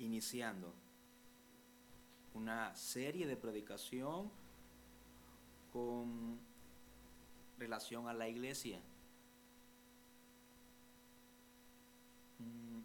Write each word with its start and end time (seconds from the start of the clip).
iniciando 0.00 0.74
una 2.34 2.74
serie 2.74 3.26
de 3.26 3.36
predicación 3.36 4.30
con 5.72 6.38
relación 7.58 8.08
a 8.08 8.14
la 8.14 8.28
iglesia. 8.28 8.80
Mm, 12.38 12.80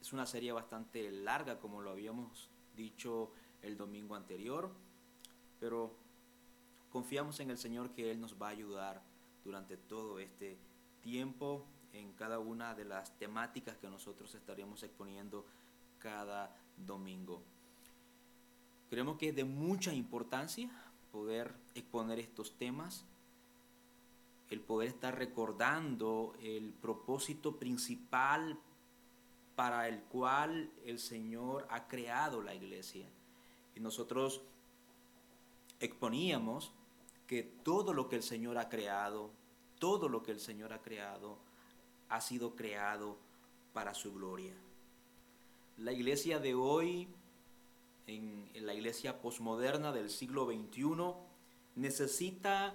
es 0.00 0.12
una 0.12 0.26
serie 0.26 0.52
bastante 0.52 1.10
larga, 1.10 1.58
como 1.58 1.80
lo 1.80 1.90
habíamos 1.90 2.50
dicho 2.76 3.32
el 3.62 3.76
domingo 3.76 4.14
anterior, 4.14 4.70
pero 5.58 5.96
confiamos 6.90 7.40
en 7.40 7.50
el 7.50 7.58
Señor 7.58 7.90
que 7.90 8.10
Él 8.10 8.20
nos 8.20 8.40
va 8.40 8.48
a 8.48 8.50
ayudar 8.50 9.02
durante 9.44 9.76
todo 9.76 10.18
este 10.18 10.58
tiempo 11.00 11.64
en 11.92 12.12
cada 12.12 12.38
una 12.38 12.74
de 12.74 12.84
las 12.84 13.16
temáticas 13.18 13.76
que 13.78 13.88
nosotros 13.88 14.34
estaremos 14.34 14.82
exponiendo 14.82 15.46
cada 16.02 16.54
domingo. 16.76 17.42
Creemos 18.90 19.16
que 19.16 19.28
es 19.28 19.36
de 19.36 19.44
mucha 19.44 19.94
importancia 19.94 20.68
poder 21.12 21.54
exponer 21.74 22.18
estos 22.18 22.58
temas, 22.58 23.04
el 24.50 24.60
poder 24.60 24.88
estar 24.88 25.16
recordando 25.16 26.34
el 26.42 26.72
propósito 26.72 27.56
principal 27.56 28.58
para 29.54 29.88
el 29.88 30.00
cual 30.02 30.70
el 30.84 30.98
Señor 30.98 31.66
ha 31.70 31.86
creado 31.86 32.42
la 32.42 32.54
iglesia. 32.54 33.06
Y 33.74 33.80
nosotros 33.80 34.42
exponíamos 35.80 36.72
que 37.26 37.42
todo 37.42 37.94
lo 37.94 38.08
que 38.08 38.16
el 38.16 38.22
Señor 38.22 38.58
ha 38.58 38.68
creado, 38.68 39.30
todo 39.78 40.08
lo 40.08 40.22
que 40.22 40.32
el 40.32 40.40
Señor 40.40 40.72
ha 40.72 40.82
creado, 40.82 41.38
ha 42.08 42.20
sido 42.20 42.54
creado 42.56 43.16
para 43.72 43.94
su 43.94 44.12
gloria. 44.12 44.52
La 45.78 45.92
iglesia 45.92 46.38
de 46.38 46.54
hoy, 46.54 47.08
en, 48.06 48.50
la 48.54 48.74
iglesia 48.74 49.20
posmoderna 49.20 49.92
del 49.92 50.10
siglo 50.10 50.46
XXI, 50.46 51.14
necesita 51.76 52.74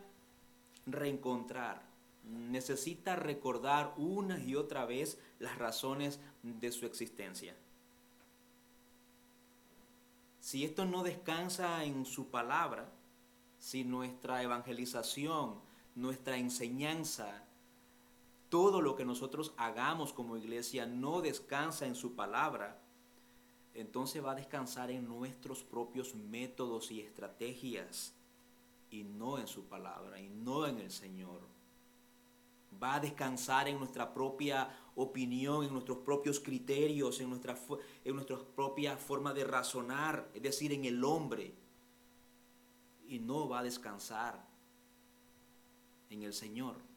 reencontrar, 0.86 1.84
necesita 2.24 3.16
recordar 3.16 3.94
una 3.98 4.44
y 4.44 4.56
otra 4.56 4.86
vez 4.86 5.20
las 5.40 5.58
razones 5.58 6.20
de 6.44 6.72
su 6.72 6.86
existencia. 6.86 7.56
Si 10.42 10.66
esto 10.66 10.86
no 10.86 11.04
descansa 11.04 11.84
en 11.84 12.06
su 12.06 12.30
palabra, 12.30 12.90
si 13.60 13.84
nuestra 13.84 14.44
evangelización, 14.44 15.56
nuestra 15.96 16.38
enseñanza, 16.38 17.44
todo 18.50 18.82
lo 18.82 18.96
que 18.96 19.06
nosotros 19.06 19.54
hagamos 19.58 20.14
como 20.14 20.38
iglesia 20.38 20.86
no 20.86 21.22
descansa 21.22 21.86
en 21.86 21.96
su 21.96 22.16
palabra, 22.16 22.80
entonces 23.78 24.24
va 24.24 24.32
a 24.32 24.36
descansar 24.36 24.92
en 24.92 25.08
nuestros 25.08 25.64
propios 25.64 26.16
métodos 26.16 26.92
y 26.92 27.02
estrategias 27.02 28.14
y 28.90 29.04
no 29.04 29.38
en 29.40 29.48
su 29.48 29.66
palabra 29.66 30.20
y 30.20 30.30
no 30.30 30.68
en 30.68 30.80
el 30.80 30.92
Señor. 30.92 31.42
Va 32.82 32.96
a 32.96 33.00
descansar 33.00 33.68
en 33.68 33.80
nuestra 33.80 34.14
propia 34.14 34.70
opinión, 34.96 35.64
en 35.64 35.72
nuestros 35.72 36.00
propios 36.00 36.40
criterios, 36.40 37.20
en 37.22 37.30
nuestra, 37.30 37.58
en 38.04 38.26
propia 38.56 38.98
forma 38.98 39.34
de 39.34 39.46
razonar, 39.46 40.30
es 40.34 40.42
decir, 40.42 40.74
en 40.74 40.86
el 40.86 41.04
hombre. 41.04 41.56
Y 43.08 43.20
no 43.20 43.48
va 43.48 43.60
a 43.60 43.64
descansar 43.64 44.46
en 46.10 46.24
el 46.24 46.34
Señor 46.34 46.88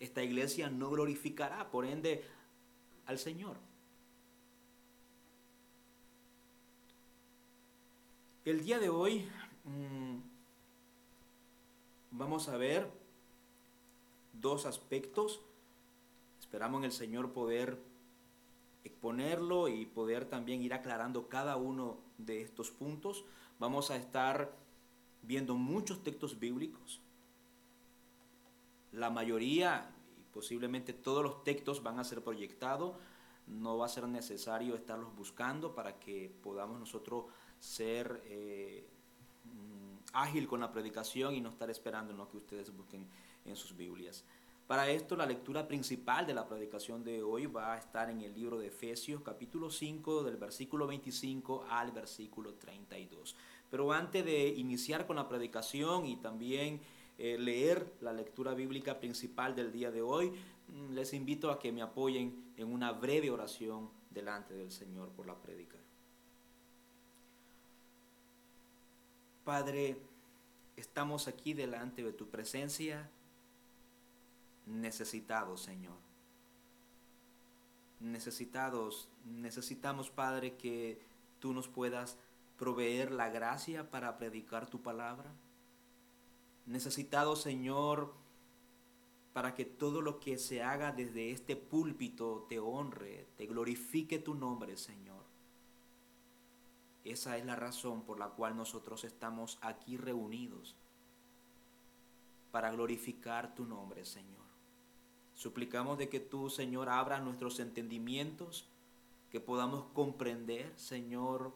esta 0.00 0.22
iglesia 0.22 0.70
no 0.70 0.90
glorificará, 0.90 1.70
por 1.70 1.84
ende, 1.84 2.24
al 3.06 3.18
Señor. 3.18 3.56
El 8.48 8.64
día 8.64 8.78
de 8.78 8.88
hoy 8.88 9.28
mm, 9.64 10.16
vamos 12.12 12.48
a 12.48 12.56
ver 12.56 12.90
dos 14.32 14.64
aspectos. 14.64 15.42
Esperamos 16.40 16.78
en 16.78 16.84
el 16.86 16.92
Señor 16.92 17.34
poder 17.34 17.78
exponerlo 18.84 19.68
y 19.68 19.84
poder 19.84 20.24
también 20.24 20.62
ir 20.62 20.72
aclarando 20.72 21.28
cada 21.28 21.58
uno 21.58 21.98
de 22.16 22.40
estos 22.40 22.70
puntos. 22.70 23.26
Vamos 23.58 23.90
a 23.90 23.96
estar 23.96 24.56
viendo 25.20 25.54
muchos 25.54 26.02
textos 26.02 26.38
bíblicos 26.38 27.02
la 28.92 29.10
mayoría, 29.10 29.94
y 30.18 30.22
posiblemente 30.32 30.94
todos 30.94 31.22
los 31.22 31.44
textos 31.44 31.82
van 31.82 31.98
a 31.98 32.04
ser 32.04 32.24
proyectados, 32.24 32.96
no 33.46 33.76
va 33.76 33.84
a 33.84 33.90
ser 33.90 34.08
necesario 34.08 34.74
estarlos 34.74 35.14
buscando 35.14 35.74
para 35.74 35.98
que 35.98 36.34
podamos 36.42 36.80
nosotros 36.80 37.26
ser 37.58 38.22
eh, 38.26 38.86
mm, 39.44 39.98
ágil 40.12 40.46
con 40.46 40.60
la 40.60 40.72
predicación 40.72 41.34
y 41.34 41.40
no 41.40 41.50
estar 41.50 41.70
esperando 41.70 42.12
en 42.12 42.18
lo 42.18 42.28
que 42.28 42.36
ustedes 42.36 42.74
busquen 42.74 43.06
en 43.44 43.56
sus 43.56 43.76
Biblias. 43.76 44.24
Para 44.68 44.90
esto 44.90 45.16
la 45.16 45.24
lectura 45.24 45.66
principal 45.66 46.26
de 46.26 46.34
la 46.34 46.46
predicación 46.46 47.02
de 47.02 47.22
hoy 47.22 47.46
va 47.46 47.72
a 47.72 47.78
estar 47.78 48.10
en 48.10 48.20
el 48.20 48.34
libro 48.34 48.58
de 48.58 48.66
Efesios 48.66 49.22
capítulo 49.22 49.70
5 49.70 50.24
del 50.24 50.36
versículo 50.36 50.86
25 50.86 51.64
al 51.70 51.90
versículo 51.90 52.52
32. 52.52 53.34
Pero 53.70 53.90
antes 53.92 54.22
de 54.26 54.48
iniciar 54.48 55.06
con 55.06 55.16
la 55.16 55.26
predicación 55.26 56.04
y 56.04 56.16
también 56.16 56.82
eh, 57.16 57.38
leer 57.38 57.94
la 58.02 58.12
lectura 58.12 58.52
bíblica 58.52 59.00
principal 59.00 59.56
del 59.56 59.72
día 59.72 59.90
de 59.90 60.02
hoy, 60.02 60.32
mm, 60.68 60.92
les 60.92 61.14
invito 61.14 61.50
a 61.50 61.58
que 61.58 61.72
me 61.72 61.80
apoyen 61.80 62.52
en 62.58 62.70
una 62.70 62.92
breve 62.92 63.30
oración 63.30 63.88
delante 64.10 64.52
del 64.52 64.70
Señor 64.70 65.08
por 65.12 65.26
la 65.26 65.34
prédica. 65.34 65.77
Padre, 69.48 69.96
estamos 70.76 71.26
aquí 71.26 71.54
delante 71.54 72.02
de 72.02 72.12
tu 72.12 72.28
presencia 72.28 73.08
necesitados, 74.66 75.62
Señor. 75.62 75.96
Necesitados, 77.98 79.08
necesitamos, 79.24 80.10
Padre, 80.10 80.58
que 80.58 81.00
tú 81.38 81.54
nos 81.54 81.66
puedas 81.66 82.18
proveer 82.58 83.10
la 83.10 83.30
gracia 83.30 83.90
para 83.90 84.18
predicar 84.18 84.68
tu 84.68 84.82
palabra 84.82 85.32
necesitado, 86.66 87.34
Señor, 87.34 88.12
para 89.32 89.54
que 89.54 89.64
todo 89.64 90.02
lo 90.02 90.20
que 90.20 90.36
se 90.36 90.62
haga 90.62 90.92
desde 90.92 91.30
este 91.30 91.56
púlpito 91.56 92.44
te 92.50 92.58
honre, 92.58 93.28
te 93.38 93.46
glorifique 93.46 94.18
tu 94.18 94.34
nombre, 94.34 94.76
Señor. 94.76 95.17
Esa 97.08 97.38
es 97.38 97.46
la 97.46 97.56
razón 97.56 98.02
por 98.02 98.18
la 98.18 98.28
cual 98.28 98.54
nosotros 98.54 99.02
estamos 99.04 99.58
aquí 99.62 99.96
reunidos, 99.96 100.76
para 102.50 102.70
glorificar 102.70 103.54
tu 103.54 103.64
nombre, 103.64 104.04
Señor. 104.04 104.44
Suplicamos 105.32 105.96
de 105.96 106.10
que 106.10 106.20
tú, 106.20 106.50
Señor, 106.50 106.90
abras 106.90 107.22
nuestros 107.22 107.60
entendimientos, 107.60 108.68
que 109.30 109.40
podamos 109.40 109.84
comprender, 109.94 110.78
Señor, 110.78 111.54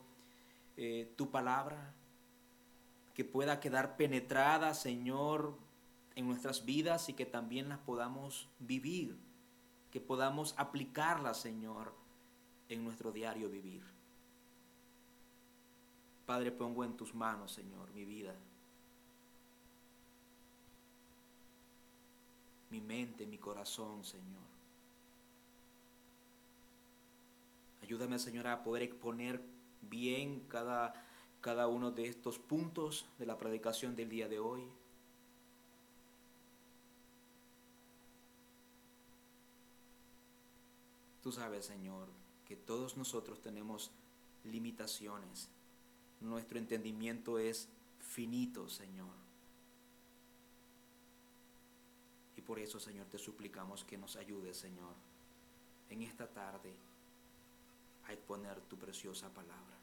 eh, 0.79 1.13
tu 1.17 1.31
palabra, 1.31 1.95
que 3.13 3.25
pueda 3.27 3.61
quedar 3.61 3.99
penetrada, 3.99 4.73
Señor, 4.73 5.59
en 6.15 6.29
nuestras 6.29 6.65
vidas 6.65 7.11
y 7.11 7.13
que 7.13 7.27
también 7.27 7.69
las 7.69 7.79
podamos 7.81 8.49
vivir, 8.59 9.19
que 9.91 10.01
podamos 10.01 10.55
aplicarlas, 10.57 11.39
Señor, 11.41 11.95
en 12.71 12.85
nuestro 12.85 13.13
diario 13.13 13.51
vivir. 13.51 14.02
Padre, 16.27 16.53
pongo 16.53 16.85
en 16.85 16.97
tus 16.97 17.15
manos, 17.15 17.53
Señor, 17.53 17.91
mi 17.93 18.05
vida, 18.05 18.35
mi 22.71 22.81
mente, 22.81 23.27
mi 23.27 23.39
corazón, 23.39 24.05
Señor. 24.05 24.43
Ayúdame, 27.83 28.19
Señor, 28.19 28.47
a 28.47 28.63
poder 28.63 28.85
exponer 28.85 29.43
bien 29.83 30.47
cada 30.49 30.95
cada 31.43 31.67
uno 31.67 31.91
de 31.91 32.07
estos 32.07 32.39
puntos 32.39 33.05
de 33.19 33.27
la 33.27 33.37
predicación 33.37 33.97
del 33.97 34.09
día 34.09 34.29
de 34.29 34.39
hoy. 34.39 34.63
Tú 41.21 41.33
sabes, 41.33 41.67
Señor, 41.67 42.09
que 42.47 42.55
todos 42.55 42.97
nosotros 42.97 43.43
tenemos 43.43 43.91
limitaciones. 44.45 45.51
Nuestro 46.23 46.59
entendimiento 46.59 47.39
es 47.39 47.69
finito, 47.99 48.69
Señor. 48.69 49.11
Y 52.37 52.41
por 52.41 52.59
eso, 52.59 52.79
Señor, 52.79 53.07
te 53.07 53.19
suplicamos 53.19 53.85
que 53.85 53.99
nos 53.99 54.17
ayudes, 54.17 54.57
Señor, 54.57 54.95
en 55.91 56.03
esta 56.03 56.29
tarde 56.29 56.75
a 58.07 58.13
exponer 58.13 58.61
tu 58.63 58.79
preciosa 58.79 59.29
palabra. 59.31 59.77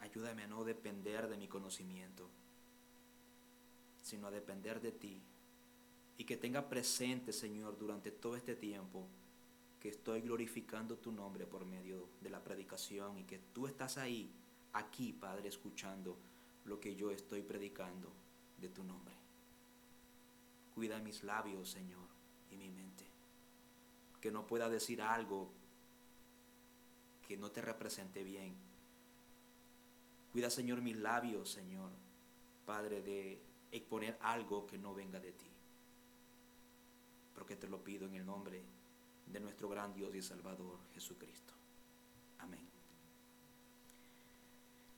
Ayúdame 0.00 0.44
a 0.44 0.48
no 0.48 0.64
depender 0.64 1.28
de 1.28 1.36
mi 1.36 1.48
conocimiento, 1.48 2.28
sino 4.02 4.28
a 4.28 4.30
depender 4.30 4.80
de 4.80 4.92
ti. 4.92 5.20
Y 6.16 6.24
que 6.24 6.36
tenga 6.36 6.68
presente, 6.68 7.32
Señor, 7.32 7.78
durante 7.78 8.10
todo 8.10 8.36
este 8.36 8.56
tiempo, 8.56 9.06
que 9.80 9.88
estoy 9.90 10.22
glorificando 10.22 10.98
tu 10.98 11.12
nombre 11.12 11.46
por 11.46 11.64
medio 11.64 12.08
de 12.20 12.30
la 12.30 12.42
predicación 12.42 13.18
y 13.18 13.24
que 13.24 13.38
tú 13.38 13.66
estás 13.66 13.96
ahí, 13.96 14.30
aquí, 14.72 15.12
Padre, 15.12 15.48
escuchando 15.48 16.16
lo 16.64 16.80
que 16.80 16.96
yo 16.96 17.10
estoy 17.10 17.42
predicando 17.42 18.12
de 18.60 18.68
tu 18.68 18.82
nombre. 18.82 19.14
Cuida 20.74 20.98
mis 20.98 21.22
labios, 21.22 21.70
Señor, 21.70 22.06
y 22.50 22.56
mi 22.56 22.68
mente. 22.70 23.04
Que 24.20 24.32
no 24.32 24.46
pueda 24.46 24.68
decir 24.68 25.00
algo 25.00 25.50
que 27.26 27.36
no 27.36 27.50
te 27.50 27.62
represente 27.62 28.24
bien. 28.24 28.56
Cuida, 30.32 30.50
Señor, 30.50 30.82
mis 30.82 30.96
labios, 30.96 31.50
Señor, 31.50 31.90
Padre, 32.66 33.00
de 33.02 33.40
exponer 33.70 34.18
algo 34.22 34.66
que 34.66 34.78
no 34.78 34.92
venga 34.94 35.20
de 35.20 35.32
ti. 35.32 35.46
Porque 37.34 37.54
te 37.54 37.68
lo 37.68 37.82
pido 37.84 38.06
en 38.06 38.16
el 38.16 38.26
nombre 38.26 38.77
de 39.32 39.40
nuestro 39.40 39.68
gran 39.68 39.94
Dios 39.94 40.14
y 40.14 40.22
Salvador 40.22 40.78
Jesucristo. 40.94 41.52
Amén. 42.38 42.60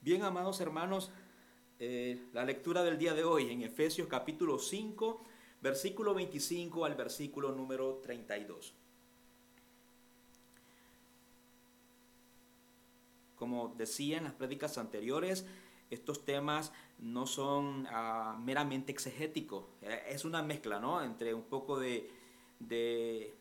Bien, 0.00 0.22
amados 0.22 0.60
hermanos, 0.60 1.10
eh, 1.78 2.28
la 2.32 2.44
lectura 2.44 2.82
del 2.82 2.98
día 2.98 3.14
de 3.14 3.24
hoy 3.24 3.50
en 3.50 3.62
Efesios 3.62 4.08
capítulo 4.08 4.58
5, 4.58 5.24
versículo 5.60 6.14
25 6.14 6.84
al 6.84 6.94
versículo 6.94 7.52
número 7.52 8.00
32. 8.02 8.74
Como 13.36 13.74
decía 13.76 14.18
en 14.18 14.24
las 14.24 14.34
prédicas 14.34 14.76
anteriores, 14.76 15.46
estos 15.88 16.24
temas 16.24 16.72
no 16.98 17.26
son 17.26 17.86
ah, 17.90 18.38
meramente 18.44 18.92
exegéticos, 18.92 19.64
eh, 19.82 20.02
es 20.08 20.24
una 20.24 20.42
mezcla, 20.42 20.78
¿no? 20.78 21.02
Entre 21.02 21.34
un 21.34 21.44
poco 21.44 21.80
de, 21.80 22.10
de 22.58 23.34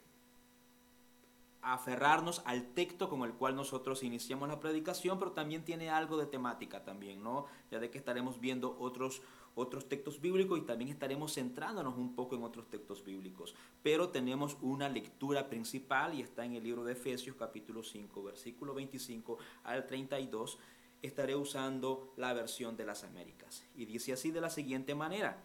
aferrarnos 1.62 2.42
al 2.46 2.74
texto 2.74 3.10
con 3.10 3.24
el 3.24 3.34
cual 3.34 3.56
nosotros 3.56 4.04
iniciamos 4.04 4.48
la 4.48 4.60
predicación, 4.60 5.20
pero 5.20 5.32
también 5.32 5.64
tiene 5.64 5.90
algo 5.90 6.18
de 6.18 6.26
temática 6.26 6.84
también, 6.84 7.22
¿no? 7.22 7.46
Ya 7.70 7.80
de 7.80 7.90
que 7.90 7.98
estaremos 7.98 8.40
viendo 8.40 8.78
otros, 8.80 9.22
otros 9.56 9.90
textos 9.90 10.22
bíblicos 10.22 10.58
y 10.58 10.62
también 10.62 10.90
estaremos 10.90 11.34
centrándonos 11.34 11.98
un 11.98 12.16
poco 12.16 12.36
en 12.36 12.44
otros 12.44 12.70
textos 12.70 13.04
bíblicos. 13.04 13.56
Pero 13.84 14.10
tenemos 14.10 14.58
una 14.62 14.88
lectura 14.88 15.50
principal 15.50 16.14
y 16.14 16.22
está 16.22 16.46
en 16.46 16.56
el 16.56 16.64
libro 16.64 16.84
de 16.84 16.94
Efesios 16.94 17.36
capítulo 17.36 17.84
5, 17.84 18.24
versículo 18.24 18.74
25 18.74 19.38
al 19.64 19.86
32. 19.86 20.60
Estaré 21.02 21.36
usando 21.36 22.14
la 22.18 22.34
versión 22.34 22.78
de 22.78 22.86
las 22.86 23.04
Américas. 23.04 23.66
Y 23.76 23.86
dice 23.86 24.14
así 24.14 24.32
de 24.32 24.42
la 24.42 24.50
siguiente 24.50 24.96
manera. 24.96 25.42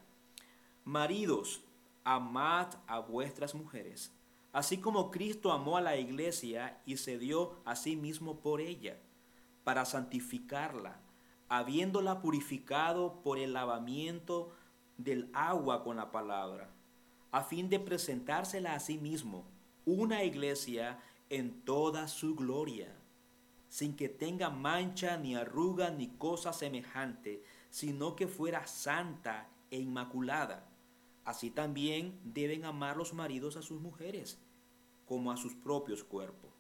Maridos, 0.85 1.63
amad 2.05 2.75
a 2.87 2.99
vuestras 3.01 3.55
mujeres 3.55 4.13
Así 4.55 4.79
como 4.79 5.11
Cristo 5.11 5.51
amó 5.51 5.79
a 5.79 5.81
la 5.81 5.97
iglesia 5.97 6.81
y 6.87 6.99
se 6.99 7.19
dio 7.19 7.56
a 7.65 7.75
sí 7.75 7.97
mismo 7.97 8.39
por 8.39 8.61
ella, 8.61 8.97
para 9.65 9.85
santificarla, 9.85 11.01
habiéndola 11.49 12.21
purificado 12.21 13.21
por 13.25 13.41
el 13.41 13.53
lavamiento 13.53 14.53
del 14.97 15.29
agua 15.33 15.83
con 15.83 15.97
la 15.97 16.12
palabra, 16.12 16.71
a 17.33 17.43
fin 17.43 17.69
de 17.69 17.81
presentársela 17.81 18.75
a 18.75 18.79
sí 18.79 18.97
mismo, 18.97 19.45
una 19.87 20.23
iglesia 20.23 21.01
en 21.31 21.62
toda 21.62 22.06
su 22.06 22.37
gloria, 22.37 22.95
sin 23.69 23.97
que 23.97 24.09
tenga 24.09 24.51
mancha 24.51 25.17
ni 25.17 25.35
arruga 25.35 25.91
ni 25.91 26.11
cosa 26.11 26.53
semejante, 26.53 27.43
sino 27.71 28.15
que 28.15 28.29
fuera 28.29 28.69
santa 28.69 29.49
e 29.73 29.81
inmaculada. 29.81 30.69
Así 31.25 31.51
también 31.51 32.21
deben 32.23 32.67
amar 32.67 32.97
los 32.97 33.15
maridos 33.15 33.56
a 33.56 33.62
sus 33.62 33.81
mujeres 33.81 34.44
como 35.06 35.31
a 35.31 35.37
sus 35.37 35.55
propios 35.55 36.05
cuerpos. 36.05 36.51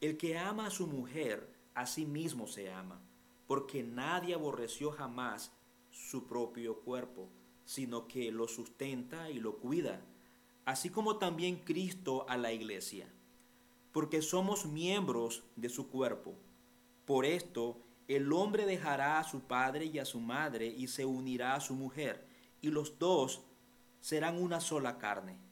El 0.00 0.16
que 0.16 0.38
ama 0.38 0.66
a 0.66 0.70
su 0.70 0.86
mujer, 0.86 1.54
a 1.74 1.86
sí 1.86 2.06
mismo 2.06 2.46
se 2.46 2.72
ama, 2.72 3.00
porque 3.46 3.82
nadie 3.82 4.34
aborreció 4.34 4.92
jamás 4.92 5.52
su 5.90 6.26
propio 6.26 6.80
cuerpo, 6.80 7.28
sino 7.64 8.08
que 8.08 8.32
lo 8.32 8.48
sustenta 8.48 9.30
y 9.30 9.38
lo 9.38 9.58
cuida, 9.58 10.00
así 10.64 10.90
como 10.90 11.18
también 11.18 11.56
Cristo 11.64 12.26
a 12.28 12.36
la 12.36 12.52
iglesia, 12.52 13.12
porque 13.92 14.22
somos 14.22 14.66
miembros 14.66 15.44
de 15.56 15.68
su 15.68 15.88
cuerpo. 15.88 16.34
Por 17.04 17.24
esto, 17.24 17.78
el 18.08 18.32
hombre 18.32 18.66
dejará 18.66 19.18
a 19.18 19.24
su 19.24 19.42
padre 19.42 19.86
y 19.86 19.98
a 19.98 20.04
su 20.04 20.20
madre 20.20 20.66
y 20.66 20.88
se 20.88 21.04
unirá 21.04 21.54
a 21.54 21.60
su 21.60 21.74
mujer, 21.74 22.26
y 22.60 22.70
los 22.70 22.98
dos 22.98 23.42
serán 24.00 24.42
una 24.42 24.60
sola 24.60 24.98
carne. 24.98 25.49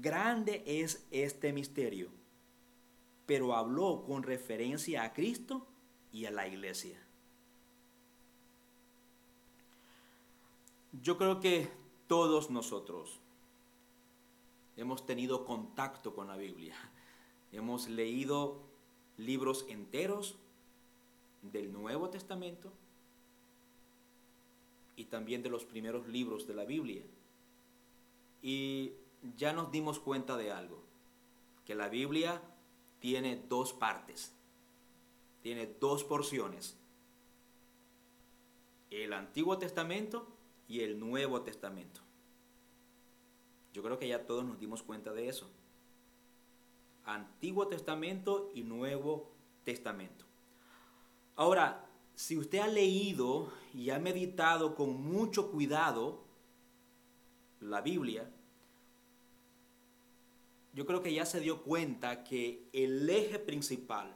Grande 0.00 0.62
es 0.66 1.06
este 1.10 1.52
misterio, 1.52 2.08
pero 3.24 3.54
habló 3.54 4.04
con 4.06 4.22
referencia 4.22 5.04
a 5.04 5.12
Cristo 5.12 5.66
y 6.12 6.26
a 6.26 6.30
la 6.30 6.46
iglesia. 6.46 6.98
Yo 11.02 11.16
creo 11.16 11.40
que 11.40 11.68
todos 12.06 12.50
nosotros 12.50 13.20
hemos 14.76 15.06
tenido 15.06 15.44
contacto 15.44 16.14
con 16.14 16.26
la 16.26 16.36
Biblia. 16.36 16.74
Hemos 17.52 17.88
leído 17.88 18.60
libros 19.16 19.64
enteros 19.68 20.36
del 21.42 21.72
Nuevo 21.72 22.10
Testamento 22.10 22.72
y 24.96 25.04
también 25.04 25.42
de 25.42 25.50
los 25.50 25.64
primeros 25.64 26.06
libros 26.06 26.46
de 26.46 26.54
la 26.54 26.64
Biblia. 26.64 27.02
Y 28.42 28.92
ya 29.36 29.52
nos 29.52 29.70
dimos 29.70 29.98
cuenta 29.98 30.36
de 30.36 30.52
algo, 30.52 30.82
que 31.64 31.74
la 31.74 31.88
Biblia 31.88 32.42
tiene 33.00 33.36
dos 33.48 33.72
partes, 33.72 34.32
tiene 35.42 35.66
dos 35.66 36.04
porciones, 36.04 36.76
el 38.90 39.12
Antiguo 39.12 39.58
Testamento 39.58 40.28
y 40.68 40.80
el 40.80 40.98
Nuevo 40.98 41.42
Testamento. 41.42 42.00
Yo 43.72 43.82
creo 43.82 43.98
que 43.98 44.08
ya 44.08 44.26
todos 44.26 44.44
nos 44.44 44.58
dimos 44.58 44.82
cuenta 44.82 45.12
de 45.12 45.28
eso. 45.28 45.50
Antiguo 47.04 47.68
Testamento 47.68 48.50
y 48.54 48.62
Nuevo 48.62 49.30
Testamento. 49.64 50.24
Ahora, 51.36 51.86
si 52.14 52.38
usted 52.38 52.60
ha 52.60 52.68
leído 52.68 53.52
y 53.74 53.90
ha 53.90 53.98
meditado 53.98 54.74
con 54.74 55.02
mucho 55.02 55.50
cuidado 55.50 56.24
la 57.60 57.82
Biblia, 57.82 58.30
yo 60.76 60.84
creo 60.84 61.02
que 61.02 61.14
ya 61.14 61.24
se 61.24 61.40
dio 61.40 61.62
cuenta 61.62 62.22
que 62.22 62.68
el 62.74 63.08
eje 63.08 63.38
principal 63.38 64.14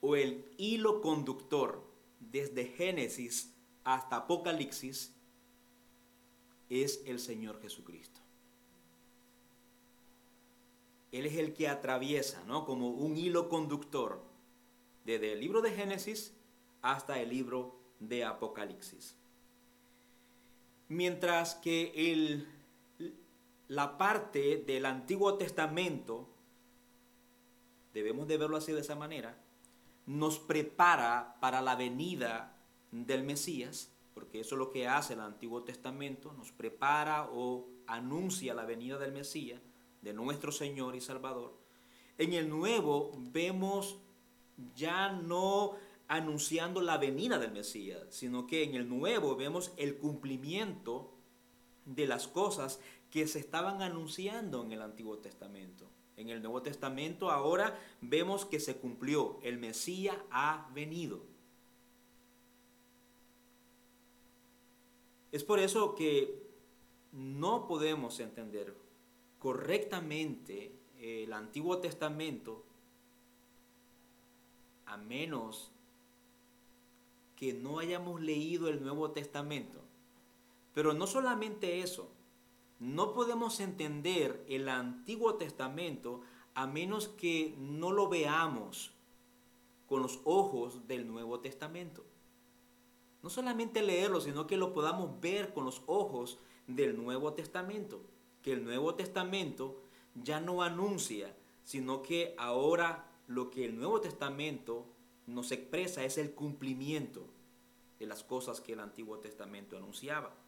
o 0.00 0.14
el 0.14 0.44
hilo 0.56 1.00
conductor 1.00 1.82
desde 2.20 2.66
Génesis 2.66 3.52
hasta 3.82 4.14
Apocalipsis 4.18 5.12
es 6.70 7.02
el 7.04 7.18
Señor 7.18 7.60
Jesucristo. 7.60 8.20
Él 11.10 11.26
es 11.26 11.34
el 11.34 11.52
que 11.52 11.66
atraviesa, 11.66 12.44
¿no? 12.44 12.64
Como 12.64 12.90
un 12.90 13.16
hilo 13.16 13.48
conductor 13.48 14.22
desde 15.04 15.32
el 15.32 15.40
libro 15.40 15.62
de 15.62 15.72
Génesis 15.72 16.32
hasta 16.80 17.20
el 17.20 17.28
libro 17.28 17.74
de 17.98 18.24
Apocalipsis. 18.24 19.16
Mientras 20.88 21.56
que 21.56 21.92
el 21.96 22.46
la 23.72 23.96
parte 23.96 24.58
del 24.66 24.84
Antiguo 24.84 25.38
Testamento, 25.38 26.28
debemos 27.94 28.28
de 28.28 28.36
verlo 28.36 28.58
así 28.58 28.70
de 28.70 28.82
esa 28.82 28.96
manera, 28.96 29.42
nos 30.04 30.38
prepara 30.38 31.36
para 31.40 31.62
la 31.62 31.74
venida 31.74 32.54
del 32.90 33.22
Mesías, 33.22 33.90
porque 34.12 34.40
eso 34.40 34.56
es 34.56 34.58
lo 34.58 34.70
que 34.70 34.88
hace 34.88 35.14
el 35.14 35.20
Antiguo 35.20 35.62
Testamento, 35.62 36.34
nos 36.34 36.52
prepara 36.52 37.30
o 37.32 37.66
anuncia 37.86 38.52
la 38.52 38.66
venida 38.66 38.98
del 38.98 39.12
Mesías, 39.12 39.62
de 40.02 40.12
nuestro 40.12 40.52
Señor 40.52 40.94
y 40.94 41.00
Salvador. 41.00 41.58
En 42.18 42.34
el 42.34 42.50
Nuevo 42.50 43.12
vemos 43.32 43.96
ya 44.76 45.12
no 45.12 45.76
anunciando 46.08 46.82
la 46.82 46.98
venida 46.98 47.38
del 47.38 47.52
Mesías, 47.52 48.02
sino 48.10 48.46
que 48.46 48.64
en 48.64 48.74
el 48.74 48.86
Nuevo 48.86 49.34
vemos 49.34 49.72
el 49.78 49.96
cumplimiento 49.96 51.14
de 51.86 52.06
las 52.06 52.28
cosas 52.28 52.80
que 53.12 53.28
se 53.28 53.38
estaban 53.38 53.82
anunciando 53.82 54.64
en 54.64 54.72
el 54.72 54.80
Antiguo 54.80 55.18
Testamento. 55.18 55.86
En 56.16 56.30
el 56.30 56.42
Nuevo 56.42 56.62
Testamento 56.62 57.30
ahora 57.30 57.78
vemos 58.00 58.46
que 58.46 58.58
se 58.58 58.78
cumplió, 58.78 59.38
el 59.42 59.58
Mesías 59.58 60.16
ha 60.30 60.70
venido. 60.74 61.20
Es 65.30 65.44
por 65.44 65.58
eso 65.58 65.94
que 65.94 66.42
no 67.12 67.68
podemos 67.68 68.18
entender 68.18 68.74
correctamente 69.38 70.72
el 70.98 71.34
Antiguo 71.34 71.78
Testamento 71.78 72.64
a 74.86 74.96
menos 74.96 75.70
que 77.36 77.52
no 77.52 77.78
hayamos 77.78 78.22
leído 78.22 78.68
el 78.68 78.82
Nuevo 78.82 79.10
Testamento. 79.10 79.80
Pero 80.72 80.94
no 80.94 81.06
solamente 81.06 81.80
eso, 81.80 82.10
no 82.82 83.12
podemos 83.12 83.60
entender 83.60 84.44
el 84.48 84.68
Antiguo 84.68 85.36
Testamento 85.36 86.22
a 86.54 86.66
menos 86.66 87.06
que 87.06 87.54
no 87.56 87.92
lo 87.92 88.08
veamos 88.08 88.90
con 89.86 90.02
los 90.02 90.18
ojos 90.24 90.88
del 90.88 91.06
Nuevo 91.06 91.38
Testamento. 91.38 92.04
No 93.22 93.30
solamente 93.30 93.82
leerlo, 93.82 94.20
sino 94.20 94.48
que 94.48 94.56
lo 94.56 94.72
podamos 94.72 95.20
ver 95.20 95.54
con 95.54 95.64
los 95.64 95.82
ojos 95.86 96.40
del 96.66 97.00
Nuevo 97.00 97.34
Testamento. 97.34 98.00
Que 98.42 98.54
el 98.54 98.64
Nuevo 98.64 98.96
Testamento 98.96 99.80
ya 100.16 100.40
no 100.40 100.64
anuncia, 100.64 101.36
sino 101.62 102.02
que 102.02 102.34
ahora 102.36 103.08
lo 103.28 103.48
que 103.50 103.64
el 103.64 103.76
Nuevo 103.76 104.00
Testamento 104.00 104.86
nos 105.28 105.52
expresa 105.52 106.02
es 106.02 106.18
el 106.18 106.34
cumplimiento 106.34 107.28
de 108.00 108.06
las 108.06 108.24
cosas 108.24 108.60
que 108.60 108.72
el 108.72 108.80
Antiguo 108.80 109.20
Testamento 109.20 109.76
anunciaba. 109.76 110.41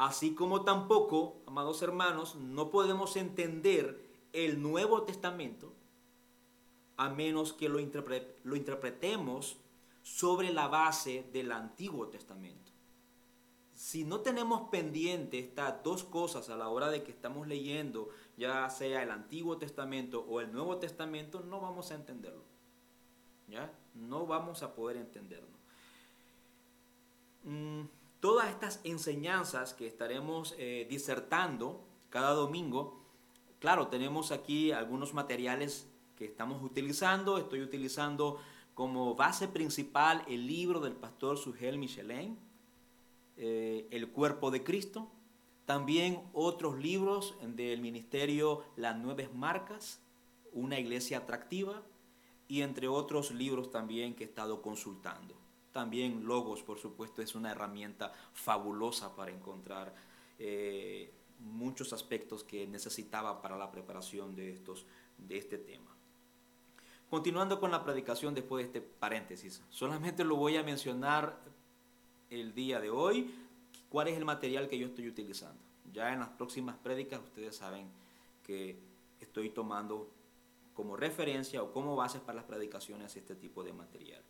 Así 0.00 0.34
como 0.34 0.62
tampoco, 0.62 1.42
amados 1.46 1.82
hermanos, 1.82 2.34
no 2.34 2.70
podemos 2.70 3.16
entender 3.16 4.02
el 4.32 4.62
Nuevo 4.62 5.02
Testamento 5.02 5.74
a 6.96 7.10
menos 7.10 7.52
que 7.52 7.68
lo, 7.68 7.78
lo 8.44 8.56
interpretemos 8.56 9.58
sobre 10.02 10.54
la 10.54 10.68
base 10.68 11.28
del 11.34 11.52
Antiguo 11.52 12.08
Testamento. 12.08 12.72
Si 13.74 14.04
no 14.04 14.20
tenemos 14.20 14.70
pendiente 14.70 15.38
estas 15.38 15.82
dos 15.82 16.02
cosas 16.04 16.48
a 16.48 16.56
la 16.56 16.70
hora 16.70 16.88
de 16.88 17.02
que 17.02 17.10
estamos 17.10 17.46
leyendo, 17.46 18.08
ya 18.38 18.70
sea 18.70 19.02
el 19.02 19.10
Antiguo 19.10 19.58
Testamento 19.58 20.24
o 20.26 20.40
el 20.40 20.50
Nuevo 20.50 20.78
Testamento, 20.78 21.40
no 21.40 21.60
vamos 21.60 21.90
a 21.90 21.96
entenderlo. 21.96 22.44
¿Ya? 23.48 23.70
No 23.94 24.24
vamos 24.26 24.62
a 24.62 24.74
poder 24.74 24.96
entenderlo. 24.96 25.58
Mm, 27.44 27.82
todas 28.20 28.50
estas 28.50 28.80
enseñanzas 28.84 29.74
que 29.74 29.86
estaremos 29.86 30.54
eh, 30.58 30.86
disertando 30.88 31.84
cada 32.10 32.32
domingo, 32.32 33.00
claro, 33.58 33.88
tenemos 33.88 34.30
aquí 34.30 34.72
algunos 34.72 35.14
materiales 35.14 35.88
que 36.16 36.26
estamos 36.26 36.62
utilizando. 36.62 37.38
Estoy 37.38 37.62
utilizando 37.62 38.38
como 38.74 39.14
base 39.14 39.48
principal 39.48 40.22
el 40.28 40.46
libro 40.46 40.80
del 40.80 40.94
pastor 40.94 41.38
Sugel 41.38 41.78
Michelin, 41.78 42.38
eh, 43.36 43.88
El 43.90 44.10
cuerpo 44.10 44.50
de 44.50 44.62
Cristo. 44.62 45.10
También 45.64 46.22
otros 46.32 46.78
libros 46.78 47.36
del 47.42 47.80
ministerio 47.80 48.64
Las 48.76 48.98
Nuevas 48.98 49.32
Marcas, 49.32 50.00
Una 50.52 50.78
iglesia 50.78 51.18
atractiva, 51.18 51.82
y 52.48 52.62
entre 52.62 52.88
otros 52.88 53.30
libros 53.30 53.70
también 53.70 54.14
que 54.14 54.24
he 54.24 54.26
estado 54.26 54.60
consultando. 54.60 55.39
También 55.72 56.26
Logos, 56.26 56.62
por 56.62 56.78
supuesto, 56.78 57.22
es 57.22 57.34
una 57.34 57.52
herramienta 57.52 58.12
fabulosa 58.32 59.14
para 59.14 59.30
encontrar 59.30 59.94
eh, 60.38 61.12
muchos 61.38 61.92
aspectos 61.92 62.44
que 62.44 62.66
necesitaba 62.66 63.40
para 63.40 63.56
la 63.56 63.70
preparación 63.70 64.34
de, 64.34 64.50
estos, 64.50 64.86
de 65.18 65.38
este 65.38 65.58
tema. 65.58 65.96
Continuando 67.08 67.58
con 67.58 67.70
la 67.70 67.84
predicación 67.84 68.34
después 68.34 68.62
de 68.62 68.66
este 68.66 68.80
paréntesis, 68.80 69.62
solamente 69.68 70.24
lo 70.24 70.36
voy 70.36 70.56
a 70.56 70.62
mencionar 70.62 71.38
el 72.30 72.54
día 72.54 72.80
de 72.80 72.90
hoy, 72.90 73.34
cuál 73.88 74.08
es 74.08 74.16
el 74.16 74.24
material 74.24 74.68
que 74.68 74.78
yo 74.78 74.86
estoy 74.86 75.08
utilizando. 75.08 75.60
Ya 75.92 76.12
en 76.12 76.20
las 76.20 76.28
próximas 76.28 76.76
prédicas 76.76 77.20
ustedes 77.20 77.56
saben 77.56 77.88
que 78.44 78.78
estoy 79.20 79.50
tomando 79.50 80.08
como 80.74 80.96
referencia 80.96 81.62
o 81.62 81.72
como 81.72 81.96
base 81.96 82.20
para 82.20 82.36
las 82.36 82.44
predicaciones 82.44 83.16
este 83.16 83.34
tipo 83.34 83.64
de 83.64 83.72
material. 83.72 84.22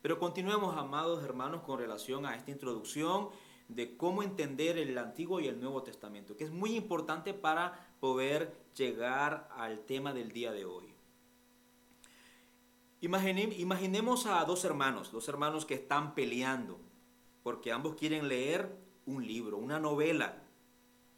Pero 0.00 0.18
continuemos, 0.18 0.76
amados 0.76 1.24
hermanos, 1.24 1.62
con 1.62 1.78
relación 1.78 2.24
a 2.24 2.36
esta 2.36 2.50
introducción 2.50 3.30
de 3.68 3.96
cómo 3.96 4.22
entender 4.22 4.78
el 4.78 4.96
Antiguo 4.96 5.40
y 5.40 5.48
el 5.48 5.60
Nuevo 5.60 5.82
Testamento, 5.82 6.36
que 6.36 6.44
es 6.44 6.50
muy 6.50 6.76
importante 6.76 7.34
para 7.34 7.94
poder 8.00 8.54
llegar 8.74 9.48
al 9.56 9.80
tema 9.80 10.12
del 10.12 10.32
día 10.32 10.52
de 10.52 10.64
hoy. 10.64 10.94
imaginemos 13.00 14.26
a 14.26 14.44
dos 14.44 14.64
hermanos, 14.64 15.12
dos 15.12 15.28
hermanos 15.28 15.66
que 15.66 15.74
están 15.74 16.14
peleando, 16.14 16.80
porque 17.42 17.72
ambos 17.72 17.94
quieren 17.96 18.28
leer 18.28 18.74
un 19.04 19.26
libro, 19.26 19.58
una 19.58 19.78
novela, 19.78 20.42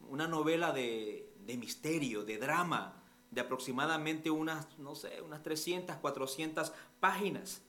una 0.08 0.26
novela 0.26 0.72
de, 0.72 1.32
de 1.46 1.56
misterio, 1.56 2.25
de 2.25 2.38
drama, 2.38 3.02
de 3.30 3.40
aproximadamente 3.40 4.30
unas, 4.30 4.78
no 4.78 4.94
sé, 4.94 5.20
unas 5.22 5.42
300, 5.42 5.96
400 5.96 6.72
páginas. 6.99 7.62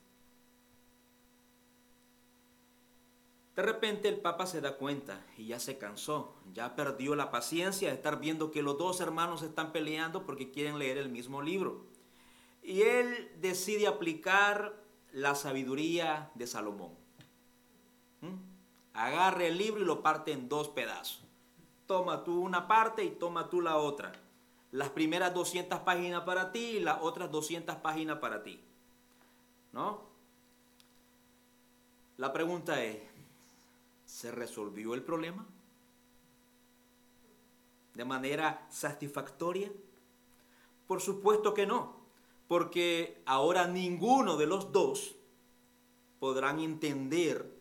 De 3.54 3.62
repente 3.62 4.08
el 4.08 4.20
Papa 4.20 4.46
se 4.46 4.62
da 4.62 4.76
cuenta 4.78 5.24
y 5.36 5.46
ya 5.46 5.60
se 5.60 5.76
cansó, 5.76 6.34
ya 6.54 6.74
perdió 6.74 7.14
la 7.14 7.30
paciencia 7.30 7.88
de 7.88 7.94
estar 7.94 8.18
viendo 8.18 8.50
que 8.50 8.62
los 8.62 8.78
dos 8.78 9.00
hermanos 9.00 9.42
están 9.42 9.72
peleando 9.72 10.24
porque 10.24 10.50
quieren 10.50 10.78
leer 10.78 10.96
el 10.96 11.10
mismo 11.10 11.42
libro. 11.42 11.84
Y 12.62 12.82
él 12.82 13.30
decide 13.40 13.86
aplicar 13.86 14.74
la 15.12 15.34
sabiduría 15.34 16.30
de 16.34 16.46
Salomón. 16.46 16.92
¿Mm? 18.22 18.36
Agarre 18.94 19.48
el 19.48 19.58
libro 19.58 19.82
y 19.82 19.84
lo 19.84 20.02
parte 20.02 20.32
en 20.32 20.48
dos 20.48 20.68
pedazos. 20.68 21.22
Toma 21.86 22.24
tú 22.24 22.40
una 22.40 22.66
parte 22.66 23.04
y 23.04 23.10
toma 23.10 23.50
tú 23.50 23.60
la 23.60 23.76
otra. 23.76 24.12
Las 24.70 24.88
primeras 24.88 25.34
200 25.34 25.80
páginas 25.80 26.22
para 26.22 26.52
ti 26.52 26.76
y 26.76 26.80
las 26.80 27.02
otras 27.02 27.30
200 27.30 27.76
páginas 27.76 28.18
para 28.18 28.42
ti. 28.42 28.62
¿No? 29.72 30.10
La 32.16 32.32
pregunta 32.32 32.82
es, 32.82 32.98
¿Se 34.12 34.30
resolvió 34.30 34.92
el 34.92 35.02
problema? 35.02 35.46
¿De 37.94 38.04
manera 38.04 38.66
satisfactoria? 38.70 39.72
Por 40.86 41.00
supuesto 41.00 41.54
que 41.54 41.66
no, 41.66 41.96
porque 42.46 43.22
ahora 43.24 43.66
ninguno 43.66 44.36
de 44.36 44.46
los 44.46 44.70
dos 44.70 45.16
podrán 46.20 46.60
entender 46.60 47.58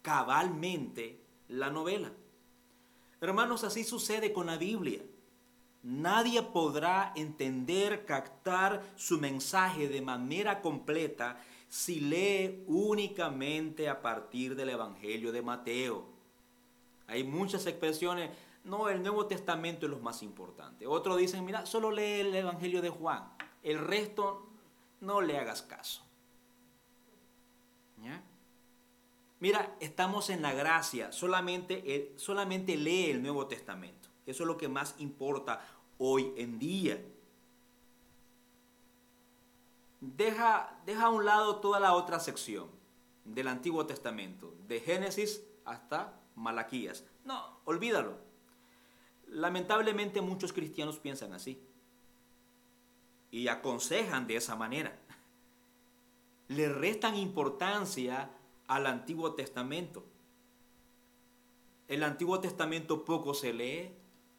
cabalmente 0.00 1.20
la 1.48 1.68
novela. 1.68 2.10
Hermanos, 3.20 3.62
así 3.62 3.84
sucede 3.84 4.32
con 4.32 4.46
la 4.46 4.56
Biblia. 4.56 5.02
Nadie 5.82 6.42
podrá 6.42 7.12
entender, 7.16 8.06
captar 8.06 8.82
su 8.96 9.18
mensaje 9.18 9.88
de 9.88 10.00
manera 10.00 10.62
completa 10.62 11.38
si 11.72 12.00
lee 12.00 12.64
únicamente 12.66 13.88
a 13.88 14.02
partir 14.02 14.54
del 14.54 14.68
Evangelio 14.68 15.32
de 15.32 15.40
Mateo. 15.40 16.04
Hay 17.06 17.24
muchas 17.24 17.66
expresiones, 17.66 18.30
no, 18.62 18.90
el 18.90 19.02
Nuevo 19.02 19.24
Testamento 19.24 19.86
es 19.86 19.90
lo 19.90 19.98
más 19.98 20.22
importante. 20.22 20.86
Otros 20.86 21.16
dicen, 21.16 21.46
mira, 21.46 21.64
solo 21.64 21.90
lee 21.90 22.20
el 22.20 22.34
Evangelio 22.34 22.82
de 22.82 22.90
Juan, 22.90 23.26
el 23.62 23.78
resto 23.78 24.46
no 25.00 25.22
le 25.22 25.38
hagas 25.38 25.62
caso. 25.62 26.02
Mira, 29.40 29.74
estamos 29.80 30.28
en 30.28 30.42
la 30.42 30.52
gracia, 30.52 31.10
solamente, 31.10 32.12
solamente 32.16 32.76
lee 32.76 33.12
el 33.12 33.22
Nuevo 33.22 33.46
Testamento. 33.46 34.10
Eso 34.26 34.42
es 34.42 34.46
lo 34.46 34.58
que 34.58 34.68
más 34.68 34.94
importa 34.98 35.66
hoy 35.96 36.34
en 36.36 36.58
día 36.58 37.02
deja, 40.02 40.76
deja 40.84 41.04
a 41.04 41.10
un 41.10 41.24
lado 41.24 41.56
toda 41.56 41.80
la 41.80 41.94
otra 41.94 42.18
sección 42.18 42.68
del 43.24 43.48
Antiguo 43.48 43.86
Testamento, 43.86 44.54
de 44.66 44.80
Génesis 44.80 45.44
hasta 45.64 46.20
Malaquías. 46.34 47.04
No, 47.24 47.60
olvídalo. 47.64 48.18
Lamentablemente 49.28 50.20
muchos 50.20 50.52
cristianos 50.52 50.98
piensan 50.98 51.32
así 51.32 51.62
y 53.30 53.48
aconsejan 53.48 54.26
de 54.26 54.36
esa 54.36 54.56
manera. 54.56 54.98
Le 56.48 56.68
restan 56.68 57.16
importancia 57.16 58.30
al 58.66 58.86
Antiguo 58.86 59.34
Testamento. 59.34 60.04
El 61.86 62.02
Antiguo 62.02 62.40
Testamento 62.40 63.04
poco 63.04 63.34
se 63.34 63.52
lee, 63.52 63.94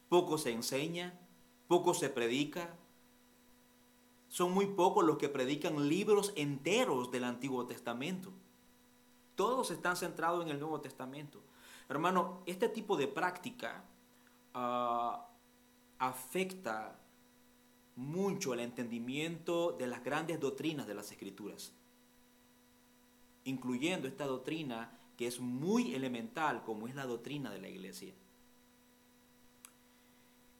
poco 0.09 0.37
se 0.37 0.51
enseña, 0.51 1.17
poco 1.67 1.93
se 1.93 2.09
predica, 2.09 2.75
son 4.33 4.51
muy 4.51 4.65
pocos 4.65 5.05
los 5.05 5.19
que 5.19 5.29
predican 5.29 5.87
libros 5.87 6.33
enteros 6.35 7.11
del 7.11 7.23
Antiguo 7.23 7.67
Testamento. 7.67 8.33
Todos 9.35 9.69
están 9.69 9.95
centrados 9.95 10.43
en 10.43 10.49
el 10.49 10.59
Nuevo 10.59 10.81
Testamento. 10.81 11.39
Hermano, 11.87 12.41
este 12.47 12.67
tipo 12.67 12.97
de 12.97 13.07
práctica 13.07 13.83
ah, 14.55 15.29
afecta 15.99 16.99
mucho 17.95 18.55
el 18.55 18.61
entendimiento 18.61 19.73
de 19.73 19.85
las 19.85 20.03
grandes 20.03 20.39
doctrinas 20.39 20.87
de 20.87 20.95
las 20.95 21.11
Escrituras, 21.11 21.71
incluyendo 23.43 24.07
esta 24.07 24.25
doctrina 24.25 24.97
que 25.15 25.27
es 25.27 25.39
muy 25.39 25.93
elemental 25.93 26.63
como 26.63 26.87
es 26.87 26.95
la 26.95 27.05
doctrina 27.05 27.51
de 27.51 27.61
la 27.61 27.69
iglesia. 27.69 28.15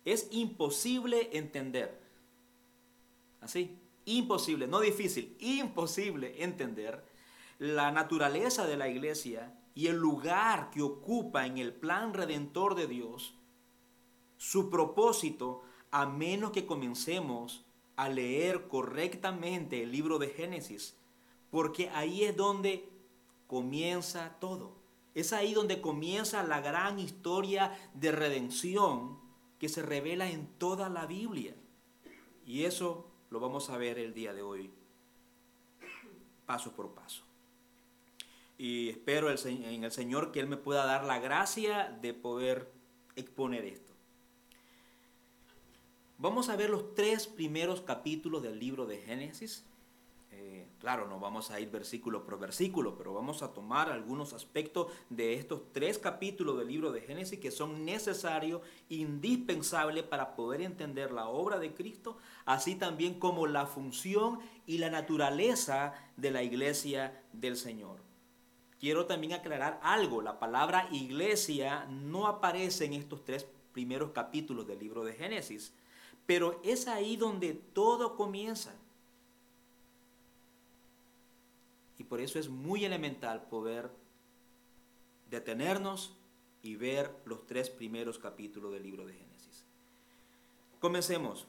Es 0.05 0.27
imposible 0.29 1.35
entender 1.35 2.02
Así, 3.43 3.77
imposible, 4.05 4.67
no 4.67 4.79
difícil, 4.79 5.35
imposible 5.39 6.43
entender 6.43 7.03
la 7.59 7.91
naturaleza 7.91 8.65
de 8.65 8.77
la 8.77 8.87
iglesia 8.87 9.53
y 9.75 9.87
el 9.87 9.97
lugar 9.97 10.69
que 10.71 10.81
ocupa 10.81 11.45
en 11.45 11.57
el 11.57 11.73
plan 11.73 12.13
redentor 12.13 12.75
de 12.75 12.87
Dios 12.87 13.35
su 14.37 14.69
propósito 14.69 15.63
a 15.91 16.05
menos 16.05 16.51
que 16.51 16.65
comencemos 16.65 17.65
a 17.95 18.09
leer 18.09 18.67
correctamente 18.67 19.83
el 19.83 19.91
libro 19.91 20.19
de 20.19 20.29
Génesis, 20.29 20.97
porque 21.51 21.89
ahí 21.89 22.23
es 22.23 22.35
donde 22.35 22.89
comienza 23.47 24.37
todo. 24.39 24.81
Es 25.13 25.31
ahí 25.31 25.53
donde 25.53 25.79
comienza 25.79 26.43
la 26.43 26.59
gran 26.59 26.97
historia 26.97 27.77
de 27.93 28.11
redención 28.11 29.19
que 29.59 29.69
se 29.69 29.83
revela 29.83 30.29
en 30.29 30.47
toda 30.57 30.89
la 30.89 31.05
Biblia. 31.05 31.55
Y 32.45 32.63
eso 32.63 33.12
lo 33.33 33.39
vamos 33.39 33.71
a 33.71 33.77
ver 33.77 33.97
el 33.97 34.13
día 34.13 34.31
de 34.31 34.43
hoy, 34.43 34.69
paso 36.45 36.75
por 36.75 36.93
paso. 36.93 37.23
Y 38.59 38.89
espero 38.89 39.27
en 39.31 39.83
el 39.83 39.91
Señor 39.91 40.31
que 40.31 40.39
Él 40.39 40.45
me 40.45 40.55
pueda 40.55 40.85
dar 40.85 41.03
la 41.03 41.17
gracia 41.17 41.97
de 41.99 42.13
poder 42.13 42.71
exponer 43.15 43.65
esto. 43.65 43.91
Vamos 46.19 46.49
a 46.49 46.55
ver 46.55 46.69
los 46.69 46.93
tres 46.93 47.25
primeros 47.25 47.81
capítulos 47.81 48.43
del 48.43 48.59
libro 48.59 48.85
de 48.85 48.99
Génesis. 48.99 49.65
Eh, 50.35 50.67
claro, 50.79 51.07
no 51.07 51.19
vamos 51.19 51.51
a 51.51 51.59
ir 51.59 51.69
versículo 51.69 52.25
por 52.25 52.39
versículo, 52.39 52.97
pero 52.97 53.13
vamos 53.13 53.43
a 53.43 53.53
tomar 53.53 53.91
algunos 53.91 54.33
aspectos 54.33 54.91
de 55.09 55.35
estos 55.35 55.71
tres 55.71 55.99
capítulos 55.99 56.57
del 56.57 56.69
libro 56.69 56.91
de 56.91 57.01
Génesis 57.01 57.39
que 57.39 57.51
son 57.51 57.85
necesarios, 57.85 58.61
indispensables 58.89 60.03
para 60.03 60.35
poder 60.35 60.61
entender 60.61 61.11
la 61.11 61.27
obra 61.27 61.59
de 61.59 61.75
Cristo, 61.75 62.17
así 62.45 62.75
también 62.75 63.19
como 63.19 63.45
la 63.45 63.67
función 63.67 64.39
y 64.65 64.79
la 64.79 64.89
naturaleza 64.89 65.93
de 66.17 66.31
la 66.31 66.41
iglesia 66.41 67.23
del 67.31 67.55
Señor. 67.55 68.01
Quiero 68.79 69.05
también 69.05 69.33
aclarar 69.33 69.79
algo, 69.83 70.23
la 70.23 70.39
palabra 70.39 70.89
iglesia 70.91 71.85
no 71.85 72.25
aparece 72.25 72.85
en 72.85 72.93
estos 72.93 73.23
tres 73.23 73.45
primeros 73.71 74.11
capítulos 74.11 74.65
del 74.65 74.79
libro 74.79 75.03
de 75.03 75.13
Génesis. 75.13 75.73
Pero 76.25 76.59
es 76.63 76.87
ahí 76.87 77.17
donde 77.17 77.53
todo 77.53 78.15
comienza. 78.15 78.73
Y 82.03 82.05
por 82.05 82.19
eso 82.19 82.37
es 82.37 82.49
muy 82.49 82.83
elemental 82.83 83.47
poder 83.47 83.89
detenernos 85.29 86.17
y 86.61 86.75
ver 86.75 87.15
los 87.23 87.47
tres 87.47 87.69
primeros 87.69 88.19
capítulos 88.19 88.73
del 88.73 88.83
libro 88.83 89.05
de 89.05 89.13
Génesis. 89.13 89.63
Comencemos. 90.81 91.47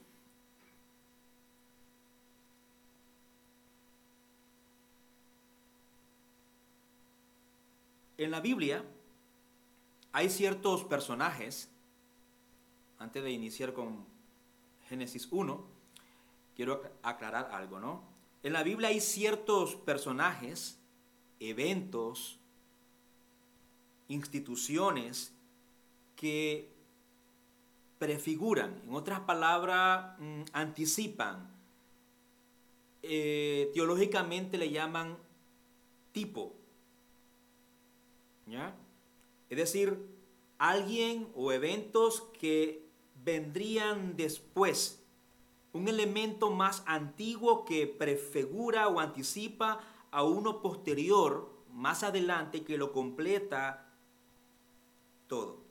En 8.16 8.30
la 8.30 8.38
Biblia 8.38 8.84
hay 10.12 10.30
ciertos 10.30 10.84
personajes, 10.84 11.68
antes 13.00 13.24
de 13.24 13.32
iniciar 13.32 13.72
con 13.72 14.06
Génesis 14.88 15.26
1, 15.32 15.66
quiero 16.54 16.80
aclarar 17.02 17.50
algo, 17.50 17.80
¿no? 17.80 18.13
En 18.44 18.52
la 18.52 18.62
Biblia 18.62 18.88
hay 18.88 19.00
ciertos 19.00 19.74
personajes, 19.74 20.78
eventos, 21.40 22.38
instituciones 24.06 25.32
que 26.14 26.70
prefiguran, 27.98 28.82
en 28.84 28.94
otras 28.94 29.20
palabras, 29.20 30.18
mm, 30.18 30.42
anticipan, 30.52 31.50
eh, 33.02 33.70
teológicamente 33.72 34.58
le 34.58 34.70
llaman 34.70 35.16
tipo. 36.12 36.54
¿Ya? 38.46 38.76
Es 39.48 39.56
decir, 39.56 40.06
alguien 40.58 41.28
o 41.34 41.50
eventos 41.50 42.20
que 42.38 42.86
vendrían 43.24 44.16
después. 44.16 45.03
Un 45.74 45.88
elemento 45.88 46.50
más 46.50 46.82
antiguo 46.86 47.64
que 47.64 47.86
prefigura 47.86 48.88
o 48.88 49.00
anticipa 49.00 49.80
a 50.12 50.22
uno 50.22 50.62
posterior, 50.62 51.52
más 51.72 52.04
adelante, 52.04 52.64
que 52.64 52.78
lo 52.78 52.92
completa 52.92 53.92
todo. 55.26 55.64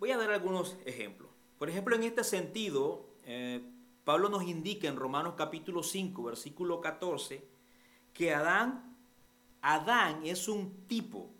Voy 0.00 0.10
a 0.10 0.18
dar 0.18 0.32
algunos 0.32 0.76
ejemplos. 0.84 1.30
Por 1.58 1.70
ejemplo, 1.70 1.94
en 1.94 2.02
este 2.02 2.24
sentido, 2.24 3.06
eh, 3.22 3.62
Pablo 4.04 4.28
nos 4.28 4.42
indica 4.42 4.88
en 4.88 4.96
Romanos 4.96 5.34
capítulo 5.36 5.84
5, 5.84 6.24
versículo 6.24 6.80
14, 6.80 7.46
que 8.12 8.34
Adán, 8.34 8.96
Adán 9.62 10.26
es 10.26 10.48
un 10.48 10.86
tipo 10.88 11.30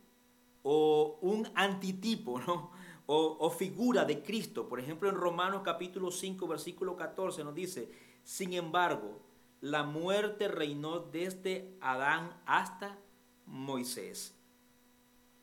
o 0.62 1.18
un 1.20 1.48
antitipo, 1.56 2.40
¿no? 2.40 2.70
O, 3.06 3.50
figura 3.50 4.04
de 4.04 4.22
Cristo. 4.22 4.68
Por 4.68 4.80
ejemplo, 4.80 5.08
en 5.08 5.16
Romanos 5.16 5.62
capítulo 5.64 6.10
5, 6.10 6.46
versículo 6.46 6.96
14 6.96 7.44
nos 7.44 7.54
dice, 7.54 7.90
sin 8.22 8.54
embargo, 8.54 9.20
la 9.60 9.82
muerte 9.82 10.48
reinó 10.48 11.00
desde 11.00 11.74
Adán 11.80 12.34
hasta 12.46 12.98
Moisés. 13.46 14.34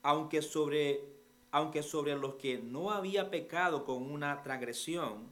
Aunque 0.03 0.41
sobre, 0.41 1.03
aunque 1.51 1.83
sobre 1.83 2.15
los 2.15 2.35
que 2.35 2.57
no 2.57 2.91
había 2.91 3.29
pecado 3.29 3.85
con 3.85 4.11
una 4.11 4.41
transgresión 4.41 5.29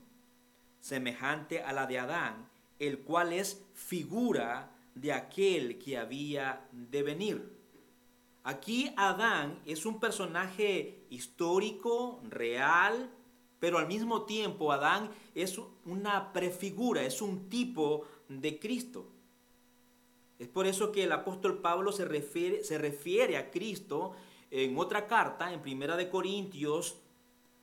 semejante 0.79 1.63
a 1.63 1.73
la 1.73 1.87
de 1.87 1.99
Adán, 1.99 2.49
el 2.77 2.99
cual 2.99 3.33
es 3.33 3.63
figura 3.73 4.71
de 4.95 5.13
aquel 5.13 5.79
que 5.79 5.97
había 5.97 6.67
de 6.71 7.03
venir. 7.03 7.58
Aquí 8.43 8.91
Adán 8.95 9.59
es 9.65 9.85
un 9.85 9.99
personaje 9.99 11.05
histórico, 11.09 12.21
real, 12.29 13.11
pero 13.59 13.77
al 13.77 13.87
mismo 13.87 14.23
tiempo 14.23 14.71
Adán 14.71 15.11
es 15.35 15.59
una 15.85 16.31
prefigura, 16.31 17.03
es 17.03 17.21
un 17.21 17.49
tipo 17.49 18.05
de 18.29 18.57
Cristo. 18.59 19.05
Es 20.39 20.47
por 20.47 20.67
eso 20.67 20.91
que 20.93 21.03
el 21.03 21.11
apóstol 21.11 21.59
Pablo 21.59 21.91
se 21.91 22.05
refiere, 22.05 23.37
a 23.37 23.51
Cristo 23.51 24.13
en 24.49 24.77
otra 24.77 25.05
carta, 25.05 25.51
en 25.51 25.61
Primera 25.61 25.97
de 25.97 26.09
Corintios, 26.09 26.95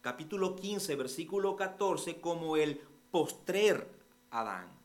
capítulo 0.03 0.55
15, 0.55 0.95
versículo 0.95 1.57
14, 1.57 2.21
como 2.21 2.59
el 2.59 2.83
postrer 3.11 3.89
Adán. 4.31 4.76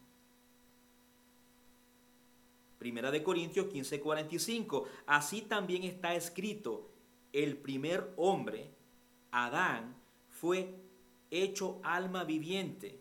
Primera 2.82 3.12
de 3.12 3.22
Corintios 3.22 3.68
15:45. 3.68 4.88
Así 5.06 5.44
también 5.44 5.84
está 5.84 6.16
escrito, 6.16 6.90
el 7.32 7.56
primer 7.56 8.12
hombre, 8.18 8.72
Adán, 9.30 9.94
fue 10.32 10.74
hecho 11.30 11.80
alma 11.84 12.24
viviente. 12.24 13.00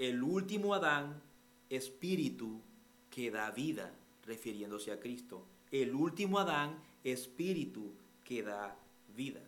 El 0.00 0.24
último 0.24 0.74
Adán, 0.74 1.22
espíritu 1.70 2.60
que 3.08 3.30
da 3.30 3.52
vida, 3.52 3.94
refiriéndose 4.26 4.90
a 4.90 4.98
Cristo. 4.98 5.46
El 5.70 5.94
último 5.94 6.40
Adán, 6.40 6.82
espíritu 7.04 7.92
que 8.24 8.42
da 8.42 8.76
vida. 9.14 9.44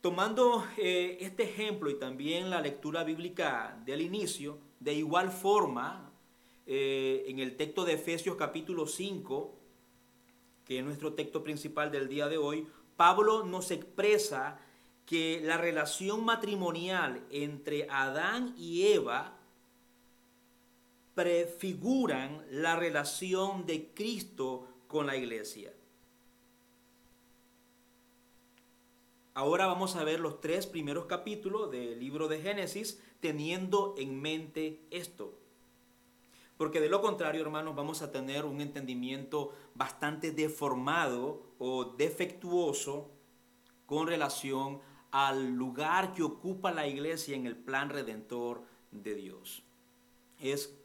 Tomando 0.00 0.64
eh, 0.76 1.18
este 1.22 1.42
ejemplo 1.42 1.90
y 1.90 1.98
también 1.98 2.50
la 2.50 2.60
lectura 2.60 3.02
bíblica 3.02 3.82
del 3.84 4.00
inicio, 4.00 4.60
de 4.78 4.94
igual 4.94 5.32
forma, 5.32 6.07
eh, 6.70 7.24
en 7.28 7.38
el 7.38 7.56
texto 7.56 7.86
de 7.86 7.94
Efesios 7.94 8.36
capítulo 8.36 8.86
5, 8.86 9.56
que 10.66 10.80
es 10.80 10.84
nuestro 10.84 11.14
texto 11.14 11.42
principal 11.42 11.90
del 11.90 12.10
día 12.10 12.28
de 12.28 12.36
hoy, 12.36 12.66
Pablo 12.94 13.42
nos 13.42 13.70
expresa 13.70 14.60
que 15.06 15.40
la 15.42 15.56
relación 15.56 16.26
matrimonial 16.26 17.24
entre 17.30 17.88
Adán 17.88 18.54
y 18.58 18.88
Eva 18.88 19.38
prefiguran 21.14 22.44
la 22.50 22.76
relación 22.76 23.64
de 23.64 23.88
Cristo 23.94 24.68
con 24.88 25.06
la 25.06 25.16
iglesia. 25.16 25.72
Ahora 29.32 29.66
vamos 29.66 29.96
a 29.96 30.04
ver 30.04 30.20
los 30.20 30.42
tres 30.42 30.66
primeros 30.66 31.06
capítulos 31.06 31.70
del 31.70 31.98
libro 31.98 32.28
de 32.28 32.42
Génesis 32.42 33.02
teniendo 33.20 33.94
en 33.96 34.20
mente 34.20 34.82
esto. 34.90 35.47
Porque 36.58 36.80
de 36.80 36.90
lo 36.90 37.00
contrario, 37.00 37.40
hermanos, 37.40 37.74
vamos 37.74 38.02
a 38.02 38.10
tener 38.12 38.44
un 38.44 38.60
entendimiento 38.60 39.54
bastante 39.74 40.32
deformado 40.32 41.54
o 41.58 41.84
defectuoso 41.84 43.10
con 43.86 44.08
relación 44.08 44.80
al 45.12 45.52
lugar 45.54 46.12
que 46.12 46.24
ocupa 46.24 46.72
la 46.72 46.86
iglesia 46.86 47.36
en 47.36 47.46
el 47.46 47.56
plan 47.56 47.88
redentor 47.88 48.64
de 48.90 49.14
Dios. 49.14 49.62
Es 50.40 50.76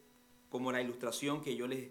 como 0.50 0.72
la 0.72 0.82
ilustración 0.82 1.42
que 1.42 1.56
yo 1.56 1.68
les 1.68 1.90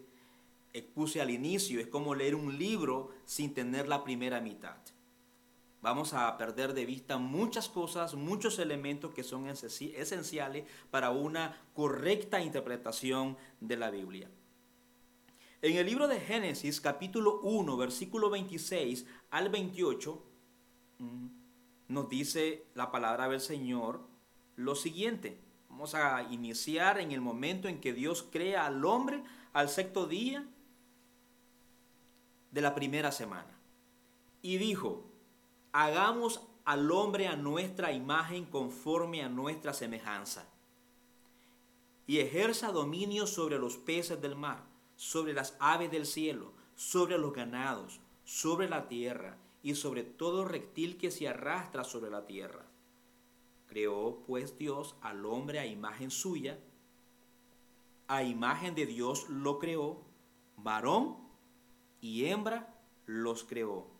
expuse 0.72 1.20
al 1.20 1.30
inicio, 1.30 1.80
es 1.80 1.88
como 1.88 2.14
leer 2.14 2.36
un 2.36 2.56
libro 2.58 3.10
sin 3.26 3.52
tener 3.52 3.88
la 3.88 4.04
primera 4.04 4.40
mitad 4.40 4.76
vamos 5.82 6.14
a 6.14 6.38
perder 6.38 6.72
de 6.72 6.86
vista 6.86 7.18
muchas 7.18 7.68
cosas, 7.68 8.14
muchos 8.14 8.58
elementos 8.60 9.12
que 9.12 9.24
son 9.24 9.48
esenciales 9.48 10.64
para 10.90 11.10
una 11.10 11.60
correcta 11.74 12.40
interpretación 12.40 13.36
de 13.60 13.76
la 13.76 13.90
Biblia. 13.90 14.30
En 15.60 15.76
el 15.76 15.86
libro 15.86 16.08
de 16.08 16.20
Génesis, 16.20 16.80
capítulo 16.80 17.40
1, 17.42 17.76
versículo 17.76 18.30
26 18.30 19.06
al 19.30 19.48
28, 19.48 20.22
mm, 20.98 21.26
nos 21.88 22.08
dice 22.08 22.64
la 22.74 22.90
palabra 22.90 23.28
del 23.28 23.40
Señor 23.40 24.00
lo 24.56 24.74
siguiente. 24.76 25.38
Vamos 25.68 25.94
a 25.94 26.22
iniciar 26.30 27.00
en 27.00 27.12
el 27.12 27.20
momento 27.20 27.68
en 27.68 27.80
que 27.80 27.92
Dios 27.92 28.26
crea 28.30 28.66
al 28.66 28.84
hombre 28.84 29.22
al 29.52 29.68
sexto 29.68 30.06
día 30.06 30.46
de 32.50 32.60
la 32.60 32.74
primera 32.74 33.10
semana. 33.10 33.58
Y 34.42 34.58
dijo, 34.58 35.11
hagamos 35.72 36.42
al 36.64 36.90
hombre 36.92 37.26
a 37.26 37.36
nuestra 37.36 37.92
imagen 37.92 38.44
conforme 38.44 39.22
a 39.22 39.28
nuestra 39.28 39.72
semejanza. 39.72 40.46
Y 42.06 42.18
ejerza 42.18 42.72
dominio 42.72 43.26
sobre 43.26 43.58
los 43.58 43.76
peces 43.76 44.20
del 44.20 44.36
mar, 44.36 44.64
sobre 44.96 45.32
las 45.32 45.56
aves 45.58 45.90
del 45.90 46.06
cielo, 46.06 46.52
sobre 46.74 47.18
los 47.18 47.32
ganados, 47.32 48.00
sobre 48.24 48.68
la 48.68 48.88
tierra 48.88 49.38
y 49.62 49.74
sobre 49.74 50.02
todo 50.02 50.44
reptil 50.44 50.98
que 50.98 51.10
se 51.10 51.28
arrastra 51.28 51.84
sobre 51.84 52.10
la 52.10 52.26
tierra. 52.26 52.66
Creó 53.66 54.22
pues 54.26 54.58
Dios 54.58 54.96
al 55.00 55.24
hombre 55.24 55.58
a 55.58 55.66
imagen 55.66 56.10
suya, 56.10 56.58
a 58.08 58.22
imagen 58.22 58.74
de 58.74 58.84
Dios 58.84 59.28
lo 59.30 59.58
creó, 59.58 60.02
varón 60.56 61.16
y 62.00 62.26
hembra 62.26 62.74
los 63.06 63.44
creó. 63.44 63.91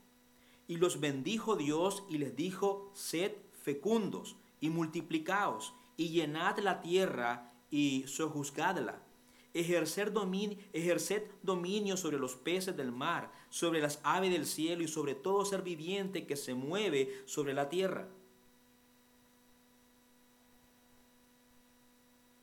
Y 0.73 0.79
los 0.79 1.01
bendijo 1.01 1.55
Dios 1.57 2.03
y 2.09 2.17
les 2.17 2.35
dijo, 2.35 2.91
sed 2.95 3.33
fecundos 3.63 4.37
y 4.59 4.71
multiplicaos 4.71 5.75
y 5.99 6.09
llenad 6.09 6.59
la 6.61 6.81
tierra 6.81 7.53
y 7.71 8.05
sojuzgadla. 8.07 9.03
Ejercer 9.53 10.15
dominio, 10.15 10.57
ejerced 10.73 11.25
dominio 11.43 11.99
sobre 11.99 12.19
los 12.19 12.37
peces 12.37 12.75
del 12.75 12.91
mar, 12.91 13.31
sobre 13.51 13.83
las 13.83 14.01
aves 14.03 14.33
del 14.33 14.47
cielo 14.47 14.83
y 14.83 14.89
sobre 14.89 15.15
todo 15.15 15.45
ser 15.45 15.61
viviente 15.61 16.27
que 16.27 16.37
se 16.37 16.55
mueve 16.55 17.23
sobre 17.27 17.53
la 17.53 17.69
tierra. 17.69 18.09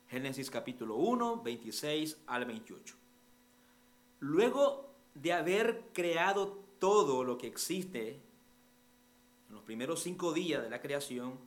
Génesis 0.08 0.52
capítulo 0.52 0.94
1, 0.94 1.42
26 1.42 2.16
al 2.28 2.44
28. 2.44 2.94
Luego 4.20 4.88
de 5.16 5.32
haber 5.32 5.82
creado 5.92 6.69
todo 6.80 7.22
lo 7.22 7.38
que 7.38 7.46
existe 7.46 8.20
en 9.48 9.54
los 9.54 9.62
primeros 9.62 10.02
cinco 10.02 10.32
días 10.32 10.62
de 10.62 10.70
la 10.70 10.80
creación, 10.80 11.38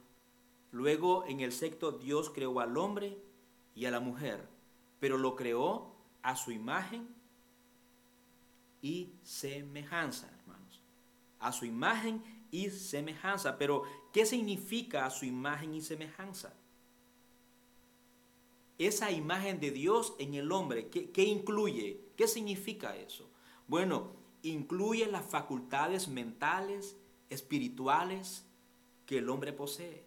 luego 0.71 1.25
en 1.27 1.41
el 1.41 1.51
sexto 1.51 1.91
Dios 1.91 2.29
creó 2.29 2.61
al 2.61 2.77
hombre 2.77 3.17
y 3.75 3.85
a 3.85 3.91
la 3.91 3.99
mujer, 3.99 4.47
pero 5.01 5.17
lo 5.17 5.35
creó 5.35 5.95
a 6.21 6.37
su 6.37 6.51
imagen 6.51 7.07
y 8.81 9.13
semejanza, 9.23 10.29
hermanos. 10.39 10.81
A 11.39 11.51
su 11.51 11.65
imagen 11.65 12.23
y 12.51 12.69
semejanza. 12.69 13.57
Pero, 13.57 13.83
¿qué 14.11 14.25
significa 14.25 15.05
a 15.05 15.09
su 15.09 15.25
imagen 15.25 15.73
y 15.73 15.81
semejanza? 15.81 16.53
Esa 18.77 19.11
imagen 19.11 19.59
de 19.59 19.71
Dios 19.71 20.13
en 20.19 20.33
el 20.33 20.51
hombre, 20.51 20.89
¿qué, 20.89 21.11
qué 21.11 21.23
incluye? 21.23 22.01
¿Qué 22.15 22.27
significa 22.27 22.95
eso? 22.95 23.29
Bueno, 23.67 24.22
incluye 24.43 25.07
las 25.07 25.25
facultades 25.25 26.07
mentales, 26.07 26.95
espirituales 27.29 28.45
que 29.05 29.17
el 29.17 29.29
hombre 29.29 29.53
posee, 29.53 30.05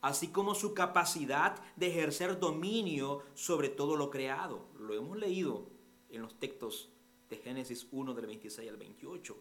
así 0.00 0.28
como 0.28 0.54
su 0.54 0.74
capacidad 0.74 1.60
de 1.76 1.88
ejercer 1.88 2.38
dominio 2.38 3.22
sobre 3.34 3.68
todo 3.68 3.96
lo 3.96 4.10
creado. 4.10 4.68
Lo 4.78 4.94
hemos 4.94 5.18
leído 5.18 5.68
en 6.08 6.22
los 6.22 6.38
textos 6.38 6.90
de 7.28 7.36
Génesis 7.36 7.86
1 7.90 8.14
del 8.14 8.26
26 8.26 8.70
al 8.70 8.76
28. 8.76 9.36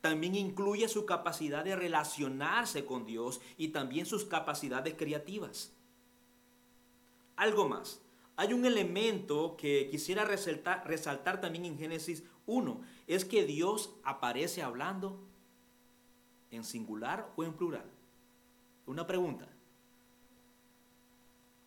También 0.00 0.34
incluye 0.34 0.88
su 0.88 1.06
capacidad 1.06 1.64
de 1.64 1.76
relacionarse 1.76 2.84
con 2.84 3.06
Dios 3.06 3.40
y 3.56 3.68
también 3.68 4.04
sus 4.04 4.24
capacidades 4.24 4.94
creativas. 4.94 5.72
Algo 7.36 7.68
más. 7.68 8.02
Hay 8.36 8.52
un 8.52 8.64
elemento 8.64 9.56
que 9.56 9.88
quisiera 9.90 10.24
resaltar, 10.24 10.86
resaltar 10.86 11.40
también 11.40 11.64
en 11.64 11.78
Génesis 11.78 12.24
1. 12.46 12.80
Es 13.06 13.24
que 13.24 13.44
Dios 13.44 13.94
aparece 14.04 14.62
hablando 14.62 15.18
en 16.50 16.64
singular 16.64 17.32
o 17.36 17.44
en 17.44 17.54
plural. 17.54 17.90
Una 18.86 19.06
pregunta. 19.06 19.48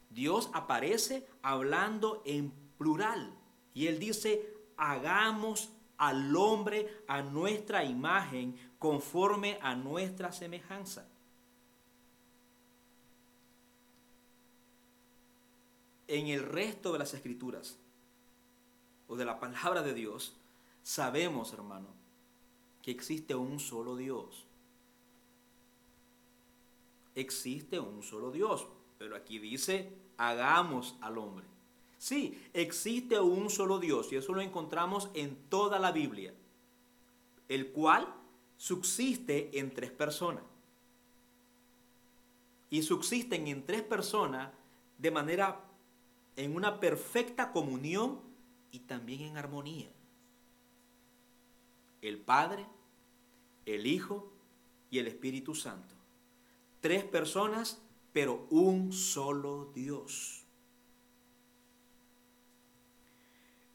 Dios 0.09 0.49
aparece 0.53 1.27
hablando 1.41 2.21
en 2.25 2.51
plural. 2.77 3.33
Y 3.73 3.87
Él 3.87 3.99
dice, 3.99 4.55
hagamos 4.77 5.69
al 5.97 6.35
hombre 6.35 7.03
a 7.07 7.21
nuestra 7.21 7.83
imagen 7.83 8.55
conforme 8.79 9.57
a 9.61 9.75
nuestra 9.75 10.31
semejanza. 10.31 11.07
En 16.07 16.27
el 16.27 16.43
resto 16.43 16.93
de 16.93 16.99
las 16.99 17.13
escrituras 17.13 17.77
o 19.07 19.15
de 19.15 19.25
la 19.25 19.39
palabra 19.39 19.81
de 19.81 19.93
Dios, 19.93 20.35
sabemos, 20.85 21.51
hermano, 21.51 21.87
que 22.83 22.91
existe 22.91 23.33
un 23.33 23.59
solo 23.59 23.95
Dios. 23.95 24.45
Existe 27.15 27.79
un 27.79 28.03
solo 28.03 28.31
Dios, 28.31 28.67
pero 28.99 29.15
aquí 29.15 29.39
dice, 29.39 29.91
hagamos 30.17 30.95
al 31.01 31.17
hombre. 31.17 31.47
Sí, 31.97 32.39
existe 32.53 33.19
un 33.19 33.49
solo 33.49 33.79
Dios 33.79 34.13
y 34.13 34.17
eso 34.17 34.33
lo 34.33 34.41
encontramos 34.41 35.09
en 35.15 35.35
toda 35.49 35.79
la 35.79 35.91
Biblia, 35.91 36.35
el 37.49 37.71
cual 37.71 38.07
subsiste 38.57 39.57
en 39.57 39.73
tres 39.73 39.89
personas. 39.89 40.43
Y 42.69 42.83
subsisten 42.83 43.47
en 43.47 43.65
tres 43.65 43.81
personas 43.81 44.51
de 44.99 45.09
manera, 45.09 45.61
en 46.35 46.55
una 46.55 46.79
perfecta 46.79 47.51
comunión 47.51 48.19
y 48.71 48.79
también 48.79 49.21
en 49.21 49.37
armonía. 49.37 49.89
El 52.07 52.19
Padre, 52.19 52.67
el 53.65 53.87
Hijo 53.87 54.31
y 54.91 54.99
el 54.99 55.07
Espíritu 55.07 55.55
Santo. 55.55 55.95
Tres 56.79 57.03
personas, 57.03 57.81
pero 58.13 58.45
un 58.51 58.93
solo 58.93 59.71
Dios. 59.73 60.43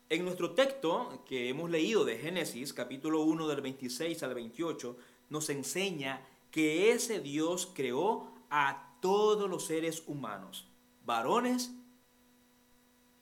En 0.08 0.24
nuestro 0.24 0.52
texto 0.52 1.24
que 1.26 1.48
hemos 1.48 1.70
leído 1.70 2.04
de 2.04 2.18
Génesis, 2.18 2.72
capítulo 2.72 3.22
1 3.22 3.48
del 3.48 3.62
26 3.62 4.22
al 4.22 4.34
28, 4.34 4.96
nos 5.28 5.50
enseña 5.50 6.24
que 6.52 6.92
ese 6.92 7.18
Dios 7.18 7.72
creó 7.74 8.32
a 8.48 8.96
todos 9.00 9.50
los 9.50 9.64
seres 9.64 10.04
humanos, 10.06 10.68
varones, 11.04 11.72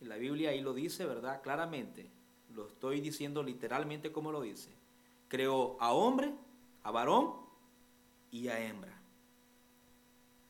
la 0.00 0.16
Biblia 0.16 0.50
ahí 0.50 0.60
lo 0.60 0.74
dice, 0.74 1.06
¿verdad? 1.06 1.40
Claramente, 1.40 2.10
lo 2.54 2.68
estoy 2.68 3.00
diciendo 3.00 3.42
literalmente 3.42 4.12
como 4.12 4.32
lo 4.32 4.42
dice. 4.42 4.77
Creó 5.28 5.76
a 5.80 5.92
hombre, 5.92 6.34
a 6.82 6.90
varón 6.90 7.34
y 8.30 8.48
a 8.48 8.60
hembra, 8.60 9.00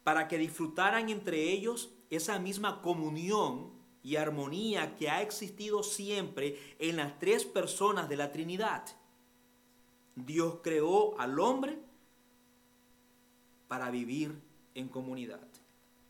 para 0.05 0.29
que 0.29 0.38
disfrutaran 0.38 1.09
entre 1.09 1.51
ellos 1.53 1.91
esa 2.11 2.38
misma 2.38 2.81
comunión 2.81 3.73
y 4.03 4.17
armonía 4.17 4.97
que 4.97 5.11
ha 5.11 5.21
existido 5.21 5.83
siempre 5.83 6.59
en 6.79 6.97
las 6.97 7.19
tres 7.19 7.45
personas 7.45 8.09
de 8.09 8.17
la 8.17 8.33
Trinidad. 8.33 8.85
Dios 10.14 10.61
creó 10.62 11.19
al 11.21 11.38
hombre 11.38 11.79
para 13.69 13.91
vivir 13.91 14.41
en 14.75 14.88
comunidad. 14.88 15.47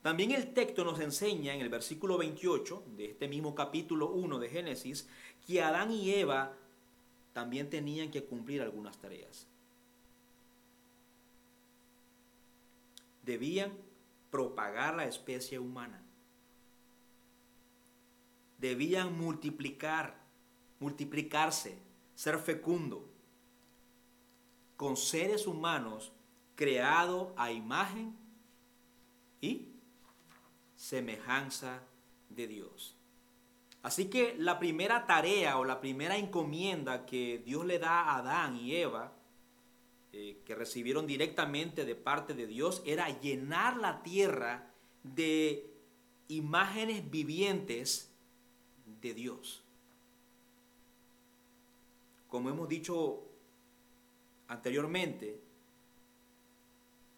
También 0.02 0.31
el 0.31 0.54
texto 0.54 0.85
nos 0.85 1.00
enseña 1.00 1.54
en 1.54 1.61
el 1.61 1.68
versículo 1.68 2.16
28 2.16 2.85
de 2.96 3.07
este 3.07 3.28
mismo 3.28 3.54
capítulo 3.54 4.11
1 4.11 4.38
de 4.38 4.48
Génesis 4.48 5.09
que 5.46 5.61
Adán 5.61 5.90
y 5.90 6.12
Eva 6.12 6.57
también 7.38 7.70
tenían 7.70 8.11
que 8.11 8.24
cumplir 8.24 8.61
algunas 8.61 8.98
tareas. 8.98 9.46
Debían 13.22 13.72
propagar 14.31 14.96
la 14.96 15.05
especie 15.05 15.61
humana 15.61 16.03
debían 18.59 19.16
multiplicar, 19.16 20.20
multiplicarse, 20.81 21.79
ser 22.14 22.38
fecundo, 22.38 23.09
con 24.77 24.96
seres 24.96 25.46
humanos 25.46 26.12
creados 26.57 27.33
a 27.37 27.53
imagen 27.53 28.16
y 29.40 29.68
semejanza 30.77 31.83
de 32.29 32.48
Dios. 32.48 32.97
Así 33.88 34.11
que 34.11 34.37
la 34.37 34.59
primera 34.59 35.07
tarea 35.07 35.57
o 35.57 35.64
la 35.64 35.81
primera 35.81 36.18
encomienda 36.18 37.07
que 37.07 37.38
Dios 37.38 37.64
le 37.64 37.79
da 37.79 38.03
a 38.03 38.18
Adán 38.18 38.55
y 38.55 38.74
Eva, 38.74 39.14
eh, 40.12 40.42
que 40.44 40.55
recibieron 40.55 41.07
directamente 41.07 41.87
de 41.87 41.94
parte 41.94 42.35
de 42.35 42.46
Dios, 42.46 42.83
era 42.85 43.09
llenar 43.18 43.79
la 43.79 44.03
tierra 44.03 44.74
de 45.05 45.72
imágenes 46.29 47.11
vivientes 47.11 48.12
de 49.01 49.14
Dios. 49.14 49.64
Como 52.29 52.51
hemos 52.51 52.68
dicho 52.68 53.22
anteriormente, 54.48 55.40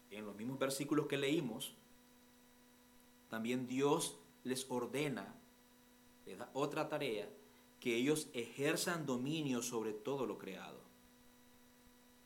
en 0.09 0.25
los 0.25 0.37
mismos 0.37 0.57
versículos 0.57 1.07
que 1.07 1.17
leímos, 1.17 1.73
también 3.29 3.67
Dios 3.67 4.17
les 4.45 4.65
ordena, 4.71 5.35
otra 6.53 6.89
tarea, 6.89 7.29
que 7.79 7.95
ellos 7.95 8.29
ejerzan 8.33 9.05
dominio 9.05 9.61
sobre 9.61 9.93
todo 9.93 10.25
lo 10.25 10.37
creado. 10.37 10.79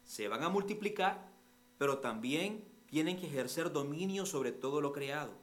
Se 0.03 0.27
van 0.27 0.43
a 0.43 0.49
multiplicar, 0.49 1.31
pero 1.77 1.99
también 1.99 2.63
tienen 2.87 3.17
que 3.17 3.27
ejercer 3.27 3.71
dominio 3.71 4.25
sobre 4.25 4.51
todo 4.51 4.81
lo 4.81 4.91
creado. 4.91 5.33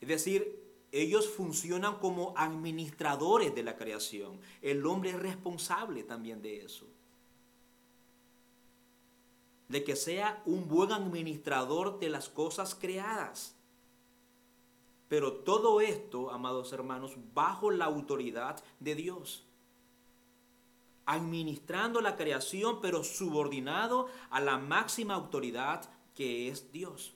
Es 0.00 0.08
decir, 0.08 0.60
ellos 0.92 1.28
funcionan 1.28 1.96
como 1.98 2.34
administradores 2.36 3.54
de 3.54 3.62
la 3.62 3.76
creación. 3.76 4.40
El 4.62 4.84
hombre 4.86 5.10
es 5.10 5.18
responsable 5.18 6.02
también 6.02 6.42
de 6.42 6.64
eso. 6.64 6.86
De 9.68 9.84
que 9.84 9.94
sea 9.94 10.42
un 10.46 10.68
buen 10.68 10.90
administrador 10.92 11.98
de 12.00 12.08
las 12.08 12.28
cosas 12.28 12.74
creadas. 12.74 13.54
Pero 15.10 15.32
todo 15.32 15.80
esto, 15.80 16.30
amados 16.30 16.72
hermanos, 16.72 17.16
bajo 17.34 17.72
la 17.72 17.86
autoridad 17.86 18.62
de 18.78 18.94
Dios. 18.94 19.44
Administrando 21.04 22.00
la 22.00 22.16
creación, 22.16 22.80
pero 22.80 23.02
subordinado 23.02 24.06
a 24.30 24.40
la 24.40 24.56
máxima 24.56 25.14
autoridad 25.14 25.90
que 26.14 26.46
es 26.46 26.70
Dios. 26.70 27.12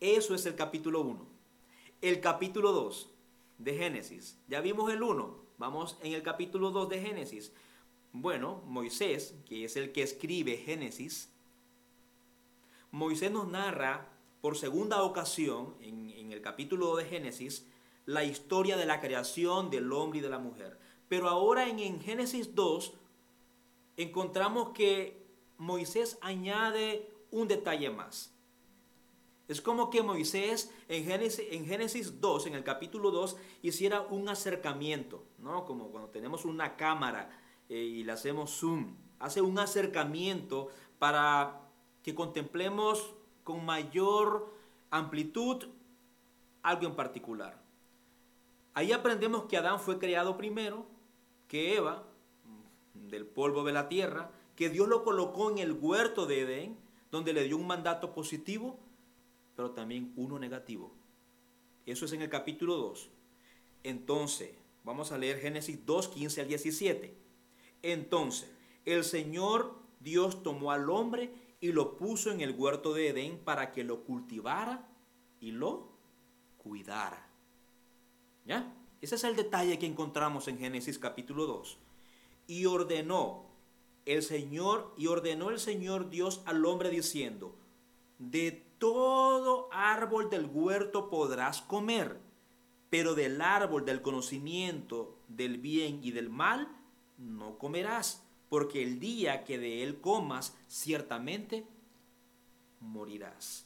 Eso 0.00 0.34
es 0.34 0.44
el 0.44 0.56
capítulo 0.56 1.02
1. 1.02 1.24
El 2.02 2.20
capítulo 2.20 2.72
2 2.72 3.08
de 3.58 3.76
Génesis. 3.76 4.36
Ya 4.48 4.60
vimos 4.60 4.92
el 4.92 5.00
1. 5.00 5.36
Vamos 5.56 5.98
en 6.02 6.14
el 6.14 6.24
capítulo 6.24 6.72
2 6.72 6.88
de 6.88 7.00
Génesis. 7.00 7.52
Bueno, 8.12 8.60
Moisés, 8.66 9.36
que 9.46 9.66
es 9.66 9.76
el 9.76 9.92
que 9.92 10.02
escribe 10.02 10.56
Génesis, 10.56 11.30
Moisés 12.90 13.30
nos 13.30 13.46
narra 13.46 14.08
por 14.40 14.56
segunda 14.56 15.02
ocasión 15.02 15.74
en, 15.80 16.10
el 16.32 16.42
capítulo 16.42 16.86
2 16.86 16.98
de 16.98 17.04
Génesis 17.06 17.66
la 18.06 18.24
historia 18.24 18.76
de 18.76 18.86
la 18.86 19.00
creación 19.00 19.68
del 19.68 19.92
hombre 19.92 20.20
y 20.20 20.22
de 20.22 20.30
la 20.30 20.38
mujer. 20.38 20.78
Pero 21.08 21.28
ahora 21.28 21.68
en, 21.68 21.78
en 21.80 22.00
Génesis 22.00 22.54
2 22.54 22.94
encontramos 23.96 24.70
que 24.70 25.26
Moisés 25.58 26.18
añade 26.22 27.10
un 27.30 27.48
detalle 27.48 27.90
más. 27.90 28.34
Es 29.48 29.60
como 29.60 29.90
que 29.90 30.02
Moisés 30.02 30.72
en 30.88 31.04
Génesis, 31.04 31.44
en 31.50 31.66
Génesis 31.66 32.20
2, 32.20 32.46
en 32.46 32.54
el 32.54 32.62
capítulo 32.62 33.10
2, 33.10 33.36
hiciera 33.62 34.02
un 34.02 34.28
acercamiento, 34.28 35.24
¿no? 35.38 35.64
Como 35.64 35.90
cuando 35.90 36.10
tenemos 36.10 36.44
una 36.44 36.76
cámara 36.76 37.30
eh, 37.68 37.76
y 37.76 38.04
le 38.04 38.12
hacemos 38.12 38.52
zoom. 38.52 38.96
Hace 39.18 39.42
un 39.42 39.58
acercamiento 39.58 40.68
para 41.00 41.68
que 42.04 42.14
contemplemos 42.14 43.12
con 43.50 43.64
mayor 43.64 44.54
amplitud 44.90 45.64
algo 46.62 46.86
en 46.86 46.94
particular. 46.94 47.60
Ahí 48.74 48.92
aprendemos 48.92 49.46
que 49.46 49.56
Adán 49.56 49.80
fue 49.80 49.98
creado 49.98 50.36
primero, 50.36 50.86
que 51.48 51.76
Eva, 51.76 52.04
del 52.94 53.26
polvo 53.26 53.64
de 53.64 53.72
la 53.72 53.88
tierra, 53.88 54.30
que 54.54 54.68
Dios 54.68 54.86
lo 54.86 55.02
colocó 55.02 55.50
en 55.50 55.58
el 55.58 55.72
huerto 55.72 56.26
de 56.26 56.42
Edén, 56.42 56.76
donde 57.10 57.32
le 57.32 57.42
dio 57.42 57.56
un 57.56 57.66
mandato 57.66 58.12
positivo 58.12 58.78
pero 59.56 59.72
también 59.72 60.12
uno 60.16 60.38
negativo. 60.38 60.90
Eso 61.84 62.04
es 62.04 62.12
en 62.12 62.22
el 62.22 62.30
capítulo 62.30 62.76
2. 62.76 63.10
Entonces, 63.82 64.52
vamos 64.84 65.12
a 65.12 65.18
leer 65.18 65.38
Génesis 65.38 65.84
2, 65.84 66.08
15 66.08 66.40
al 66.40 66.48
17. 66.48 67.14
Entonces, 67.82 68.50
el 68.86 69.04
Señor 69.04 69.74
Dios 69.98 70.42
tomó 70.42 70.70
al 70.72 70.88
hombre 70.88 71.30
y 71.60 71.72
lo 71.72 71.96
puso 71.96 72.30
en 72.30 72.40
el 72.40 72.54
huerto 72.56 72.94
de 72.94 73.08
Edén 73.08 73.38
para 73.38 73.72
que 73.72 73.84
lo 73.84 74.04
cultivara 74.04 74.88
y 75.40 75.52
lo 75.52 75.90
cuidara. 76.56 77.28
¿Ya? 78.46 78.74
Ese 79.00 79.14
es 79.14 79.24
el 79.24 79.36
detalle 79.36 79.78
que 79.78 79.86
encontramos 79.86 80.48
en 80.48 80.58
Génesis 80.58 80.98
capítulo 80.98 81.46
2. 81.46 81.78
Y 82.46 82.66
ordenó 82.66 83.46
el 84.06 84.22
Señor, 84.22 84.94
y 84.96 85.06
ordenó 85.06 85.50
el 85.50 85.58
Señor 85.58 86.10
Dios 86.10 86.42
al 86.46 86.64
hombre 86.64 86.90
diciendo, 86.90 87.54
de 88.18 88.52
todo 88.78 89.68
árbol 89.72 90.30
del 90.30 90.46
huerto 90.46 91.10
podrás 91.10 91.60
comer, 91.62 92.18
pero 92.88 93.14
del 93.14 93.40
árbol 93.40 93.84
del 93.84 94.02
conocimiento 94.02 95.18
del 95.28 95.58
bien 95.58 96.00
y 96.02 96.10
del 96.10 96.28
mal 96.28 96.68
no 97.18 97.58
comerás, 97.58 98.26
porque 98.50 98.82
el 98.82 98.98
día 98.98 99.44
que 99.44 99.58
de 99.58 99.82
él 99.84 100.00
comas, 100.00 100.54
ciertamente 100.68 101.64
morirás. 102.80 103.64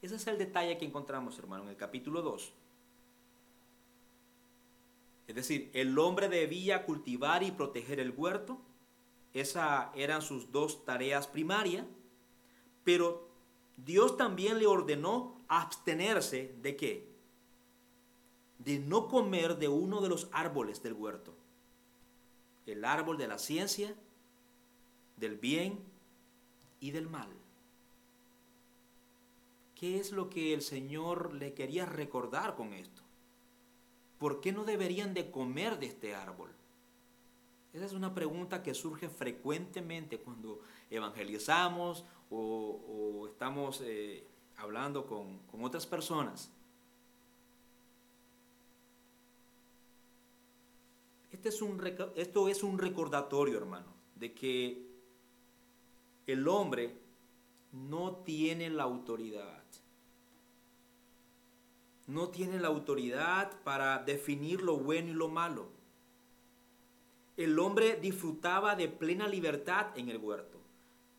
Ese 0.00 0.14
es 0.14 0.26
el 0.28 0.38
detalle 0.38 0.78
que 0.78 0.86
encontramos, 0.86 1.38
hermano, 1.38 1.64
en 1.64 1.70
el 1.70 1.76
capítulo 1.76 2.22
2. 2.22 2.52
Es 5.26 5.34
decir, 5.34 5.70
el 5.74 5.98
hombre 5.98 6.28
debía 6.28 6.86
cultivar 6.86 7.42
y 7.42 7.50
proteger 7.50 7.98
el 7.98 8.14
huerto. 8.16 8.60
Esas 9.34 9.88
eran 9.96 10.22
sus 10.22 10.52
dos 10.52 10.84
tareas 10.84 11.26
primarias. 11.26 11.84
Pero 12.84 13.28
Dios 13.76 14.16
también 14.16 14.60
le 14.60 14.66
ordenó 14.66 15.40
abstenerse 15.48 16.54
de 16.62 16.76
qué? 16.76 17.08
De 18.58 18.78
no 18.78 19.08
comer 19.08 19.58
de 19.58 19.66
uno 19.66 20.00
de 20.00 20.08
los 20.08 20.28
árboles 20.32 20.84
del 20.84 20.92
huerto. 20.92 21.34
El 22.66 22.84
árbol 22.84 23.18
de 23.18 23.28
la 23.28 23.38
ciencia, 23.38 23.94
del 25.16 25.36
bien 25.36 25.78
y 26.80 26.90
del 26.90 27.08
mal. 27.08 27.28
¿Qué 29.74 29.98
es 29.98 30.12
lo 30.12 30.30
que 30.30 30.54
el 30.54 30.62
Señor 30.62 31.34
le 31.34 31.54
quería 31.54 31.86
recordar 31.86 32.54
con 32.54 32.72
esto? 32.72 33.02
¿Por 34.18 34.40
qué 34.40 34.52
no 34.52 34.64
deberían 34.64 35.14
de 35.14 35.30
comer 35.30 35.78
de 35.80 35.86
este 35.86 36.14
árbol? 36.14 36.50
Esa 37.72 37.86
es 37.86 37.92
una 37.92 38.14
pregunta 38.14 38.62
que 38.62 38.74
surge 38.74 39.08
frecuentemente 39.08 40.18
cuando 40.18 40.60
evangelizamos 40.90 42.04
o, 42.30 43.26
estamos 43.28 43.80
eh, 43.82 44.24
hablando 44.58 45.06
con, 45.06 45.40
otras 45.64 45.86
personas. 45.86 46.50
Este 51.32 51.48
es 51.48 51.62
un, 51.62 51.82
esto 52.14 52.48
es 52.48 52.62
un 52.62 52.78
recordatorio, 52.78 53.56
hermano, 53.56 53.92
de 54.14 54.32
que 54.32 54.86
el 56.26 56.46
hombre 56.46 56.96
no 57.72 58.16
tiene 58.16 58.70
la 58.70 58.84
autoridad. 58.84 59.64
No 62.06 62.28
tiene 62.28 62.60
la 62.60 62.68
autoridad 62.68 63.62
para 63.62 63.98
definir 63.98 64.62
lo 64.62 64.76
bueno 64.76 65.10
y 65.10 65.14
lo 65.14 65.28
malo. 65.28 65.70
El 67.36 67.58
hombre 67.58 67.96
disfrutaba 67.96 68.76
de 68.76 68.88
plena 68.88 69.26
libertad 69.26 69.96
en 69.96 70.10
el 70.10 70.18
huerto 70.18 70.62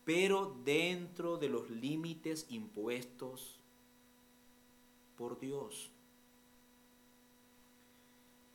pero 0.04 0.54
dentro 0.64 1.38
de 1.38 1.48
los 1.48 1.70
límites 1.70 2.46
impuestos 2.50 3.58
por 5.16 5.38
Dios. 5.38 5.90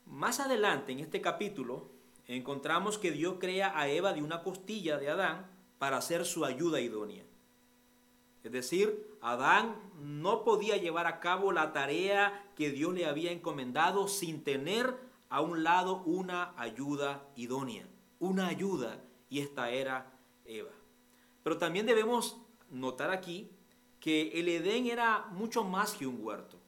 Más 0.09 0.39
adelante 0.39 0.91
en 0.91 0.99
este 0.99 1.21
capítulo 1.21 1.91
encontramos 2.25 2.97
que 2.97 3.11
Dios 3.11 3.35
crea 3.39 3.79
a 3.79 3.87
Eva 3.89 4.11
de 4.11 4.23
una 4.23 4.41
costilla 4.41 4.97
de 4.97 5.07
Adán 5.07 5.45
para 5.77 6.01
ser 6.01 6.25
su 6.25 6.45
ayuda 6.45 6.81
idónea. 6.81 7.23
Es 8.43 8.51
decir, 8.51 9.17
Adán 9.21 9.75
no 10.01 10.43
podía 10.43 10.77
llevar 10.77 11.05
a 11.05 11.19
cabo 11.19 11.51
la 11.51 11.73
tarea 11.73 12.51
que 12.55 12.71
Dios 12.71 12.93
le 12.95 13.05
había 13.05 13.31
encomendado 13.31 14.07
sin 14.07 14.43
tener 14.43 14.95
a 15.29 15.41
un 15.41 15.63
lado 15.63 16.01
una 16.05 16.53
ayuda 16.57 17.27
idónea, 17.35 17.87
una 18.17 18.47
ayuda, 18.47 19.03
y 19.29 19.41
esta 19.41 19.69
era 19.69 20.11
Eva. 20.43 20.71
Pero 21.43 21.59
también 21.59 21.85
debemos 21.85 22.41
notar 22.71 23.11
aquí 23.11 23.51
que 23.99 24.29
el 24.39 24.47
Edén 24.47 24.87
era 24.87 25.27
mucho 25.31 25.63
más 25.63 25.93
que 25.93 26.07
un 26.07 26.25
huerto. 26.25 26.58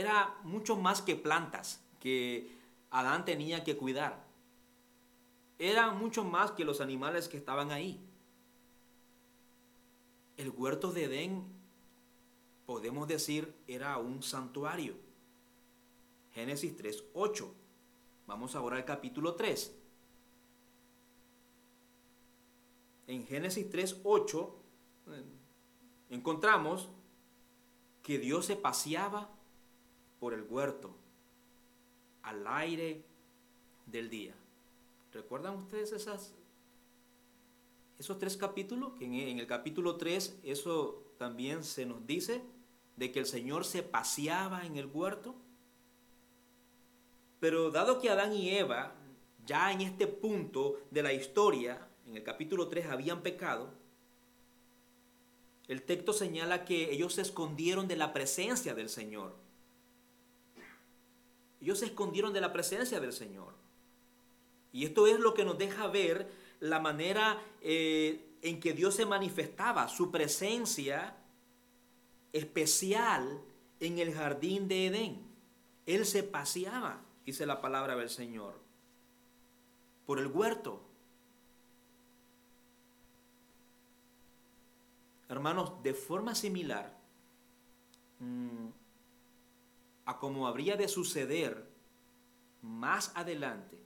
Era 0.00 0.40
mucho 0.44 0.76
más 0.76 1.02
que 1.02 1.14
plantas 1.14 1.84
que 2.00 2.50
Adán 2.90 3.24
tenía 3.24 3.64
que 3.64 3.76
cuidar. 3.76 4.24
Era 5.58 5.90
mucho 5.92 6.24
más 6.24 6.52
que 6.52 6.64
los 6.64 6.80
animales 6.80 7.28
que 7.28 7.36
estaban 7.36 7.70
ahí. 7.70 8.00
El 10.38 10.48
huerto 10.50 10.90
de 10.92 11.04
Edén, 11.04 11.44
podemos 12.64 13.06
decir, 13.06 13.54
era 13.66 13.98
un 13.98 14.22
santuario. 14.22 14.94
Génesis 16.32 16.74
3, 16.76 17.04
8. 17.12 17.54
Vamos 18.26 18.54
ahora 18.54 18.76
al 18.76 18.84
capítulo 18.86 19.34
3. 19.34 19.80
en 23.10 23.26
Génesis 23.26 23.68
3.8 23.70 24.48
eh, 25.08 25.24
encontramos 26.10 26.88
que 28.04 28.18
Dios 28.18 28.46
se 28.46 28.54
paseaba 28.54 29.30
por 30.20 30.34
el 30.34 30.42
huerto 30.42 30.94
al 32.22 32.46
aire 32.46 33.02
del 33.86 34.08
día. 34.08 34.34
¿Recuerdan 35.12 35.56
ustedes 35.56 35.92
esos 37.98 38.18
tres 38.18 38.36
capítulos, 38.36 38.92
que 38.98 39.06
en 39.06 39.38
el 39.38 39.46
capítulo 39.46 39.96
3 39.96 40.40
eso 40.44 41.02
también 41.18 41.64
se 41.64 41.84
nos 41.84 42.06
dice, 42.06 42.42
de 42.96 43.10
que 43.10 43.18
el 43.18 43.26
Señor 43.26 43.64
se 43.64 43.82
paseaba 43.82 44.64
en 44.66 44.76
el 44.76 44.86
huerto. 44.86 45.34
Pero 47.40 47.70
dado 47.70 47.98
que 48.00 48.10
Adán 48.10 48.34
y 48.34 48.50
Eva, 48.50 48.94
ya 49.46 49.72
en 49.72 49.80
este 49.80 50.06
punto 50.06 50.80
de 50.90 51.02
la 51.02 51.12
historia, 51.12 51.88
en 52.06 52.16
el 52.16 52.22
capítulo 52.22 52.68
3, 52.68 52.86
habían 52.86 53.22
pecado, 53.22 53.72
el 55.66 55.82
texto 55.82 56.12
señala 56.12 56.64
que 56.64 56.92
ellos 56.92 57.14
se 57.14 57.22
escondieron 57.22 57.88
de 57.88 57.96
la 57.96 58.12
presencia 58.12 58.74
del 58.74 58.88
Señor. 58.88 59.34
Ellos 61.60 61.78
se 61.78 61.86
escondieron 61.86 62.32
de 62.32 62.40
la 62.40 62.52
presencia 62.52 63.00
del 63.00 63.12
Señor. 63.12 63.54
Y 64.72 64.84
esto 64.84 65.06
es 65.06 65.18
lo 65.18 65.34
que 65.34 65.44
nos 65.44 65.58
deja 65.58 65.86
ver 65.88 66.30
la 66.60 66.78
manera 66.78 67.42
eh, 67.60 68.36
en 68.42 68.60
que 68.60 68.72
Dios 68.72 68.94
se 68.94 69.06
manifestaba, 69.06 69.88
su 69.88 70.10
presencia 70.10 71.16
especial 72.32 73.42
en 73.80 73.98
el 73.98 74.14
jardín 74.14 74.68
de 74.68 74.86
Edén. 74.86 75.30
Él 75.86 76.06
se 76.06 76.22
paseaba, 76.22 77.02
dice 77.26 77.46
la 77.46 77.60
palabra 77.60 77.96
del 77.96 78.10
Señor, 78.10 78.54
por 80.06 80.18
el 80.18 80.28
huerto. 80.28 80.80
Hermanos, 85.28 85.82
de 85.82 85.94
forma 85.94 86.34
similar 86.34 86.96
mm, 88.18 88.66
a 90.10 90.18
como 90.18 90.48
habría 90.48 90.76
de 90.76 90.88
suceder 90.88 91.70
más 92.62 93.12
adelante, 93.14 93.80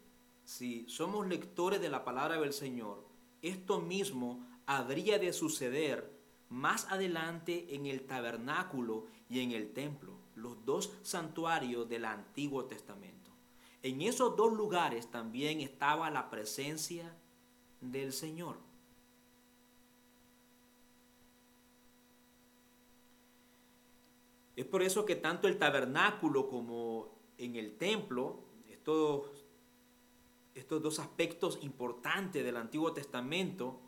si 0.44 0.88
somos 0.88 1.26
lectores 1.28 1.82
de 1.82 1.90
la 1.90 2.02
palabra 2.02 2.40
del 2.40 2.54
Señor, 2.54 3.06
esto 3.42 3.82
mismo 3.82 4.46
habría 4.64 5.18
de 5.18 5.34
suceder 5.34 6.18
más 6.48 6.90
adelante 6.90 7.74
en 7.74 7.84
el 7.84 8.06
tabernáculo 8.06 9.04
y 9.28 9.40
en 9.40 9.52
el 9.52 9.74
templo, 9.74 10.14
los 10.34 10.64
dos 10.64 10.94
santuarios 11.02 11.90
del 11.90 12.06
Antiguo 12.06 12.64
Testamento. 12.64 13.30
En 13.82 14.00
esos 14.00 14.34
dos 14.34 14.50
lugares 14.50 15.10
también 15.10 15.60
estaba 15.60 16.10
la 16.10 16.30
presencia 16.30 17.14
del 17.82 18.14
Señor. 18.14 18.56
Es 24.56 24.64
por 24.64 24.82
eso 24.82 25.04
que 25.04 25.16
tanto 25.16 25.48
el 25.48 25.58
tabernáculo 25.58 26.48
como 26.48 27.18
en 27.38 27.56
el 27.56 27.76
templo, 27.76 28.40
estos, 28.68 29.44
estos 30.54 30.82
dos 30.82 30.98
aspectos 31.00 31.58
importantes 31.62 32.44
del 32.44 32.56
Antiguo 32.56 32.92
Testamento, 32.92 33.80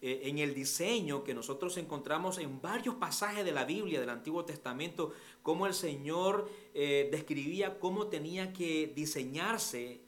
eh, 0.00 0.22
en 0.24 0.38
el 0.38 0.54
diseño 0.54 1.22
que 1.22 1.34
nosotros 1.34 1.76
encontramos 1.76 2.38
en 2.38 2.60
varios 2.60 2.96
pasajes 2.96 3.44
de 3.44 3.52
la 3.52 3.64
Biblia 3.64 4.00
del 4.00 4.10
Antiguo 4.10 4.44
Testamento, 4.44 5.12
cómo 5.42 5.66
el 5.66 5.74
Señor 5.74 6.50
eh, 6.74 7.08
describía 7.12 7.78
cómo 7.78 8.08
tenía 8.08 8.52
que 8.52 8.92
diseñarse 8.96 10.00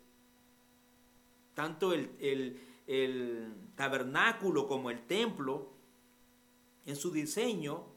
tanto 1.55 1.93
el, 1.93 2.11
el 2.89 3.55
tabernáculo 3.77 4.67
como 4.67 4.91
el 4.91 5.07
templo, 5.07 5.69
en 6.87 6.97
su 6.97 7.11
diseño 7.13 7.94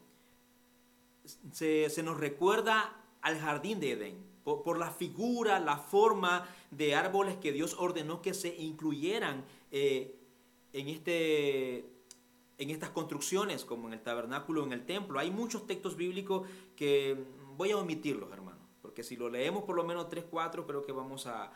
se, 1.52 2.02
nos 2.02 2.18
recuerda 2.18 2.94
al 3.20 3.38
jardín 3.38 3.80
de 3.80 3.92
Edén, 3.92 4.28
por, 4.44 4.78
la 4.78 4.90
figura, 4.90 5.60
la 5.60 5.76
forma 5.76 6.48
de 6.70 6.94
árboles 6.94 7.36
que 7.36 7.52
Dios 7.52 7.76
ordenó 7.78 8.22
que 8.22 8.32
se 8.32 8.56
incluyeran 8.56 9.44
eh, 9.70 10.18
en, 10.72 10.88
este, 10.88 11.84
en 12.56 12.70
estas 12.70 12.88
construcciones, 12.90 13.66
como 13.66 13.88
en 13.88 13.94
el 13.94 14.02
tabernáculo, 14.02 14.64
en 14.64 14.72
el 14.72 14.86
templo. 14.86 15.18
Hay 15.18 15.30
muchos 15.30 15.66
textos 15.66 15.96
bíblicos 15.96 16.48
que 16.76 17.26
voy 17.58 17.72
a 17.72 17.76
omitirlos, 17.76 18.32
hermano, 18.32 18.60
porque 18.80 19.02
si 19.02 19.16
lo 19.16 19.28
leemos 19.28 19.64
por 19.64 19.76
lo 19.76 19.84
menos 19.84 20.08
3, 20.08 20.24
4, 20.30 20.66
creo 20.66 20.82
que 20.82 20.92
vamos 20.92 21.26
a, 21.26 21.52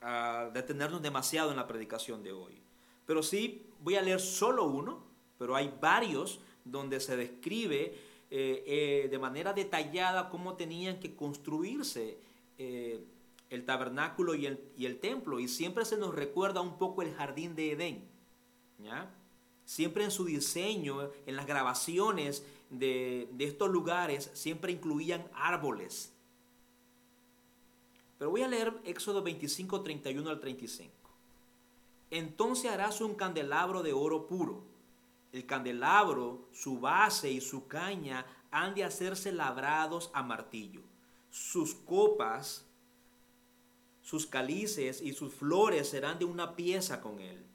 a 0.00 0.50
detenernos 0.52 1.02
demasiado 1.02 1.50
en 1.50 1.56
la 1.56 1.66
predicación 1.66 2.22
de 2.22 2.32
hoy. 2.32 2.62
Pero 3.06 3.24
sí 3.24 3.66
voy 3.80 3.96
a 3.96 4.02
leer 4.02 4.20
solo 4.20 4.66
uno, 4.66 5.02
pero 5.36 5.56
hay 5.56 5.74
varios 5.80 6.40
donde 6.64 7.00
se 7.00 7.16
describe 7.16 7.94
eh, 8.32 8.62
eh, 8.64 9.08
de 9.10 9.18
manera 9.18 9.52
detallada 9.52 10.30
cómo 10.30 10.54
tenían 10.54 11.00
que 11.00 11.16
construirse 11.16 12.16
eh, 12.58 13.04
el 13.48 13.64
tabernáculo 13.64 14.36
y 14.36 14.46
el, 14.46 14.60
y 14.76 14.86
el, 14.86 15.00
templo. 15.00 15.40
Y 15.40 15.48
siempre 15.48 15.84
se 15.84 15.96
nos 15.96 16.14
recuerda 16.14 16.60
un 16.60 16.78
poco 16.78 17.02
el 17.02 17.12
jardín 17.12 17.56
de 17.56 17.72
Edén. 17.72 18.04
¿ya? 18.78 19.12
Siempre 19.64 20.04
en 20.04 20.12
su 20.12 20.24
diseño, 20.24 21.10
en 21.26 21.34
las 21.34 21.46
grabaciones 21.46 22.44
de, 22.70 23.28
de 23.32 23.44
estos 23.44 23.68
lugares, 23.68 24.30
siempre 24.34 24.70
incluían 24.70 25.26
árboles. 25.34 26.12
Pero 28.16 28.30
voy 28.30 28.42
a 28.42 28.48
leer 28.48 28.72
Éxodo 28.84 29.22
25, 29.22 29.82
31 29.82 30.30
al 30.30 30.38
35. 30.38 30.92
Entonces 32.12 32.70
harás 32.70 33.00
un 33.00 33.14
candelabro 33.14 33.82
de 33.82 33.92
oro 33.92 34.28
puro 34.28 34.69
el 35.32 35.46
candelabro, 35.46 36.48
su 36.52 36.80
base 36.80 37.30
y 37.30 37.40
su 37.40 37.66
caña 37.68 38.26
han 38.50 38.74
de 38.74 38.84
hacerse 38.84 39.32
labrados 39.32 40.10
a 40.12 40.22
martillo. 40.22 40.82
Sus 41.30 41.74
copas, 41.74 42.66
sus 44.02 44.26
calices 44.26 45.00
y 45.00 45.12
sus 45.12 45.32
flores 45.32 45.88
serán 45.88 46.18
de 46.18 46.24
una 46.24 46.56
pieza 46.56 47.00
con 47.00 47.20
él. 47.20 47.46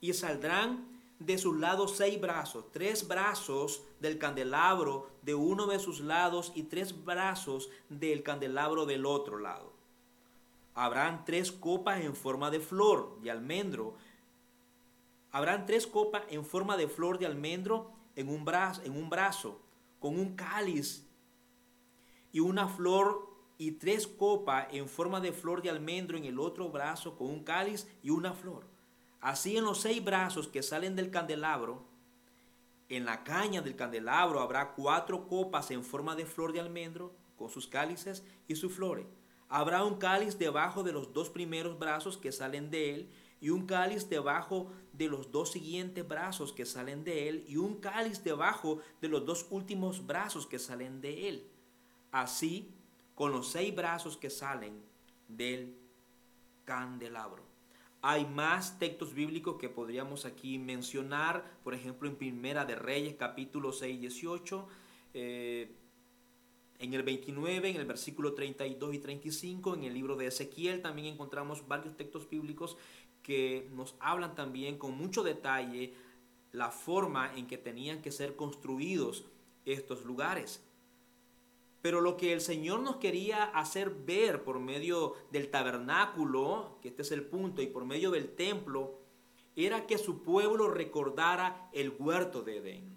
Y 0.00 0.14
saldrán 0.14 0.88
de 1.18 1.36
sus 1.36 1.58
lados 1.58 1.96
seis 1.96 2.18
brazos, 2.18 2.72
tres 2.72 3.06
brazos 3.06 3.82
del 4.00 4.18
candelabro 4.18 5.10
de 5.20 5.34
uno 5.34 5.66
de 5.66 5.78
sus 5.78 6.00
lados 6.00 6.52
y 6.54 6.62
tres 6.62 7.04
brazos 7.04 7.68
del 7.90 8.22
candelabro 8.22 8.86
del 8.86 9.04
otro 9.04 9.38
lado. 9.38 9.74
Habrán 10.74 11.26
tres 11.26 11.52
copas 11.52 12.00
en 12.00 12.16
forma 12.16 12.50
de 12.50 12.60
flor 12.60 13.20
de 13.20 13.30
almendro 13.30 13.96
Habrán 15.32 15.66
tres 15.66 15.86
copas 15.86 16.22
en 16.28 16.44
forma 16.44 16.76
de 16.76 16.88
flor 16.88 17.18
de 17.18 17.26
almendro 17.26 17.92
en 18.16 18.28
un 18.28 18.44
brazo, 18.44 19.60
con 19.98 20.18
un 20.18 20.34
cáliz 20.34 21.06
y 22.32 22.40
una 22.40 22.68
flor 22.68 23.28
y 23.58 23.72
tres 23.72 24.06
copas 24.06 24.68
en 24.72 24.88
forma 24.88 25.20
de 25.20 25.32
flor 25.32 25.62
de 25.62 25.70
almendro 25.70 26.16
en 26.16 26.24
el 26.24 26.38
otro 26.38 26.70
brazo 26.70 27.16
con 27.16 27.28
un 27.28 27.44
cáliz 27.44 27.86
y 28.02 28.10
una 28.10 28.32
flor. 28.32 28.66
Así 29.20 29.56
en 29.56 29.64
los 29.64 29.80
seis 29.80 30.02
brazos 30.02 30.48
que 30.48 30.62
salen 30.62 30.96
del 30.96 31.10
candelabro, 31.10 31.84
en 32.88 33.04
la 33.04 33.22
caña 33.22 33.60
del 33.60 33.76
candelabro 33.76 34.40
habrá 34.40 34.72
cuatro 34.72 35.28
copas 35.28 35.70
en 35.70 35.84
forma 35.84 36.16
de 36.16 36.26
flor 36.26 36.52
de 36.52 36.60
almendro 36.60 37.14
con 37.36 37.50
sus 37.50 37.68
cálices 37.68 38.24
y 38.48 38.56
sus 38.56 38.74
flores. 38.74 39.06
Habrá 39.48 39.84
un 39.84 39.98
cáliz 39.98 40.38
debajo 40.38 40.82
de 40.82 40.92
los 40.92 41.12
dos 41.12 41.30
primeros 41.30 41.78
brazos 41.78 42.16
que 42.16 42.32
salen 42.32 42.70
de 42.70 42.94
él 42.94 43.10
y 43.40 43.50
un 43.50 43.66
cáliz 43.66 44.08
debajo 44.08 44.70
de 44.92 45.08
los 45.08 45.30
dos 45.30 45.52
siguientes 45.52 46.06
brazos 46.06 46.52
que 46.52 46.66
salen 46.66 47.04
de 47.04 47.28
él 47.28 47.44
y 47.48 47.56
un 47.56 47.80
cáliz 47.80 48.22
debajo 48.22 48.80
de 49.00 49.08
los 49.08 49.24
dos 49.24 49.46
últimos 49.50 50.06
brazos 50.06 50.46
que 50.46 50.58
salen 50.58 51.00
de 51.00 51.28
él. 51.28 51.50
Así 52.12 52.74
con 53.14 53.32
los 53.32 53.48
seis 53.48 53.74
brazos 53.74 54.16
que 54.16 54.30
salen 54.30 54.82
del 55.28 55.76
candelabro. 56.64 57.42
Hay 58.02 58.24
más 58.24 58.78
textos 58.78 59.12
bíblicos 59.12 59.56
que 59.58 59.68
podríamos 59.68 60.24
aquí 60.24 60.58
mencionar, 60.58 61.58
por 61.62 61.74
ejemplo 61.74 62.08
en 62.08 62.16
Primera 62.16 62.64
de 62.64 62.74
Reyes 62.74 63.16
capítulo 63.18 63.72
6, 63.72 64.00
18, 64.00 64.68
eh, 65.12 65.76
en 66.78 66.94
el 66.94 67.02
29, 67.02 67.68
en 67.68 67.76
el 67.76 67.84
versículo 67.84 68.32
32 68.32 68.94
y 68.94 68.98
35, 69.00 69.74
en 69.74 69.84
el 69.84 69.92
libro 69.92 70.16
de 70.16 70.26
Ezequiel 70.28 70.80
también 70.80 71.08
encontramos 71.08 71.68
varios 71.68 71.94
textos 71.94 72.28
bíblicos 72.30 72.78
que 73.22 73.68
nos 73.72 73.96
hablan 74.00 74.34
también 74.34 74.78
con 74.78 74.96
mucho 74.96 75.22
detalle 75.22 75.94
la 76.52 76.70
forma 76.70 77.34
en 77.36 77.46
que 77.46 77.58
tenían 77.58 78.02
que 78.02 78.12
ser 78.12 78.36
construidos 78.36 79.24
estos 79.64 80.04
lugares. 80.04 80.62
Pero 81.82 82.00
lo 82.00 82.16
que 82.16 82.32
el 82.32 82.40
Señor 82.40 82.80
nos 82.80 82.96
quería 82.96 83.44
hacer 83.44 83.90
ver 83.90 84.44
por 84.44 84.58
medio 84.58 85.14
del 85.30 85.50
tabernáculo, 85.50 86.78
que 86.82 86.88
este 86.88 87.02
es 87.02 87.12
el 87.12 87.24
punto, 87.24 87.62
y 87.62 87.68
por 87.68 87.84
medio 87.84 88.10
del 88.10 88.34
templo, 88.34 88.98
era 89.56 89.86
que 89.86 89.98
su 89.98 90.22
pueblo 90.22 90.68
recordara 90.68 91.70
el 91.72 91.94
huerto 91.98 92.42
de 92.42 92.58
Edén. 92.58 92.96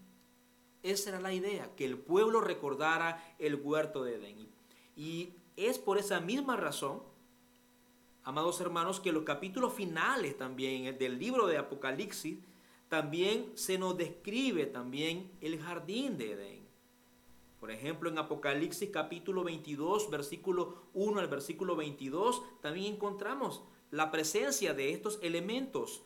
Esa 0.81 1.11
era 1.11 1.21
la 1.21 1.33
idea, 1.33 1.73
que 1.75 1.85
el 1.85 1.97
pueblo 1.97 2.41
recordara 2.41 3.35
el 3.39 3.55
huerto 3.55 4.03
de 4.03 4.15
Edén. 4.15 4.49
Y 4.97 5.33
es 5.55 5.79
por 5.79 5.97
esa 5.97 6.19
misma 6.19 6.57
razón 6.57 7.03
amados 8.23 8.61
hermanos, 8.61 8.99
que 8.99 9.11
los 9.11 9.23
capítulos 9.23 9.73
finales 9.73 10.37
también 10.37 10.97
del 10.97 11.19
libro 11.19 11.47
de 11.47 11.57
Apocalipsis, 11.57 12.37
también 12.87 13.51
se 13.55 13.77
nos 13.77 13.97
describe 13.97 14.65
también 14.67 15.31
el 15.41 15.59
jardín 15.59 16.17
de 16.17 16.33
Edén. 16.33 16.63
Por 17.59 17.71
ejemplo, 17.71 18.09
en 18.09 18.17
Apocalipsis 18.17 18.89
capítulo 18.91 19.43
22, 19.43 20.09
versículo 20.09 20.89
1 20.93 21.19
al 21.19 21.27
versículo 21.27 21.75
22, 21.75 22.43
también 22.61 22.95
encontramos 22.95 23.63
la 23.89 24.11
presencia 24.11 24.73
de 24.73 24.91
estos 24.91 25.17
elementos. 25.21 26.03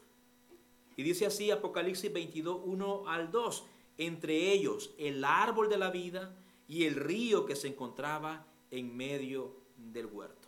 Y 0.95 1.03
dice 1.03 1.25
así 1.25 1.51
Apocalipsis 1.51 2.13
22, 2.13 2.61
1 2.63 3.07
al 3.07 3.31
2, 3.31 3.65
entre 3.97 4.51
ellos 4.51 4.93
el 4.97 5.23
árbol 5.23 5.69
de 5.69 5.77
la 5.77 5.89
vida 5.89 6.37
y 6.67 6.85
el 6.85 6.95
río 6.95 7.45
que 7.45 7.55
se 7.55 7.67
encontraba 7.67 8.45
en 8.71 8.95
medio 8.95 9.55
del 9.77 10.05
huerto. 10.07 10.46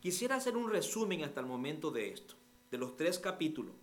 Quisiera 0.00 0.36
hacer 0.36 0.56
un 0.56 0.70
resumen 0.70 1.24
hasta 1.24 1.40
el 1.40 1.46
momento 1.46 1.90
de 1.90 2.10
esto, 2.10 2.34
de 2.70 2.78
los 2.78 2.96
tres 2.96 3.18
capítulos. 3.18 3.74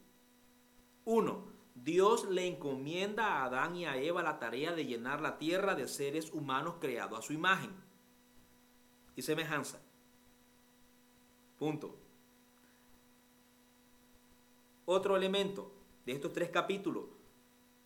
Uno, 1.04 1.46
Dios 1.76 2.30
le 2.30 2.48
encomienda 2.48 3.26
a 3.28 3.46
Adán 3.46 3.76
y 3.76 3.86
a 3.86 3.98
Eva 3.98 4.24
la 4.24 4.40
tarea 4.40 4.74
de 4.74 4.86
llenar 4.86 5.22
la 5.22 5.38
tierra 5.38 5.76
de 5.76 5.88
seres 5.88 6.32
humanos 6.32 6.76
creados 6.80 7.20
a 7.20 7.22
su 7.22 7.34
imagen 7.34 7.72
y 9.16 9.22
semejanza. 9.22 9.82
Punto. 11.60 11.96
Otro 14.86 15.18
elemento 15.18 15.72
de 16.06 16.14
estos 16.14 16.32
tres 16.32 16.50
capítulos. 16.50 17.06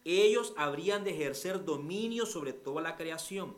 Ellos 0.05 0.53
habrían 0.57 1.03
de 1.03 1.11
ejercer 1.11 1.65
dominio 1.65 2.25
sobre 2.25 2.53
toda 2.53 2.81
la 2.81 2.95
creación. 2.95 3.55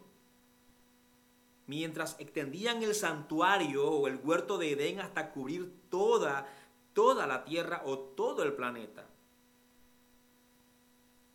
Mientras 1.68 2.20
extendían 2.20 2.84
el 2.84 2.96
santuario 2.96 3.90
o 3.90 4.08
el 4.08 4.20
huerto 4.24 4.58
de 4.58 4.72
Edén 4.72 5.00
hasta 5.00 5.32
cubrir 5.32 5.74
toda, 5.90 6.48
toda 6.94 7.28
la 7.28 7.46
tierra 7.46 7.84
o 7.86 7.98
todo 7.98 8.44
el 8.44 8.54
planeta. 8.54 9.08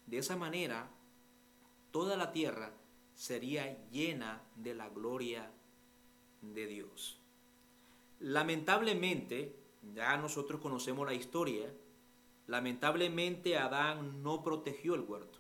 De 0.07 0.19
esa 0.19 0.37
manera, 0.37 0.89
toda 1.91 2.17
la 2.17 2.33
tierra 2.33 2.73
sería 3.15 3.89
llena 3.91 4.43
de 4.57 4.75
la 4.75 4.89
gloria 4.89 5.51
de 6.43 6.67
Dios. 6.67 7.19
Lamentablemente, 8.21 9.57
ya 9.95 10.17
nosotros 10.17 10.61
conocemos 10.61 11.07
la 11.07 11.15
historia, 11.15 11.73
lamentablemente 12.47 13.57
Adán 13.57 14.23
no 14.23 14.43
protegió 14.43 14.95
el 14.95 15.03
huerto. 15.03 15.39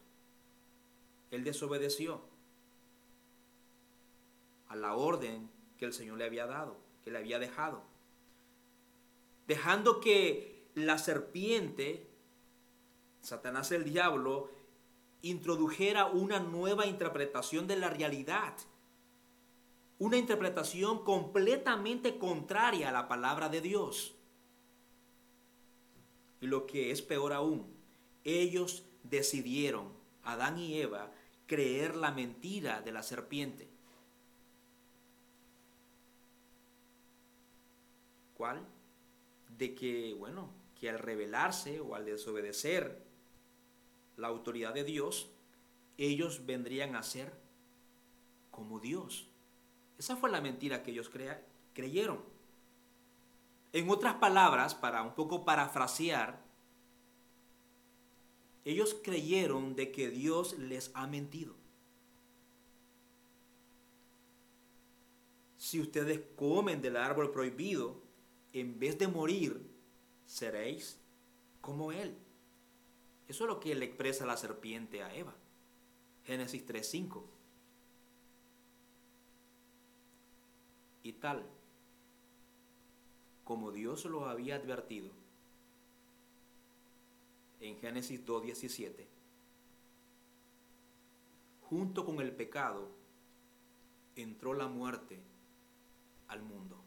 Él 1.30 1.44
desobedeció 1.44 2.22
a 4.68 4.76
la 4.76 4.94
orden 4.94 5.50
que 5.78 5.84
el 5.84 5.92
Señor 5.92 6.18
le 6.18 6.24
había 6.24 6.46
dado, 6.46 6.76
que 7.04 7.10
le 7.10 7.18
había 7.18 7.38
dejado. 7.38 7.82
Dejando 9.46 10.00
que 10.00 10.68
la 10.74 10.98
serpiente, 10.98 12.08
Satanás 13.20 13.72
el 13.72 13.84
diablo, 13.84 14.50
introdujera 15.22 16.06
una 16.06 16.40
nueva 16.40 16.86
interpretación 16.86 17.66
de 17.66 17.76
la 17.76 17.90
realidad. 17.90 18.54
Una 19.98 20.18
interpretación 20.18 21.04
completamente 21.04 22.18
contraria 22.18 22.90
a 22.90 22.92
la 22.92 23.08
palabra 23.08 23.48
de 23.48 23.60
Dios. 23.60 24.14
Y 26.40 26.46
lo 26.46 26.66
que 26.66 26.90
es 26.90 27.00
peor 27.00 27.32
aún, 27.32 27.66
ellos 28.24 28.84
decidieron, 29.04 29.92
Adán 30.22 30.58
y 30.58 30.78
Eva, 30.78 31.12
creer 31.46 31.96
la 31.96 32.10
mentira 32.10 32.82
de 32.82 32.92
la 32.92 33.02
serpiente. 33.02 33.75
¿Cuál? 38.36 38.66
De 39.56 39.74
que, 39.74 40.14
bueno, 40.14 40.50
que 40.78 40.90
al 40.90 40.98
rebelarse 40.98 41.80
o 41.80 41.94
al 41.94 42.04
desobedecer 42.04 43.02
la 44.16 44.28
autoridad 44.28 44.74
de 44.74 44.84
Dios, 44.84 45.30
ellos 45.96 46.44
vendrían 46.44 46.96
a 46.96 47.02
ser 47.02 47.32
como 48.50 48.80
Dios. 48.80 49.28
Esa 49.98 50.16
fue 50.16 50.30
la 50.30 50.40
mentira 50.40 50.82
que 50.82 50.90
ellos 50.90 51.10
creyeron. 51.72 52.20
En 53.72 53.90
otras 53.90 54.14
palabras, 54.14 54.74
para 54.74 55.02
un 55.02 55.14
poco 55.14 55.44
parafrasear, 55.44 56.44
ellos 58.64 58.96
creyeron 59.02 59.76
de 59.76 59.92
que 59.92 60.10
Dios 60.10 60.58
les 60.58 60.90
ha 60.94 61.06
mentido. 61.06 61.54
Si 65.56 65.80
ustedes 65.80 66.20
comen 66.36 66.82
del 66.82 66.96
árbol 66.96 67.30
prohibido, 67.30 68.05
en 68.60 68.78
vez 68.78 68.98
de 68.98 69.06
morir, 69.06 69.70
seréis 70.24 70.98
como 71.60 71.92
Él. 71.92 72.16
Eso 73.28 73.44
es 73.44 73.48
lo 73.48 73.60
que 73.60 73.74
le 73.74 73.84
expresa 73.84 74.24
la 74.24 74.38
serpiente 74.38 75.02
a 75.02 75.14
Eva. 75.14 75.34
Génesis 76.24 76.66
3.5. 76.66 77.22
Y 81.02 81.12
tal, 81.12 81.46
como 83.44 83.72
Dios 83.72 84.06
lo 84.06 84.26
había 84.26 84.56
advertido 84.56 85.10
en 87.60 87.78
Génesis 87.78 88.24
2.17, 88.24 89.06
junto 91.68 92.06
con 92.06 92.20
el 92.20 92.32
pecado 92.34 92.88
entró 94.16 94.54
la 94.54 94.66
muerte 94.66 95.20
al 96.28 96.42
mundo. 96.42 96.85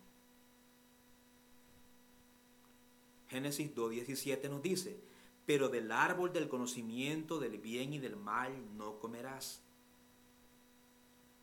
Génesis 3.29 3.73
2.17 3.75 4.49
nos 4.49 4.61
dice, 4.61 4.99
pero 5.45 5.69
del 5.69 5.91
árbol 5.91 6.33
del 6.33 6.49
conocimiento 6.49 7.39
del 7.39 7.57
bien 7.57 7.93
y 7.93 7.99
del 7.99 8.15
mal 8.15 8.51
no 8.77 8.99
comerás. 8.99 9.61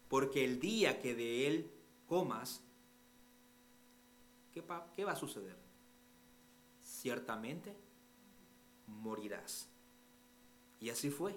Porque 0.08 0.44
el 0.44 0.60
día 0.60 1.00
que 1.00 1.14
de 1.14 1.46
él 1.46 1.70
comas, 2.06 2.62
¿qué, 4.52 4.60
va 5.04 5.12
a 5.12 5.16
suceder? 5.16 5.56
Ciertamente 6.82 7.76
morirás. 8.86 9.68
Y 10.80 10.90
así 10.90 11.10
fue. 11.10 11.36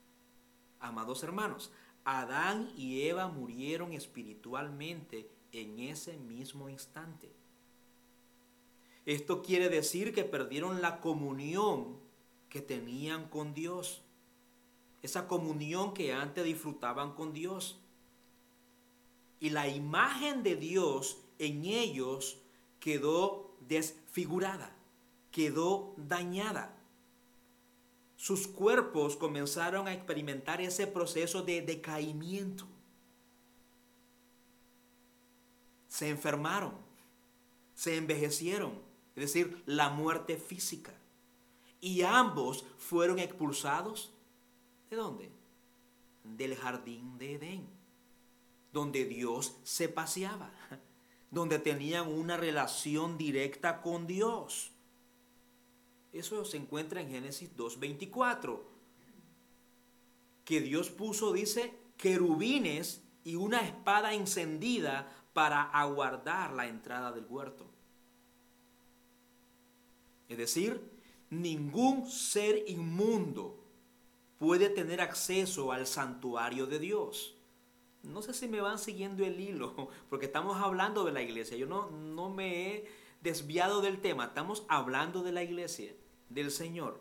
Amados 0.80 1.22
hermanos, 1.22 1.72
Adán 2.04 2.72
y 2.76 3.02
Eva 3.02 3.28
murieron 3.28 3.92
espiritualmente 3.92 5.30
en 5.52 5.78
ese 5.80 6.16
mismo 6.16 6.68
instante. 6.68 7.39
Esto 9.06 9.42
quiere 9.42 9.68
decir 9.68 10.12
que 10.14 10.24
perdieron 10.24 10.82
la 10.82 11.00
comunión 11.00 11.98
que 12.48 12.60
tenían 12.60 13.28
con 13.28 13.54
Dios. 13.54 14.02
Esa 15.02 15.26
comunión 15.26 15.94
que 15.94 16.12
antes 16.12 16.44
disfrutaban 16.44 17.14
con 17.14 17.32
Dios. 17.32 17.80
Y 19.38 19.50
la 19.50 19.68
imagen 19.68 20.42
de 20.42 20.56
Dios 20.56 21.22
en 21.38 21.64
ellos 21.64 22.38
quedó 22.78 23.56
desfigurada, 23.66 24.76
quedó 25.30 25.94
dañada. 25.96 26.76
Sus 28.16 28.46
cuerpos 28.46 29.16
comenzaron 29.16 29.88
a 29.88 29.94
experimentar 29.94 30.60
ese 30.60 30.86
proceso 30.86 31.42
de 31.42 31.62
decaimiento. 31.62 32.66
Se 35.88 36.10
enfermaron, 36.10 36.74
se 37.74 37.96
envejecieron 37.96 38.89
es 39.16 39.22
decir, 39.22 39.62
la 39.66 39.90
muerte 39.90 40.36
física. 40.36 40.94
Y 41.80 42.02
ambos 42.02 42.64
fueron 42.78 43.18
expulsados. 43.18 44.12
¿De 44.88 44.96
dónde? 44.96 45.30
Del 46.24 46.56
jardín 46.56 47.18
de 47.18 47.34
Edén, 47.34 47.66
donde 48.72 49.04
Dios 49.04 49.56
se 49.62 49.88
paseaba, 49.88 50.50
donde 51.30 51.58
tenían 51.58 52.08
una 52.08 52.36
relación 52.36 53.16
directa 53.16 53.82
con 53.82 54.06
Dios. 54.06 54.72
Eso 56.12 56.44
se 56.44 56.56
encuentra 56.56 57.00
en 57.00 57.08
Génesis 57.10 57.56
2.24, 57.56 58.60
que 60.44 60.60
Dios 60.60 60.90
puso, 60.90 61.32
dice, 61.32 61.72
querubines 61.96 63.02
y 63.22 63.36
una 63.36 63.60
espada 63.60 64.12
encendida 64.14 65.08
para 65.32 65.62
aguardar 65.62 66.52
la 66.52 66.66
entrada 66.66 67.12
del 67.12 67.26
huerto. 67.26 67.70
Es 70.30 70.38
decir, 70.38 70.80
ningún 71.28 72.08
ser 72.08 72.64
inmundo 72.68 73.58
puede 74.38 74.70
tener 74.70 75.00
acceso 75.00 75.72
al 75.72 75.88
santuario 75.88 76.66
de 76.66 76.78
Dios. 76.78 77.34
No 78.04 78.22
sé 78.22 78.32
si 78.32 78.46
me 78.46 78.60
van 78.60 78.78
siguiendo 78.78 79.24
el 79.24 79.40
hilo, 79.40 79.90
porque 80.08 80.26
estamos 80.26 80.56
hablando 80.58 81.04
de 81.04 81.12
la 81.12 81.20
iglesia. 81.20 81.56
Yo 81.56 81.66
no, 81.66 81.90
no 81.90 82.30
me 82.30 82.68
he 82.68 82.88
desviado 83.20 83.82
del 83.82 84.00
tema, 84.00 84.26
estamos 84.26 84.64
hablando 84.68 85.24
de 85.24 85.32
la 85.32 85.42
iglesia, 85.42 85.92
del 86.28 86.52
Señor. 86.52 87.00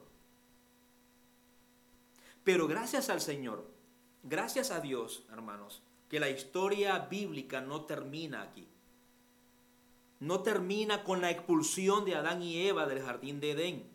Pero 2.43 2.67
gracias 2.67 3.11
al 3.11 3.21
Señor, 3.21 3.69
gracias 4.23 4.71
a 4.71 4.82
Dios, 4.82 5.23
hermanos, 5.32 5.84
que 6.09 6.19
la 6.19 6.32
historia 6.32 6.97
bíblica 6.97 7.61
no 7.61 7.86
termina 7.86 8.41
aquí 8.41 8.67
no 10.20 10.41
termina 10.41 11.03
con 11.03 11.22
la 11.22 11.32
expulsión 11.32 12.05
de 12.05 12.15
Adán 12.15 12.41
y 12.41 12.67
Eva 12.67 12.88
del 12.88 13.01
jardín 13.01 13.39
de 13.39 13.51
Edén. 13.51 13.89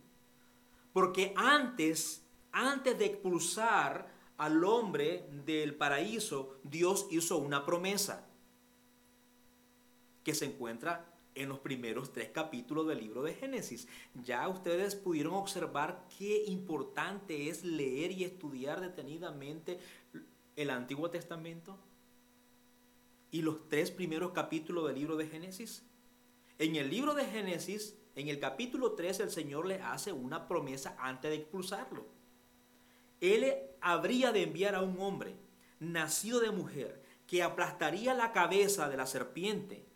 Porque 0.92 1.34
antes, 1.36 2.24
antes 2.52 2.98
de 2.98 3.06
expulsar 3.06 4.12
al 4.36 4.64
hombre 4.64 5.28
del 5.44 5.74
paraíso, 5.74 6.56
Dios 6.62 7.06
hizo 7.10 7.38
una 7.38 7.64
promesa 7.64 8.26
que 10.22 10.34
se 10.34 10.46
encuentra 10.46 11.14
en 11.34 11.48
los 11.48 11.58
primeros 11.58 12.12
tres 12.12 12.30
capítulos 12.30 12.86
del 12.86 12.98
libro 12.98 13.22
de 13.22 13.34
Génesis. 13.34 13.88
Ya 14.14 14.48
ustedes 14.48 14.94
pudieron 14.94 15.34
observar 15.34 16.06
qué 16.18 16.44
importante 16.46 17.48
es 17.48 17.64
leer 17.64 18.12
y 18.12 18.24
estudiar 18.24 18.80
detenidamente 18.80 19.78
el 20.56 20.70
Antiguo 20.70 21.10
Testamento 21.10 21.78
y 23.30 23.42
los 23.42 23.68
tres 23.68 23.90
primeros 23.90 24.32
capítulos 24.32 24.86
del 24.86 24.96
libro 24.96 25.16
de 25.16 25.26
Génesis. 25.26 25.84
En 26.58 26.76
el 26.76 26.90
libro 26.90 27.14
de 27.14 27.24
Génesis, 27.24 27.96
en 28.14 28.28
el 28.28 28.38
capítulo 28.38 28.92
3, 28.92 29.20
el 29.20 29.30
Señor 29.30 29.66
le 29.66 29.80
hace 29.80 30.12
una 30.12 30.46
promesa 30.46 30.96
antes 30.98 31.30
de 31.30 31.36
expulsarlo. 31.36 32.06
Él 33.20 33.54
habría 33.80 34.32
de 34.32 34.42
enviar 34.42 34.74
a 34.74 34.82
un 34.82 35.00
hombre 35.00 35.36
nacido 35.80 36.40
de 36.40 36.50
mujer 36.50 37.02
que 37.26 37.42
aplastaría 37.42 38.14
la 38.14 38.32
cabeza 38.32 38.88
de 38.88 38.96
la 38.96 39.06
serpiente 39.06 39.86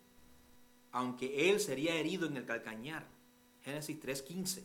aunque 0.91 1.49
él 1.49 1.59
sería 1.59 1.95
herido 1.95 2.27
en 2.27 2.37
el 2.37 2.45
calcañar. 2.45 3.07
Génesis 3.61 3.99
3:15. 3.99 4.63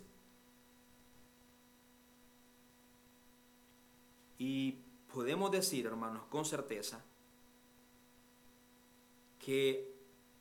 Y 4.39 4.79
podemos 5.13 5.51
decir, 5.51 5.87
hermanos, 5.87 6.25
con 6.27 6.45
certeza, 6.45 7.05
que 9.39 9.94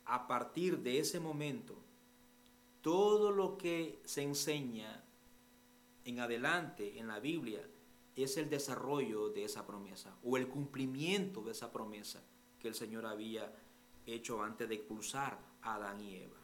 a 0.06 0.26
partir 0.26 0.78
de 0.80 0.98
ese 0.98 1.20
momento, 1.20 1.76
todo 2.82 3.30
lo 3.30 3.56
que 3.56 4.00
se 4.04 4.22
enseña 4.22 5.02
en 6.04 6.20
adelante 6.20 6.98
en 6.98 7.08
la 7.08 7.18
Biblia 7.18 7.66
es 8.14 8.36
el 8.36 8.50
desarrollo 8.50 9.30
de 9.30 9.44
esa 9.44 9.66
promesa 9.66 10.14
o 10.22 10.36
el 10.36 10.48
cumplimiento 10.48 11.42
de 11.42 11.52
esa 11.52 11.72
promesa 11.72 12.22
que 12.60 12.68
el 12.68 12.74
Señor 12.74 13.06
había 13.06 13.52
hecho 14.06 14.42
antes 14.42 14.68
de 14.68 14.76
expulsar 14.76 15.38
a 15.62 15.74
Adán 15.74 16.00
y 16.00 16.16
Eva. 16.16 16.43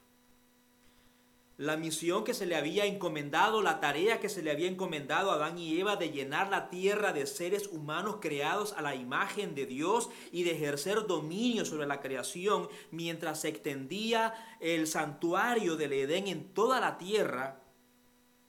La 1.60 1.76
misión 1.76 2.24
que 2.24 2.32
se 2.32 2.46
le 2.46 2.56
había 2.56 2.86
encomendado, 2.86 3.60
la 3.60 3.80
tarea 3.80 4.18
que 4.18 4.30
se 4.30 4.42
le 4.42 4.50
había 4.50 4.66
encomendado 4.66 5.30
a 5.30 5.34
Adán 5.34 5.58
y 5.58 5.78
Eva 5.78 5.96
de 5.96 6.08
llenar 6.08 6.48
la 6.48 6.70
tierra 6.70 7.12
de 7.12 7.26
seres 7.26 7.66
humanos 7.66 8.16
creados 8.18 8.72
a 8.72 8.80
la 8.80 8.94
imagen 8.94 9.54
de 9.54 9.66
Dios 9.66 10.08
y 10.32 10.44
de 10.44 10.52
ejercer 10.52 11.06
dominio 11.06 11.66
sobre 11.66 11.86
la 11.86 12.00
creación 12.00 12.70
mientras 12.90 13.42
se 13.42 13.48
extendía 13.48 14.32
el 14.58 14.86
santuario 14.86 15.76
del 15.76 15.92
Edén 15.92 16.28
en 16.28 16.54
toda 16.54 16.80
la 16.80 16.96
tierra, 16.96 17.62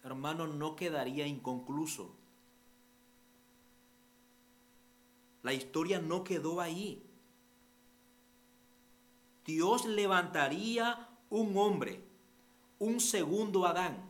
hermano, 0.06 0.48
no 0.48 0.78
quedaría 0.78 1.28
inconcluso. 1.28 2.16
La 5.44 5.52
historia 5.52 6.00
no 6.00 6.24
quedó 6.24 6.62
ahí. 6.62 7.04
Dios 9.44 9.86
levantaría 9.86 11.10
un 11.30 11.58
hombre, 11.58 12.11
un 12.82 13.00
segundo 13.00 13.68
Adán. 13.68 14.10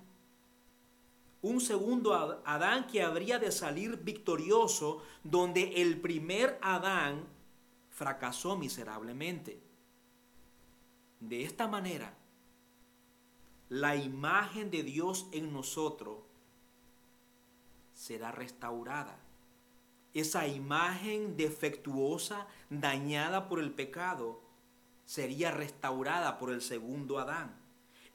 Un 1.42 1.60
segundo 1.60 2.14
Adán 2.46 2.88
que 2.88 3.04
habría 3.04 3.38
de 3.38 3.52
salir 3.52 3.98
victorioso 3.98 5.04
donde 5.26 5.82
el 5.82 6.00
primer 6.00 6.58
Adán 6.62 7.28
fracasó 7.90 8.56
miserablemente. 8.56 9.62
De 11.20 11.44
esta 11.44 11.68
manera, 11.68 12.14
la 13.68 13.98
imagen 13.98 14.72
de 14.72 14.84
Dios 14.84 15.28
en 15.34 15.52
nosotros 15.52 16.20
será 17.94 18.32
restaurada. 18.32 19.20
Esa 20.14 20.48
imagen 20.48 21.36
defectuosa, 21.36 22.48
dañada 22.70 23.50
por 23.50 23.60
el 23.60 23.74
pecado, 23.74 24.40
sería 25.06 25.52
restaurada 25.52 26.40
por 26.40 26.52
el 26.52 26.62
segundo 26.62 27.20
Adán. 27.20 27.61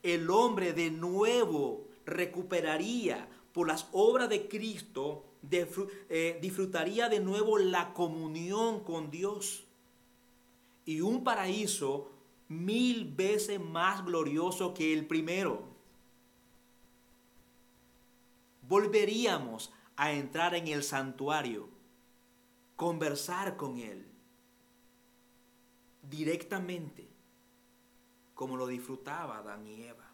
El 0.06 0.30
hombre 0.30 0.72
de 0.72 0.92
nuevo 0.92 1.88
recuperaría 2.04 3.28
por 3.52 3.66
las 3.66 3.88
obras 3.90 4.28
de 4.28 4.46
Cristo, 4.46 5.24
eh, 5.50 6.38
disfrutaría 6.40 7.08
de 7.08 7.18
nuevo 7.18 7.58
la 7.58 7.92
comunión 7.92 8.84
con 8.84 9.10
Dios 9.10 9.64
y 10.84 11.00
un 11.00 11.24
paraíso 11.24 12.12
mil 12.46 13.16
veces 13.16 13.58
más 13.58 14.04
glorioso 14.04 14.74
que 14.74 14.92
el 14.92 15.08
primero. 15.08 15.64
Volveríamos 18.68 19.72
a 19.96 20.12
entrar 20.12 20.54
en 20.54 20.68
el 20.68 20.84
santuario, 20.84 21.68
conversar 22.76 23.56
con 23.56 23.78
Él 23.78 24.06
directamente 26.08 27.15
como 28.36 28.56
lo 28.56 28.68
disfrutaba 28.68 29.38
Adán 29.38 29.66
y 29.66 29.82
Eva. 29.82 30.04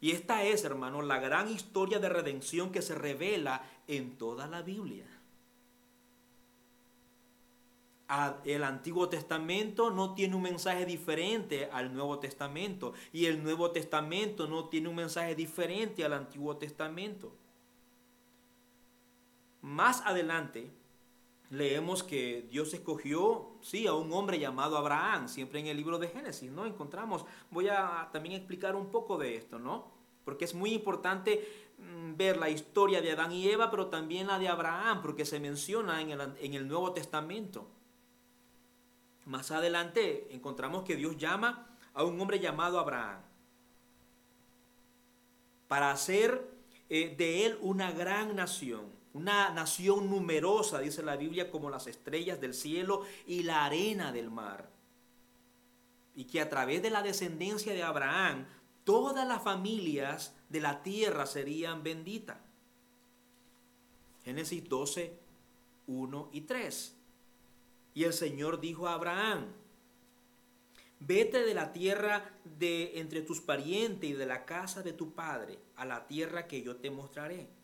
Y 0.00 0.12
esta 0.12 0.44
es, 0.44 0.62
hermano, 0.62 1.02
la 1.02 1.18
gran 1.18 1.48
historia 1.48 1.98
de 1.98 2.08
redención 2.08 2.70
que 2.70 2.82
se 2.82 2.94
revela 2.94 3.64
en 3.88 4.16
toda 4.16 4.46
la 4.46 4.62
Biblia. 4.62 5.06
El 8.44 8.64
Antiguo 8.64 9.08
Testamento 9.08 9.90
no 9.90 10.14
tiene 10.14 10.36
un 10.36 10.42
mensaje 10.42 10.84
diferente 10.84 11.70
al 11.72 11.94
Nuevo 11.94 12.18
Testamento 12.18 12.92
y 13.12 13.26
el 13.26 13.42
Nuevo 13.42 13.70
Testamento 13.70 14.46
no 14.46 14.68
tiene 14.68 14.88
un 14.88 14.96
mensaje 14.96 15.34
diferente 15.34 16.04
al 16.04 16.12
Antiguo 16.12 16.56
Testamento. 16.56 17.32
Más 19.62 20.00
adelante, 20.02 20.70
leemos 21.50 22.04
que 22.04 22.46
Dios 22.48 22.72
escogió, 22.72 23.50
sí, 23.60 23.86
a 23.86 23.92
un 23.92 24.12
hombre 24.12 24.38
llamado 24.38 24.76
Abraham, 24.76 25.28
siempre 25.28 25.58
en 25.58 25.66
el 25.66 25.76
libro 25.76 25.98
de 25.98 26.08
Génesis, 26.08 26.50
¿no? 26.50 26.64
Encontramos, 26.64 27.26
voy 27.50 27.68
a 27.68 28.08
también 28.12 28.36
explicar 28.36 28.76
un 28.76 28.90
poco 28.90 29.18
de 29.18 29.36
esto, 29.36 29.58
¿no? 29.58 29.90
Porque 30.24 30.44
es 30.44 30.54
muy 30.54 30.72
importante 30.72 31.72
mm, 31.78 32.16
ver 32.16 32.36
la 32.36 32.50
historia 32.50 33.02
de 33.02 33.10
Adán 33.10 33.32
y 33.32 33.48
Eva, 33.48 33.70
pero 33.70 33.88
también 33.88 34.28
la 34.28 34.38
de 34.38 34.48
Abraham, 34.48 35.02
porque 35.02 35.26
se 35.26 35.40
menciona 35.40 36.00
en 36.00 36.10
el, 36.10 36.20
en 36.40 36.54
el 36.54 36.68
Nuevo 36.68 36.92
Testamento. 36.92 37.66
Más 39.26 39.50
adelante 39.50 40.28
encontramos 40.30 40.84
que 40.84 40.96
Dios 40.96 41.16
llama 41.16 41.76
a 41.94 42.04
un 42.04 42.20
hombre 42.20 42.38
llamado 42.38 42.78
Abraham 42.78 43.22
para 45.66 45.90
hacer 45.90 46.48
eh, 46.88 47.14
de 47.16 47.46
él 47.46 47.58
una 47.60 47.92
gran 47.92 48.34
nación 48.34 48.99
una 49.12 49.50
nación 49.50 50.08
numerosa, 50.08 50.78
dice 50.80 51.02
la 51.02 51.16
Biblia, 51.16 51.50
como 51.50 51.70
las 51.70 51.86
estrellas 51.86 52.40
del 52.40 52.54
cielo 52.54 53.02
y 53.26 53.42
la 53.42 53.64
arena 53.64 54.12
del 54.12 54.30
mar. 54.30 54.70
Y 56.14 56.24
que 56.24 56.40
a 56.40 56.48
través 56.48 56.82
de 56.82 56.90
la 56.90 57.02
descendencia 57.02 57.72
de 57.72 57.82
Abraham, 57.82 58.46
todas 58.84 59.26
las 59.26 59.42
familias 59.42 60.34
de 60.48 60.60
la 60.60 60.82
tierra 60.82 61.26
serían 61.26 61.82
benditas. 61.82 62.38
Génesis 64.24 64.68
12, 64.68 65.18
1 65.86 66.30
y 66.32 66.42
3. 66.42 66.96
Y 67.94 68.04
el 68.04 68.12
Señor 68.12 68.60
dijo 68.60 68.86
a 68.86 68.94
Abraham, 68.94 69.46
vete 71.00 71.44
de 71.44 71.54
la 71.54 71.72
tierra 71.72 72.30
de 72.44 73.00
entre 73.00 73.22
tus 73.22 73.40
parientes 73.40 74.08
y 74.08 74.12
de 74.12 74.26
la 74.26 74.44
casa 74.44 74.82
de 74.82 74.92
tu 74.92 75.14
padre 75.14 75.58
a 75.74 75.84
la 75.84 76.06
tierra 76.06 76.46
que 76.46 76.62
yo 76.62 76.76
te 76.76 76.90
mostraré 76.90 77.59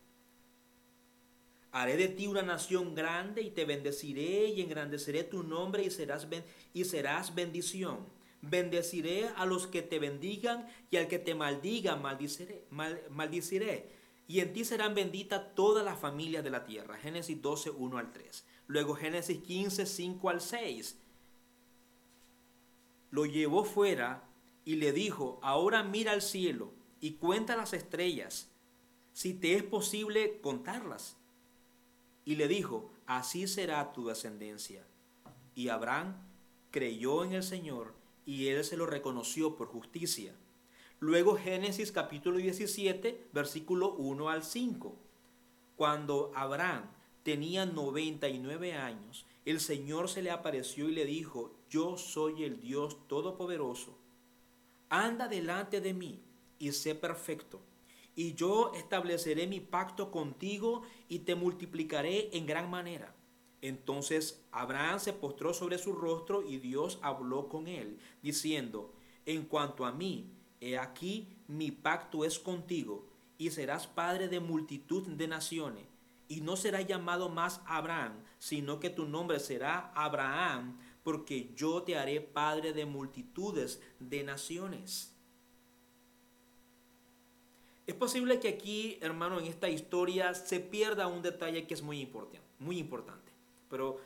Haré 1.71 1.97
de 1.97 2.07
ti 2.07 2.27
una 2.27 2.41
nación 2.41 2.95
grande 2.95 3.41
y 3.41 3.51
te 3.51 3.65
bendeciré 3.65 4.47
y 4.49 4.61
engrandeceré 4.61 5.23
tu 5.23 5.43
nombre 5.43 5.83
y 5.83 5.91
serás, 5.91 6.27
y 6.73 6.85
serás 6.85 7.35
bendición. 7.35 7.99
Bendeciré 8.41 9.29
a 9.35 9.45
los 9.45 9.67
que 9.67 9.81
te 9.81 9.99
bendigan 9.99 10.67
y 10.89 10.97
al 10.97 11.07
que 11.07 11.19
te 11.19 11.35
maldiga 11.35 11.95
maldiciré, 11.95 12.65
maldiciré. 13.09 13.91
Y 14.27 14.39
en 14.39 14.53
ti 14.53 14.63
serán 14.65 14.95
benditas 14.95 15.55
todas 15.55 15.83
las 15.83 15.99
familias 15.99 16.43
de 16.43 16.49
la 16.49 16.65
tierra. 16.65 16.97
Génesis 16.97 17.41
12, 17.41 17.71
1 17.71 17.97
al 17.97 18.11
3. 18.11 18.45
Luego 18.67 18.95
Génesis 18.95 19.39
15, 19.39 19.85
5 19.85 20.29
al 20.29 20.41
6. 20.41 20.97
Lo 23.11 23.25
llevó 23.25 23.63
fuera 23.63 24.23
y 24.65 24.75
le 24.75 24.91
dijo, 24.91 25.39
ahora 25.41 25.83
mira 25.83 26.11
al 26.11 26.21
cielo 26.21 26.73
y 26.99 27.13
cuenta 27.13 27.55
las 27.55 27.73
estrellas, 27.73 28.49
si 29.13 29.33
te 29.33 29.55
es 29.55 29.63
posible 29.63 30.39
contarlas 30.41 31.16
y 32.27 32.35
le 32.35 32.49
dijo, 32.49 32.91
así 33.05 33.47
será 33.47 33.93
tu 33.93 34.07
descendencia. 34.07 34.85
Y 35.55 35.69
Abraham 35.69 36.17
creyó 36.71 37.23
en 37.23 37.31
el 37.31 37.41
Señor 37.41 37.93
y 38.25 38.49
él 38.49 38.65
se 38.65 38.75
lo 38.75 38.85
reconoció 38.85 39.55
por 39.55 39.69
justicia. 39.69 40.35
Luego 40.99 41.37
Génesis 41.37 41.93
capítulo 41.93 42.35
17, 42.39 43.29
versículo 43.31 43.93
1 43.93 44.29
al 44.29 44.43
5. 44.43 44.93
Cuando 45.77 46.33
Abraham 46.35 46.89
tenía 47.23 47.65
99 47.65 48.73
años, 48.73 49.25
el 49.45 49.61
Señor 49.61 50.09
se 50.09 50.21
le 50.21 50.31
apareció 50.31 50.89
y 50.89 50.95
le 50.95 51.05
dijo, 51.05 51.55
yo 51.69 51.97
soy 51.97 52.43
el 52.43 52.59
Dios 52.59 53.07
Todopoderoso. 53.07 53.97
Anda 54.89 55.29
delante 55.29 55.79
de 55.79 55.93
mí 55.93 56.19
y 56.59 56.73
sé 56.73 56.93
perfecto 56.93 57.61
y 58.17 58.33
yo 58.33 58.71
estableceré 58.73 59.45
mi 59.45 59.59
pacto 59.59 60.09
contigo 60.09 60.81
y 61.07 61.19
te 61.19 61.35
multiplicaré 61.35 62.35
en 62.35 62.47
gran 62.47 62.67
manera. 62.67 63.15
Entonces 63.61 64.43
Abraham 64.51 64.99
se 64.99 65.13
postró 65.13 65.53
sobre 65.53 65.77
su 65.77 65.93
rostro 65.93 66.41
y 66.41 66.57
Dios 66.57 66.97
habló 67.03 67.47
con 67.47 67.67
él, 67.67 67.99
diciendo, 68.23 68.91
en 69.27 69.43
cuanto 69.43 69.85
a 69.85 69.91
mí, 69.91 70.31
he 70.59 70.79
aquí 70.79 71.37
mi 71.47 71.69
pacto 71.69 72.25
es 72.25 72.39
contigo, 72.39 73.07
y 73.37 73.51
serás 73.51 73.85
padre 73.85 74.27
de 74.27 74.39
multitud 74.39 75.07
de 75.07 75.27
naciones, 75.27 75.85
y 76.27 76.41
no 76.41 76.55
serás 76.55 76.87
llamado 76.87 77.29
más 77.29 77.61
Abraham, 77.67 78.23
sino 78.39 78.79
que 78.79 78.89
tu 78.89 79.05
nombre 79.07 79.39
será 79.39 79.91
Abraham, 79.93 80.79
porque 81.03 81.53
yo 81.55 81.83
te 81.83 81.95
haré 81.95 82.19
padre 82.21 82.73
de 82.73 82.87
multitudes 82.87 83.79
de 83.99 84.23
naciones. 84.23 85.16
Es 87.87 87.95
posible 87.95 88.41
que 88.41 88.49
aquí, 88.49 88.97
hermano, 89.01 89.39
en 89.39 89.45
esta 89.45 89.69
historia 89.69 90.33
se 90.33 90.59
pierda 90.59 91.07
un 91.07 91.21
detalle 91.21 91.65
que 91.65 91.73
es 91.73 91.81
muy 91.81 92.01
importante, 92.01 92.41
muy 92.59 92.77
importante. 92.79 93.31
Pero 93.69 93.97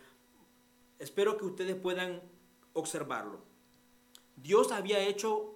espero 1.00 1.36
que 1.36 1.46
ustedes 1.46 1.76
puedan 1.76 2.22
observarlo. 2.74 3.40
Dios 4.36 4.72
había 4.72 5.00
hecho 5.00 5.56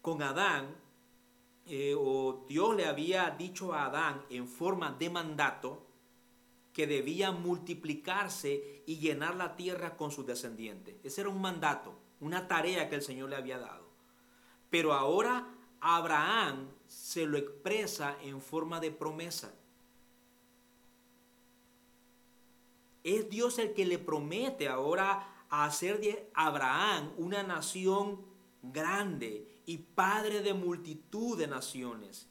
con 0.00 0.22
Adán, 0.22 0.76
eh, 1.66 1.96
o 1.98 2.44
Dios 2.48 2.76
le 2.76 2.86
había 2.86 3.30
dicho 3.30 3.74
a 3.74 3.86
Adán 3.86 4.24
en 4.30 4.46
forma 4.46 4.92
de 4.92 5.10
mandato, 5.10 5.84
que 6.72 6.86
debía 6.86 7.32
multiplicarse 7.32 8.84
y 8.86 8.98
llenar 8.98 9.34
la 9.34 9.56
tierra 9.56 9.96
con 9.96 10.12
sus 10.12 10.24
descendientes. 10.24 10.94
Ese 11.02 11.22
era 11.22 11.30
un 11.30 11.40
mandato, 11.40 11.98
una 12.20 12.46
tarea 12.46 12.88
que 12.88 12.94
el 12.94 13.02
Señor 13.02 13.30
le 13.30 13.36
había 13.36 13.58
dado. 13.58 13.86
Pero 14.70 14.92
ahora 14.92 15.48
Abraham 15.80 16.75
se 16.88 17.26
lo 17.26 17.38
expresa 17.38 18.16
en 18.22 18.40
forma 18.40 18.80
de 18.80 18.90
promesa. 18.90 19.52
Es 23.04 23.30
Dios 23.30 23.58
el 23.58 23.72
que 23.72 23.86
le 23.86 23.98
promete 23.98 24.68
ahora 24.68 25.44
hacer 25.48 26.00
de 26.00 26.28
Abraham 26.34 27.12
una 27.18 27.42
nación 27.42 28.20
grande 28.62 29.46
y 29.64 29.78
padre 29.78 30.42
de 30.42 30.54
multitud 30.54 31.38
de 31.38 31.46
naciones. 31.46 32.28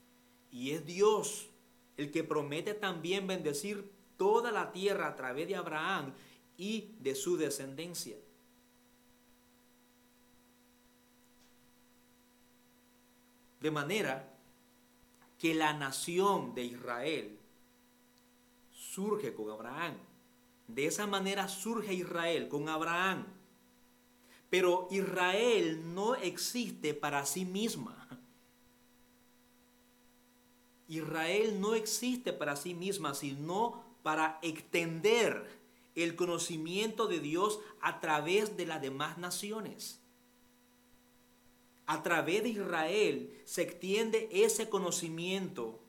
Y 0.51 0.71
es 0.71 0.85
Dios 0.85 1.49
el 1.97 2.11
que 2.11 2.23
promete 2.23 2.73
también 2.73 3.25
bendecir 3.27 3.89
toda 4.17 4.51
la 4.51 4.71
tierra 4.71 5.07
a 5.07 5.15
través 5.15 5.47
de 5.47 5.55
Abraham 5.55 6.13
y 6.57 6.95
de 6.99 7.15
su 7.15 7.37
descendencia. 7.37 8.17
De 13.61 13.71
manera 13.71 14.34
que 15.39 15.53
la 15.53 15.73
nación 15.73 16.55
de 16.55 16.63
Israel 16.63 17.39
surge 18.71 19.33
con 19.33 19.49
Abraham. 19.49 19.97
De 20.67 20.85
esa 20.85 21.05
manera 21.05 21.47
surge 21.47 21.93
Israel 21.93 22.47
con 22.47 22.69
Abraham. 22.69 23.25
Pero 24.49 24.87
Israel 24.91 25.93
no 25.93 26.15
existe 26.15 26.93
para 26.93 27.25
sí 27.25 27.45
misma. 27.45 28.07
Israel 30.87 31.59
no 31.59 31.73
existe 31.73 32.31
para 32.31 32.55
sí 32.55 32.73
misma, 32.73 33.15
sino 33.15 33.83
para 34.03 34.39
extender 34.41 35.59
el 35.95 36.15
conocimiento 36.15 37.07
de 37.07 37.19
Dios 37.19 37.59
a 37.81 37.99
través 37.99 38.55
de 38.55 38.65
las 38.65 38.81
demás 38.81 39.17
naciones 39.17 39.99
a 41.87 42.01
través 42.01 42.43
de 42.43 42.49
Israel 42.49 43.41
se 43.45 43.61
extiende 43.61 44.29
ese 44.31 44.69
conocimiento 44.69 45.79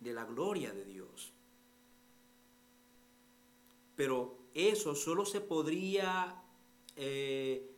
de 0.00 0.12
la 0.12 0.24
gloria 0.24 0.72
de 0.72 0.84
Dios. 0.84 1.32
Pero 3.94 4.38
eso 4.54 4.94
solo 4.94 5.26
se 5.26 5.40
podría 5.40 6.42
eh, 6.96 7.70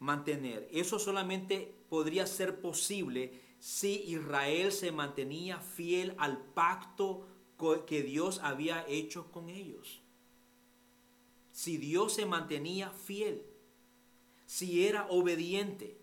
mantener, 0.00 0.68
eso 0.72 0.98
solamente 0.98 1.74
podría 1.88 2.26
ser 2.26 2.60
posible 2.60 3.40
si 3.60 4.02
Israel 4.04 4.72
se 4.72 4.92
mantenía 4.92 5.60
fiel 5.60 6.14
al 6.18 6.38
pacto 6.38 7.26
que 7.86 8.02
Dios 8.02 8.40
había 8.42 8.86
hecho 8.88 9.30
con 9.32 9.48
ellos. 9.48 10.00
Si 11.50 11.76
Dios 11.76 12.12
se 12.12 12.24
mantenía 12.24 12.90
fiel 12.90 13.42
si 14.48 14.86
era 14.86 15.06
obediente. 15.10 15.98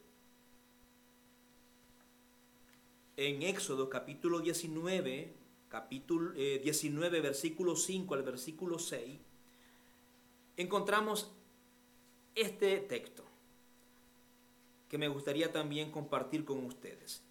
En 3.17 3.41
Éxodo 3.41 3.89
capítulo 3.89 4.39
19, 4.39 5.33
capítulo 5.67 6.31
19, 6.31 7.17
eh, 7.17 7.21
versículo 7.21 7.75
5 7.75 8.13
al 8.13 8.21
versículo 8.21 8.77
6, 8.77 9.17
encontramos 10.57 11.31
este 12.35 12.77
texto 12.81 13.25
que 14.89 14.99
me 14.99 15.07
gustaría 15.07 15.51
también 15.51 15.89
compartir 15.89 16.45
con 16.45 16.63
ustedes. 16.65 17.23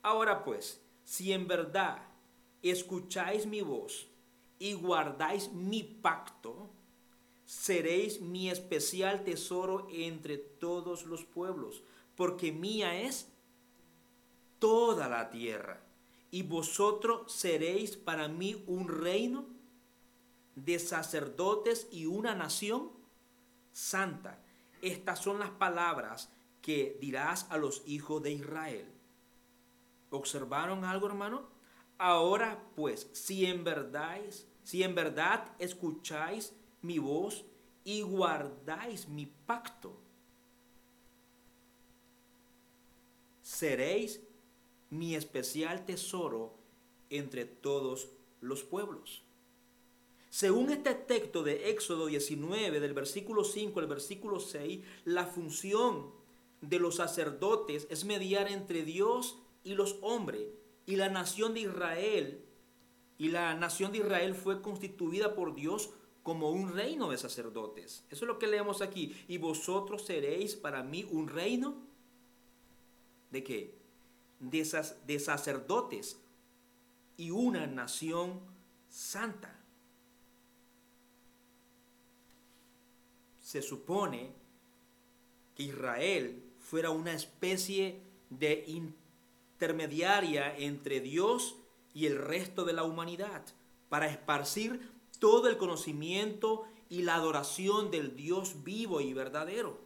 Ahora 0.00 0.44
pues, 0.44 0.80
si 1.04 1.30
en 1.30 1.46
verdad 1.46 1.98
escucháis 2.62 3.44
mi 3.44 3.60
voz 3.60 4.08
y 4.58 4.72
guardáis 4.72 5.52
mi 5.52 5.82
pacto, 5.82 6.70
seréis 7.52 8.22
mi 8.22 8.48
especial 8.48 9.24
tesoro 9.24 9.86
entre 9.92 10.38
todos 10.38 11.04
los 11.04 11.24
pueblos, 11.24 11.82
porque 12.16 12.50
mía 12.50 13.02
es 13.02 13.28
toda 14.58 15.06
la 15.06 15.30
tierra, 15.30 15.82
y 16.30 16.44
vosotros 16.44 17.30
seréis 17.30 17.98
para 17.98 18.26
mí 18.26 18.64
un 18.66 18.88
reino 18.88 19.44
de 20.56 20.78
sacerdotes 20.78 21.88
y 21.92 22.06
una 22.06 22.34
nación 22.34 22.90
santa. 23.70 24.38
Estas 24.80 25.18
son 25.18 25.38
las 25.38 25.50
palabras 25.50 26.30
que 26.62 26.96
dirás 27.02 27.46
a 27.50 27.58
los 27.58 27.82
hijos 27.86 28.22
de 28.22 28.32
Israel. 28.32 28.86
¿Observaron 30.08 30.86
algo, 30.86 31.06
hermano? 31.06 31.50
Ahora 31.98 32.64
pues, 32.74 33.10
si 33.12 33.44
en 33.44 33.62
verdad, 33.62 34.20
si 34.64 34.82
en 34.82 34.94
verdad 34.94 35.54
escucháis 35.58 36.54
mi 36.82 36.98
voz 36.98 37.44
y 37.84 38.02
guardáis 38.02 39.08
mi 39.08 39.26
pacto. 39.26 39.96
Seréis 43.42 44.20
mi 44.90 45.14
especial 45.14 45.84
tesoro 45.84 46.54
entre 47.10 47.44
todos 47.44 48.08
los 48.40 48.62
pueblos. 48.62 49.22
Según 50.30 50.70
este 50.70 50.94
texto 50.94 51.42
de 51.42 51.70
Éxodo 51.70 52.06
19, 52.06 52.80
del 52.80 52.94
versículo 52.94 53.44
5 53.44 53.80
al 53.80 53.86
versículo 53.86 54.40
6, 54.40 54.80
la 55.04 55.26
función 55.26 56.10
de 56.62 56.78
los 56.78 56.96
sacerdotes 56.96 57.86
es 57.90 58.04
mediar 58.04 58.50
entre 58.50 58.82
Dios 58.82 59.38
y 59.62 59.74
los 59.74 59.98
hombres. 60.00 60.48
Y 60.86 60.96
la 60.96 61.10
nación 61.10 61.54
de 61.54 61.60
Israel, 61.60 62.44
y 63.18 63.28
la 63.28 63.54
nación 63.54 63.92
de 63.92 63.98
Israel 63.98 64.34
fue 64.34 64.62
constituida 64.62 65.34
por 65.34 65.54
Dios 65.54 65.90
como 66.22 66.50
un 66.50 66.72
reino 66.72 67.10
de 67.10 67.18
sacerdotes. 67.18 68.04
Eso 68.10 68.24
es 68.24 68.28
lo 68.28 68.38
que 68.38 68.46
leemos 68.46 68.80
aquí. 68.80 69.16
Y 69.28 69.38
vosotros 69.38 70.04
seréis 70.04 70.54
para 70.54 70.82
mí 70.82 71.06
un 71.10 71.28
reino 71.28 71.74
de 73.30 73.42
qué? 73.42 73.74
De, 74.38 74.86
de 75.06 75.18
sacerdotes 75.18 76.18
y 77.16 77.30
una 77.30 77.66
nación 77.66 78.40
santa. 78.88 79.58
Se 83.40 83.62
supone 83.62 84.32
que 85.54 85.64
Israel 85.64 86.42
fuera 86.58 86.90
una 86.90 87.12
especie 87.12 88.00
de 88.30 88.64
intermediaria 88.66 90.56
entre 90.56 91.00
Dios 91.00 91.56
y 91.94 92.06
el 92.06 92.18
resto 92.18 92.64
de 92.64 92.72
la 92.72 92.84
humanidad 92.84 93.42
para 93.88 94.06
esparcir 94.06 94.91
todo 95.22 95.48
el 95.48 95.56
conocimiento 95.56 96.64
y 96.88 97.02
la 97.02 97.14
adoración 97.14 97.92
del 97.92 98.16
Dios 98.16 98.64
vivo 98.64 99.00
y 99.00 99.14
verdadero. 99.14 99.78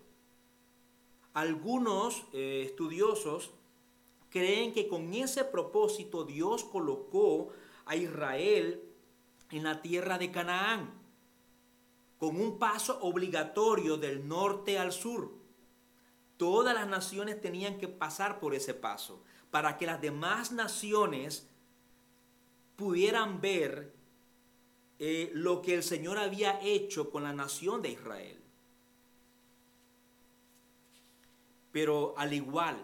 Algunos 1.35 2.25
eh, 2.33 2.63
estudiosos 2.65 3.51
creen 4.31 4.73
que 4.73 4.89
con 4.89 5.13
ese 5.13 5.45
propósito 5.45 6.25
Dios 6.25 6.65
colocó 6.65 7.51
a 7.85 7.97
Israel 7.97 8.83
en 9.51 9.65
la 9.65 9.83
tierra 9.83 10.17
de 10.17 10.31
Canaán, 10.31 10.95
con 12.17 12.41
un 12.41 12.59
paso 12.59 12.99
obligatorio 13.03 13.99
del 13.99 14.27
norte 14.27 14.79
al 14.79 14.91
sur. 14.91 15.35
Todas 16.39 16.75
las 16.75 16.89
naciones 16.89 17.43
tenían 17.43 17.77
que 17.77 17.89
pasar 17.89 18.41
por 18.41 18.55
ese 18.55 18.73
paso 18.73 19.23
para 19.51 19.77
que 19.77 19.85
las 19.85 20.01
demás 20.01 20.51
naciones 20.51 21.47
pudieran 22.77 23.43
ver 23.43 23.96
eh, 24.99 25.31
lo 25.35 25.61
que 25.63 25.75
el 25.75 25.83
Señor 25.83 26.19
había 26.19 26.61
hecho 26.63 27.11
con 27.11 27.25
la 27.25 27.33
nación 27.33 27.83
de 27.83 27.91
Israel. 27.91 28.41
Pero 31.73 32.15
al 32.17 32.33
igual 32.33 32.83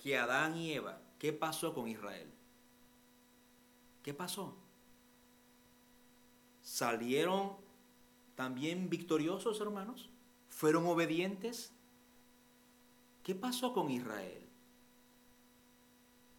que 0.00 0.16
Adán 0.16 0.56
y 0.56 0.72
Eva, 0.72 1.00
¿qué 1.18 1.32
pasó 1.32 1.74
con 1.74 1.88
Israel? 1.88 2.30
¿Qué 4.02 4.14
pasó? 4.14 4.56
Salieron 6.62 7.56
también 8.36 8.88
victoriosos, 8.88 9.60
hermanos? 9.60 10.08
¿Fueron 10.48 10.86
obedientes? 10.86 11.72
¿Qué 13.24 13.34
pasó 13.34 13.72
con 13.72 13.90
Israel? 13.90 14.46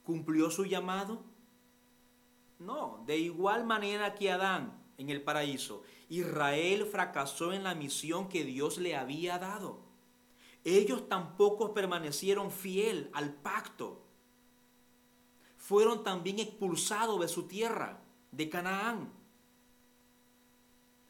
¿Cumplió 0.03 0.49
su 0.49 0.65
llamado? 0.65 1.21
No, 2.61 3.03
de 3.07 3.17
igual 3.17 3.65
manera 3.65 4.13
que 4.13 4.31
Adán 4.31 4.79
en 4.99 5.09
el 5.09 5.23
paraíso, 5.23 5.81
Israel 6.09 6.85
fracasó 6.85 7.53
en 7.53 7.63
la 7.63 7.73
misión 7.73 8.29
que 8.29 8.43
Dios 8.43 8.77
le 8.77 8.95
había 8.95 9.39
dado. 9.39 9.79
Ellos 10.63 11.09
tampoco 11.09 11.73
permanecieron 11.73 12.51
fiel 12.51 13.09
al 13.13 13.33
pacto. 13.33 14.03
Fueron 15.57 16.03
también 16.03 16.37
expulsados 16.37 17.19
de 17.19 17.27
su 17.27 17.47
tierra, 17.47 17.99
de 18.31 18.47
Canaán. 18.47 19.11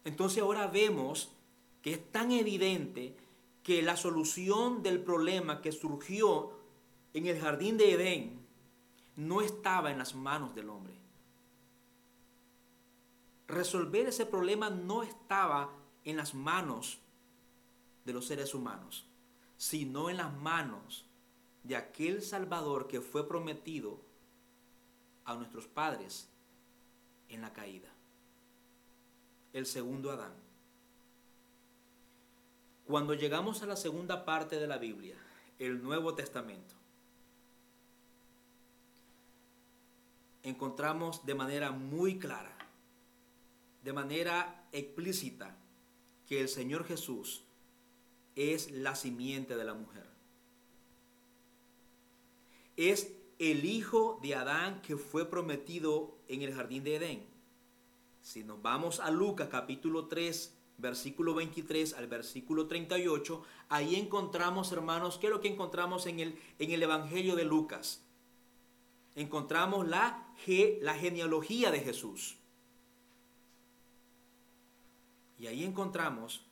Entonces 0.05 0.41
ahora 0.41 0.67
vemos 0.67 1.33
que 1.81 1.91
es 1.91 2.11
tan 2.13 2.31
evidente 2.31 3.17
que 3.61 3.81
la 3.81 3.97
solución 3.97 4.83
del 4.83 5.03
problema 5.03 5.61
que 5.61 5.73
surgió 5.73 6.53
en 7.13 7.27
el 7.27 7.37
jardín 7.41 7.75
de 7.77 7.91
Edén 7.91 8.39
no 9.17 9.41
estaba 9.41 9.91
en 9.91 9.97
las 9.97 10.15
manos 10.15 10.55
del 10.55 10.69
hombre. 10.69 11.00
Resolver 13.51 14.07
ese 14.07 14.25
problema 14.25 14.69
no 14.69 15.03
estaba 15.03 15.71
en 16.05 16.15
las 16.15 16.33
manos 16.33 16.99
de 18.05 18.13
los 18.13 18.25
seres 18.25 18.55
humanos, 18.55 19.05
sino 19.57 20.09
en 20.09 20.17
las 20.17 20.33
manos 20.33 21.05
de 21.63 21.75
aquel 21.75 22.21
Salvador 22.21 22.87
que 22.87 23.01
fue 23.01 23.27
prometido 23.27 23.99
a 25.25 25.35
nuestros 25.35 25.67
padres 25.67 26.29
en 27.27 27.41
la 27.41 27.51
caída, 27.51 27.89
el 29.51 29.65
segundo 29.65 30.11
Adán. 30.11 30.33
Cuando 32.87 33.15
llegamos 33.15 33.63
a 33.63 33.65
la 33.65 33.75
segunda 33.75 34.23
parte 34.23 34.61
de 34.61 34.67
la 34.67 34.77
Biblia, 34.77 35.17
el 35.59 35.83
Nuevo 35.83 36.15
Testamento, 36.15 36.73
encontramos 40.41 41.25
de 41.25 41.35
manera 41.35 41.71
muy 41.71 42.17
clara, 42.17 42.60
de 43.81 43.93
manera 43.93 44.67
explícita, 44.71 45.57
que 46.27 46.41
el 46.41 46.49
Señor 46.49 46.85
Jesús 46.85 47.43
es 48.35 48.71
la 48.71 48.95
simiente 48.95 49.55
de 49.55 49.65
la 49.65 49.73
mujer. 49.73 50.09
Es 52.77 53.13
el 53.39 53.65
hijo 53.65 54.19
de 54.21 54.35
Adán 54.35 54.81
que 54.81 54.97
fue 54.97 55.29
prometido 55.29 56.17
en 56.27 56.41
el 56.41 56.53
jardín 56.53 56.83
de 56.83 56.95
Edén. 56.95 57.25
Si 58.21 58.43
nos 58.43 58.61
vamos 58.61 58.99
a 58.99 59.09
Lucas 59.11 59.49
capítulo 59.49 60.07
3, 60.07 60.57
versículo 60.77 61.33
23 61.33 61.93
al 61.95 62.07
versículo 62.07 62.67
38, 62.67 63.43
ahí 63.69 63.95
encontramos, 63.95 64.71
hermanos, 64.71 65.17
¿qué 65.17 65.27
es 65.27 65.33
lo 65.33 65.41
que 65.41 65.49
encontramos 65.49 66.05
en 66.05 66.19
el, 66.19 66.39
en 66.59 66.71
el 66.71 66.83
Evangelio 66.83 67.35
de 67.35 67.45
Lucas? 67.45 68.03
encontramos 69.15 69.87
la, 69.87 70.27
la 70.81 70.93
genealogía 70.95 71.71
de 71.71 71.79
Jesús. 71.79 72.37
Y 75.41 75.47
ahí 75.47 75.63
encontramos 75.63 76.45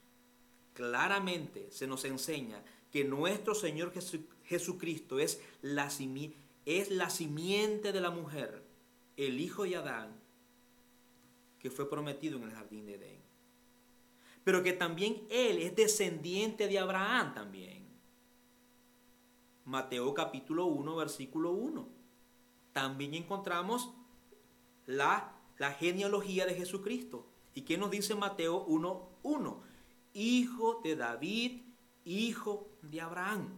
claramente, 0.73 1.67
se 1.69 1.85
nos 1.85 2.05
enseña 2.05 2.63
que 2.91 3.03
nuestro 3.03 3.53
Señor 3.53 3.93
Jesucristo 4.45 5.19
es 5.19 5.39
la, 5.61 5.91
simiente 5.91 7.91
de 7.91 8.01
la 8.01 8.09
mujer, 8.09 8.63
el 9.15 9.39
hijo 9.39 9.61
de 9.61 9.75
Adán, 9.75 10.19
que 11.59 11.69
fue 11.69 11.87
prometido 11.87 12.39
en 12.39 12.45
el 12.45 12.51
jardín 12.51 12.87
de 12.87 12.95
Edén. 12.95 13.19
Pero 14.43 14.63
que 14.63 14.73
también 14.73 15.21
Él 15.29 15.59
es 15.59 15.75
descendiente 15.75 16.67
de 16.67 16.79
Abraham 16.79 17.35
también. 17.35 17.85
Mateo 19.65 20.15
capítulo 20.15 20.65
1, 20.65 20.95
versículo 20.95 21.51
1 21.51 21.99
también 22.73 23.13
encontramos 23.13 23.91
la, 24.85 25.35
la 25.57 25.73
genealogía 25.73 26.47
de 26.47 26.55
Jesucristo. 26.55 27.28
¿Y 27.55 27.61
qué 27.61 27.77
nos 27.77 27.91
dice 27.91 28.15
Mateo 28.15 28.65
1.1? 28.67 29.57
Hijo 30.13 30.81
de 30.83 30.95
David, 30.95 31.61
hijo 32.05 32.67
de 32.81 33.01
Abraham. 33.01 33.49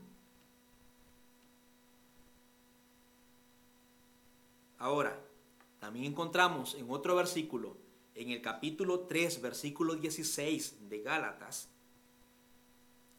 Ahora, 4.78 5.20
también 5.80 6.06
encontramos 6.06 6.76
en 6.76 6.89
otro 6.89 7.16
versículo, 7.16 7.78
en 8.16 8.32
el 8.32 8.42
capítulo 8.42 9.02
3, 9.02 9.42
versículo 9.42 9.96
16 9.96 10.89
de 10.89 11.02
Gálatas, 11.02 11.70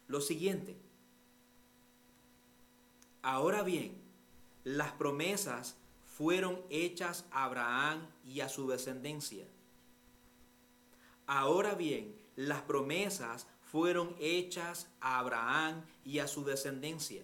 lo 0.08 0.20
siguiente. 0.20 0.76
Ahora 3.22 3.62
bien, 3.62 3.96
las 4.64 4.92
promesas 4.92 5.76
fueron 6.04 6.60
hechas 6.70 7.24
a 7.30 7.44
Abraham 7.44 8.06
y 8.24 8.40
a 8.40 8.48
su 8.48 8.68
descendencia. 8.68 9.46
Ahora 11.34 11.74
bien, 11.74 12.14
las 12.36 12.60
promesas 12.60 13.46
fueron 13.62 14.14
hechas 14.20 14.90
a 15.00 15.18
Abraham 15.18 15.82
y 16.04 16.18
a 16.18 16.28
su 16.28 16.44
descendencia. 16.44 17.22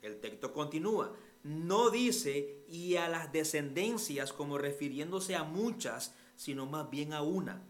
El 0.00 0.20
texto 0.20 0.52
continúa. 0.52 1.12
No 1.42 1.90
dice 1.90 2.64
y 2.68 2.94
a 2.94 3.08
las 3.08 3.32
descendencias 3.32 4.32
como 4.32 4.58
refiriéndose 4.58 5.34
a 5.34 5.42
muchas, 5.42 6.14
sino 6.36 6.66
más 6.66 6.88
bien 6.88 7.14
a 7.14 7.22
una. 7.22 7.64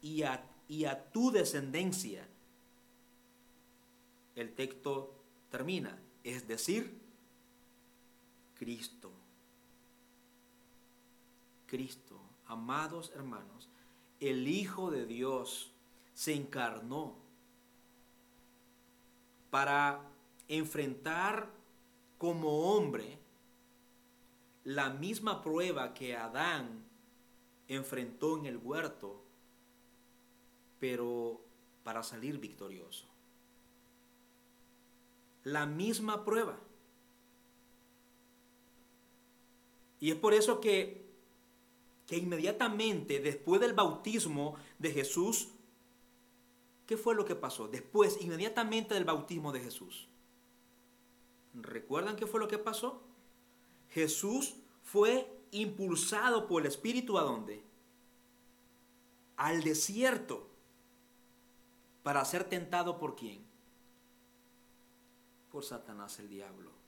Y 0.00 0.22
a, 0.22 0.48
y 0.68 0.84
a 0.84 1.10
tu 1.10 1.32
descendencia. 1.32 2.28
El 4.36 4.54
texto 4.54 5.16
termina. 5.50 6.00
Es 6.22 6.46
decir, 6.46 6.96
Cristo. 8.56 9.10
Cristo, 11.66 12.19
amados 12.50 13.12
hermanos, 13.14 13.68
el 14.18 14.48
Hijo 14.48 14.90
de 14.90 15.06
Dios 15.06 15.72
se 16.14 16.34
encarnó 16.34 17.16
para 19.50 20.02
enfrentar 20.48 21.48
como 22.18 22.74
hombre 22.74 23.18
la 24.64 24.90
misma 24.90 25.42
prueba 25.42 25.94
que 25.94 26.16
Adán 26.16 26.84
enfrentó 27.68 28.36
en 28.36 28.46
el 28.46 28.58
huerto, 28.58 29.22
pero 30.80 31.40
para 31.84 32.02
salir 32.02 32.38
victorioso. 32.38 33.06
La 35.44 35.66
misma 35.66 36.24
prueba. 36.24 36.58
Y 40.00 40.10
es 40.10 40.16
por 40.16 40.34
eso 40.34 40.60
que, 40.60 40.99
que 42.10 42.16
inmediatamente 42.16 43.20
después 43.20 43.60
del 43.60 43.72
bautismo 43.72 44.56
de 44.80 44.90
Jesús, 44.90 45.46
¿qué 46.84 46.96
fue 46.96 47.14
lo 47.14 47.24
que 47.24 47.36
pasó? 47.36 47.68
Después, 47.68 48.20
inmediatamente 48.20 48.94
del 48.94 49.04
bautismo 49.04 49.52
de 49.52 49.60
Jesús. 49.60 50.08
¿Recuerdan 51.54 52.16
qué 52.16 52.26
fue 52.26 52.40
lo 52.40 52.48
que 52.48 52.58
pasó? 52.58 53.00
Jesús 53.90 54.56
fue 54.82 55.32
impulsado 55.52 56.48
por 56.48 56.62
el 56.62 56.66
Espíritu 56.66 57.16
a 57.16 57.22
dónde? 57.22 57.62
Al 59.36 59.62
desierto 59.62 60.48
para 62.02 62.24
ser 62.24 62.42
tentado 62.42 62.98
por 62.98 63.14
quién? 63.14 63.46
Por 65.52 65.64
Satanás 65.64 66.18
el 66.18 66.28
diablo 66.28 66.79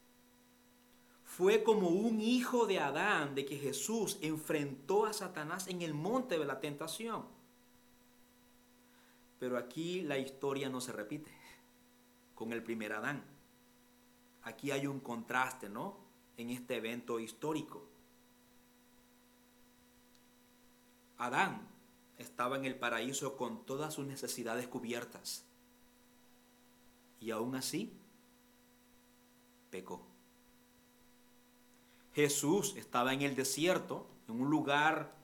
fue 1.37 1.63
como 1.63 1.89
un 1.89 2.21
hijo 2.21 2.67
de 2.67 2.79
Adán 2.79 3.35
de 3.35 3.47
que 3.47 3.57
Jesús 3.57 4.19
enfrentó 4.21 5.07
a 5.07 5.15
Satanás 5.15 5.67
en 5.67 5.81
el 5.81 5.95
monte 5.95 6.39
de 6.39 6.45
la 6.45 6.61
tentación. 6.61 7.25
Pero 9.41 9.57
aquí 9.57 10.03
la 10.03 10.19
historia 10.19 10.69
no 10.69 10.83
se 10.83 10.93
repite 10.93 11.31
con 12.35 12.53
el 12.53 12.63
primer 12.63 12.93
Adán. 12.93 13.25
Aquí 14.43 14.73
hay 14.73 14.87
un 14.87 15.01
contraste, 15.01 15.71
¿no? 15.71 15.97
En 16.37 16.51
este 16.51 16.77
evento 16.77 17.19
histórico. 17.19 17.83
Adán 21.17 21.67
estaba 22.19 22.57
en 22.57 22.67
el 22.67 22.75
paraíso 22.75 23.39
con 23.39 23.65
todas 23.65 23.95
sus 23.95 24.05
necesidades 24.05 24.69
cubiertas. 24.69 25.47
Y 27.21 27.31
aún 27.31 27.55
así, 27.55 27.91
pecó. 29.71 30.12
Jesús 32.15 32.75
estaba 32.77 33.13
en 33.15 33.23
el 33.23 33.35
desierto, 33.35 34.07
en 34.29 34.41
un 34.41 34.51
lugar 34.51 35.15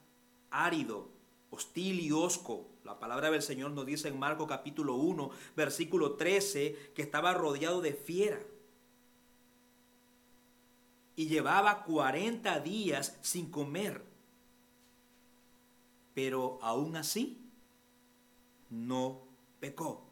árido, 0.49 1.09
hostil 1.51 1.99
y 1.99 2.11
osco. 2.11 2.67
La 2.83 2.99
palabra 2.99 3.29
del 3.29 3.41
Señor 3.41 3.71
nos 3.71 3.85
dice 3.85 4.07
en 4.07 4.17
Marco 4.17 4.47
capítulo 4.47 4.95
1, 4.95 5.29
versículo 5.55 6.13
13, 6.13 6.93
que 6.95 7.01
estaba 7.01 7.33
rodeado 7.33 7.81
de 7.81 7.93
fiera. 7.93 8.39
Y 11.15 11.27
llevaba 11.27 11.83
40 11.83 12.59
días 12.61 13.17
sin 13.21 13.51
comer. 13.51 14.07
pero 16.15 16.59
aún 16.61 16.97
así 16.97 17.39
no 18.69 19.21
pecó. 19.61 20.03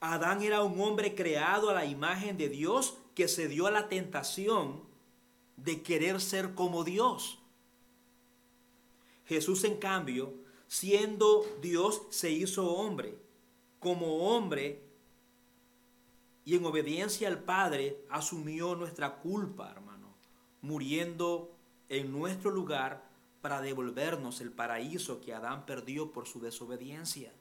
Adán 0.00 0.42
era 0.42 0.62
un 0.64 0.80
hombre 0.80 1.14
creado 1.14 1.70
a 1.70 1.74
la 1.74 1.84
imagen 1.84 2.36
de 2.36 2.48
Dios 2.48 2.96
que 3.14 3.28
se 3.28 3.46
dio 3.46 3.68
a 3.68 3.70
la 3.70 3.88
tentación 3.88 4.87
de 5.64 5.82
querer 5.82 6.20
ser 6.20 6.54
como 6.54 6.84
Dios. 6.84 7.38
Jesús, 9.26 9.64
en 9.64 9.76
cambio, 9.76 10.32
siendo 10.66 11.44
Dios, 11.60 12.02
se 12.10 12.30
hizo 12.30 12.72
hombre. 12.72 13.18
Como 13.78 14.34
hombre 14.34 14.82
y 16.44 16.56
en 16.56 16.64
obediencia 16.64 17.28
al 17.28 17.42
Padre 17.42 18.04
asumió 18.08 18.74
nuestra 18.74 19.16
culpa, 19.16 19.70
hermano, 19.70 20.14
muriendo 20.62 21.54
en 21.88 22.10
nuestro 22.10 22.50
lugar 22.50 23.06
para 23.40 23.60
devolvernos 23.60 24.40
el 24.40 24.50
paraíso 24.50 25.20
que 25.20 25.34
Adán 25.34 25.66
perdió 25.66 26.12
por 26.12 26.26
su 26.26 26.40
desobediencia. 26.40 27.32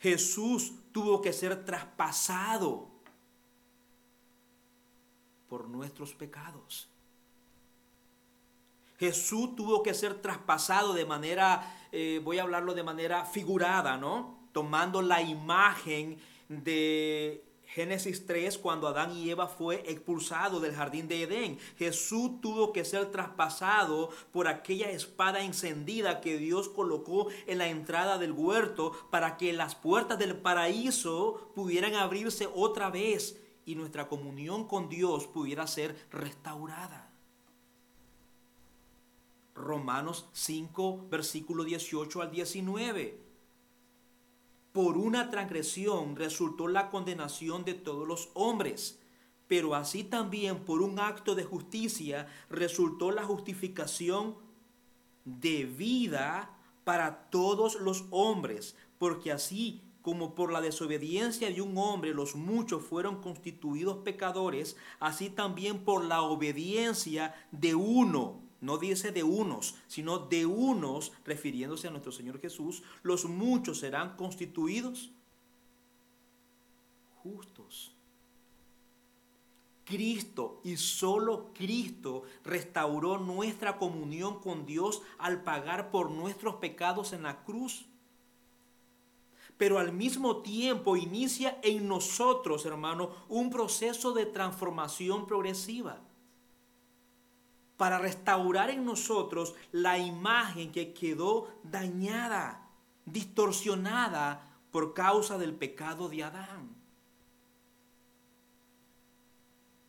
Jesús 0.00 0.72
tuvo 0.92 1.20
que 1.20 1.32
ser 1.32 1.64
traspasado 1.64 2.88
por 5.50 5.68
nuestros 5.68 6.14
pecados. 6.14 6.88
Jesús 8.98 9.56
tuvo 9.56 9.82
que 9.82 9.94
ser 9.94 10.14
traspasado 10.22 10.94
de 10.94 11.04
manera, 11.04 11.88
eh, 11.90 12.20
voy 12.22 12.38
a 12.38 12.42
hablarlo 12.42 12.72
de 12.74 12.82
manera 12.82 13.24
figurada, 13.24 13.96
¿no? 13.96 14.38
Tomando 14.52 15.02
la 15.02 15.22
imagen 15.22 16.18
de 16.48 17.42
Génesis 17.66 18.26
3, 18.26 18.58
cuando 18.58 18.88
Adán 18.88 19.12
y 19.12 19.30
Eva 19.30 19.48
fue 19.48 19.82
expulsado 19.90 20.60
del 20.60 20.74
jardín 20.74 21.08
de 21.08 21.22
Edén. 21.22 21.58
Jesús 21.78 22.40
tuvo 22.40 22.72
que 22.72 22.84
ser 22.84 23.10
traspasado 23.10 24.10
por 24.32 24.48
aquella 24.48 24.90
espada 24.90 25.42
encendida 25.42 26.20
que 26.20 26.36
Dios 26.36 26.68
colocó 26.68 27.28
en 27.46 27.58
la 27.58 27.68
entrada 27.68 28.18
del 28.18 28.32
huerto 28.32 28.92
para 29.10 29.36
que 29.36 29.52
las 29.52 29.74
puertas 29.74 30.18
del 30.18 30.36
paraíso 30.36 31.52
pudieran 31.54 31.94
abrirse 31.94 32.48
otra 32.54 32.90
vez 32.90 33.40
y 33.66 33.74
nuestra 33.74 34.08
comunión 34.08 34.66
con 34.66 34.88
Dios 34.88 35.26
pudiera 35.26 35.66
ser 35.66 35.96
restaurada. 36.10 37.10
Romanos 39.54 40.28
5, 40.32 41.08
versículo 41.10 41.64
18 41.64 42.22
al 42.22 42.30
19 42.30 43.30
por 44.72 44.96
una 44.96 45.30
transgresión 45.30 46.16
resultó 46.16 46.68
la 46.68 46.90
condenación 46.90 47.64
de 47.64 47.74
todos 47.74 48.06
los 48.06 48.30
hombres, 48.34 49.00
pero 49.48 49.74
así 49.74 50.04
también 50.04 50.64
por 50.64 50.80
un 50.82 51.00
acto 51.00 51.34
de 51.34 51.44
justicia 51.44 52.28
resultó 52.48 53.10
la 53.10 53.24
justificación 53.24 54.36
de 55.24 55.64
vida 55.64 56.56
para 56.84 57.30
todos 57.30 57.80
los 57.80 58.04
hombres, 58.10 58.76
porque 58.98 59.32
así 59.32 59.82
como 60.02 60.34
por 60.34 60.52
la 60.52 60.60
desobediencia 60.60 61.50
de 61.50 61.60
un 61.60 61.76
hombre 61.78 62.14
los 62.14 62.34
muchos 62.34 62.82
fueron 62.82 63.20
constituidos 63.20 63.98
pecadores, 63.98 64.76
así 64.98 65.30
también 65.30 65.84
por 65.84 66.04
la 66.04 66.22
obediencia 66.22 67.34
de 67.50 67.74
uno 67.74 68.50
no 68.60 68.76
dice 68.76 69.10
de 69.10 69.22
unos, 69.22 69.76
sino 69.86 70.18
de 70.18 70.44
unos, 70.46 71.12
refiriéndose 71.24 71.88
a 71.88 71.90
nuestro 71.90 72.12
Señor 72.12 72.40
Jesús, 72.40 72.82
los 73.02 73.24
muchos 73.24 73.78
serán 73.78 74.16
constituidos 74.16 75.10
justos. 77.22 77.94
Cristo 79.84 80.60
y 80.62 80.76
solo 80.76 81.52
Cristo 81.52 82.22
restauró 82.44 83.18
nuestra 83.18 83.76
comunión 83.76 84.40
con 84.40 84.64
Dios 84.64 85.02
al 85.18 85.42
pagar 85.42 85.90
por 85.90 86.10
nuestros 86.10 86.56
pecados 86.56 87.12
en 87.12 87.24
la 87.24 87.42
cruz. 87.42 87.86
Pero 89.60 89.78
al 89.78 89.92
mismo 89.92 90.38
tiempo 90.38 90.96
inicia 90.96 91.58
en 91.62 91.86
nosotros, 91.86 92.64
hermano, 92.64 93.10
un 93.28 93.50
proceso 93.50 94.14
de 94.14 94.24
transformación 94.24 95.26
progresiva 95.26 96.00
para 97.76 97.98
restaurar 97.98 98.70
en 98.70 98.86
nosotros 98.86 99.54
la 99.70 99.98
imagen 99.98 100.72
que 100.72 100.94
quedó 100.94 101.48
dañada, 101.62 102.70
distorsionada 103.04 104.50
por 104.70 104.94
causa 104.94 105.36
del 105.36 105.52
pecado 105.52 106.08
de 106.08 106.24
Adán. 106.24 106.74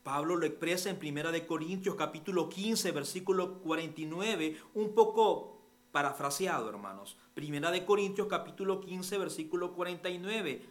Pablo 0.04 0.36
lo 0.36 0.46
expresa 0.46 0.90
en 0.90 1.00
1 1.02 1.32
de 1.32 1.48
Corintios 1.48 1.96
capítulo 1.96 2.50
15 2.50 2.92
versículo 2.92 3.60
49, 3.60 4.58
un 4.74 4.94
poco 4.94 5.51
parafraseado, 5.92 6.70
hermanos. 6.70 7.18
Primera 7.34 7.72
de 7.72 7.86
Corintios 7.86 8.28
capítulo 8.28 8.80
15 8.82 9.18
versículo 9.18 9.74
49. 9.74 10.66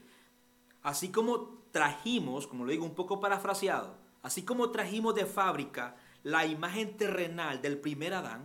Así 0.83 1.11
como 1.11 1.61
trajimos, 1.73 2.47
como 2.47 2.64
lo 2.64 2.71
digo 2.71 2.85
un 2.85 2.95
poco 2.95 3.21
parafraseado, 3.21 3.95
así 4.23 4.43
como 4.43 4.71
trajimos 4.71 5.14
de 5.14 5.27
fábrica 5.27 5.97
la 6.23 6.47
imagen 6.47 6.97
terrenal 6.97 7.62
del 7.62 7.79
primer 7.79 8.14
Adán, 8.14 8.43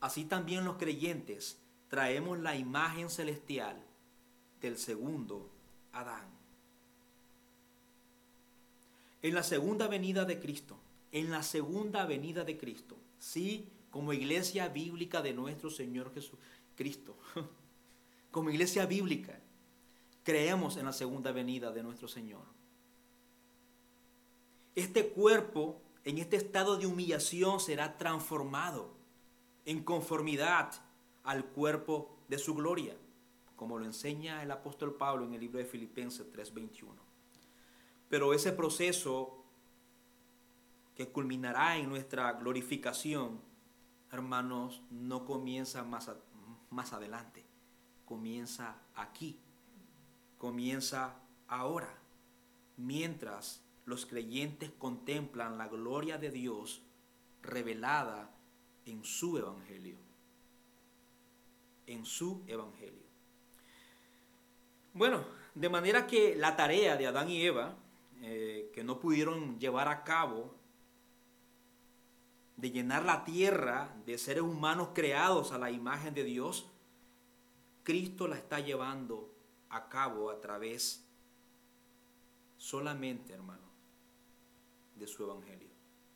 así 0.00 0.24
también 0.24 0.64
los 0.64 0.76
creyentes 0.76 1.58
traemos 1.88 2.38
la 2.38 2.56
imagen 2.56 3.08
celestial 3.08 3.82
del 4.60 4.76
segundo 4.76 5.48
Adán. 5.92 6.26
En 9.22 9.34
la 9.34 9.42
segunda 9.42 9.88
venida 9.88 10.24
de 10.24 10.38
Cristo, 10.38 10.76
en 11.10 11.30
la 11.30 11.42
segunda 11.42 12.06
venida 12.06 12.44
de 12.44 12.56
Cristo, 12.56 12.96
sí, 13.18 13.68
como 13.98 14.12
iglesia 14.12 14.68
bíblica 14.68 15.22
de 15.22 15.32
nuestro 15.32 15.70
Señor 15.70 16.14
Jesucristo, 16.14 17.16
como 18.30 18.48
iglesia 18.48 18.86
bíblica, 18.86 19.40
creemos 20.22 20.76
en 20.76 20.84
la 20.84 20.92
segunda 20.92 21.32
venida 21.32 21.72
de 21.72 21.82
nuestro 21.82 22.06
Señor. 22.06 22.44
Este 24.76 25.08
cuerpo 25.08 25.82
en 26.04 26.18
este 26.18 26.36
estado 26.36 26.76
de 26.76 26.86
humillación 26.86 27.58
será 27.58 27.98
transformado 27.98 28.94
en 29.64 29.82
conformidad 29.82 30.80
al 31.24 31.44
cuerpo 31.46 32.16
de 32.28 32.38
su 32.38 32.54
gloria, 32.54 32.96
como 33.56 33.80
lo 33.80 33.84
enseña 33.84 34.44
el 34.44 34.52
apóstol 34.52 34.94
Pablo 34.94 35.24
en 35.24 35.34
el 35.34 35.40
libro 35.40 35.58
de 35.58 35.64
Filipenses 35.64 36.24
3:21. 36.30 37.02
Pero 38.08 38.32
ese 38.32 38.52
proceso 38.52 39.42
que 40.94 41.08
culminará 41.08 41.76
en 41.78 41.88
nuestra 41.88 42.34
glorificación, 42.34 43.48
hermanos, 44.10 44.82
no 44.90 45.24
comienza 45.24 45.84
más, 45.84 46.10
más 46.70 46.92
adelante, 46.92 47.44
comienza 48.04 48.76
aquí, 48.94 49.38
comienza 50.38 51.16
ahora, 51.46 51.92
mientras 52.76 53.62
los 53.84 54.06
creyentes 54.06 54.70
contemplan 54.78 55.58
la 55.58 55.68
gloria 55.68 56.18
de 56.18 56.30
Dios 56.30 56.82
revelada 57.42 58.30
en 58.84 59.04
su 59.04 59.38
evangelio. 59.38 59.96
En 61.86 62.04
su 62.04 62.42
evangelio. 62.46 63.08
Bueno, 64.92 65.24
de 65.54 65.68
manera 65.68 66.06
que 66.06 66.36
la 66.36 66.56
tarea 66.56 66.96
de 66.96 67.06
Adán 67.06 67.30
y 67.30 67.42
Eva, 67.42 67.76
eh, 68.20 68.70
que 68.74 68.84
no 68.84 69.00
pudieron 69.00 69.58
llevar 69.58 69.88
a 69.88 70.04
cabo, 70.04 70.57
de 72.58 72.72
llenar 72.72 73.04
la 73.04 73.24
tierra 73.24 73.94
de 74.04 74.18
seres 74.18 74.42
humanos 74.42 74.88
creados 74.92 75.52
a 75.52 75.58
la 75.58 75.70
imagen 75.70 76.12
de 76.12 76.24
Dios, 76.24 76.66
Cristo 77.84 78.26
la 78.26 78.36
está 78.36 78.58
llevando 78.58 79.32
a 79.70 79.88
cabo 79.88 80.28
a 80.28 80.40
través 80.40 81.06
solamente, 82.56 83.32
hermano, 83.32 83.62
de 84.96 85.06
su 85.06 85.22
evangelio. 85.22 85.68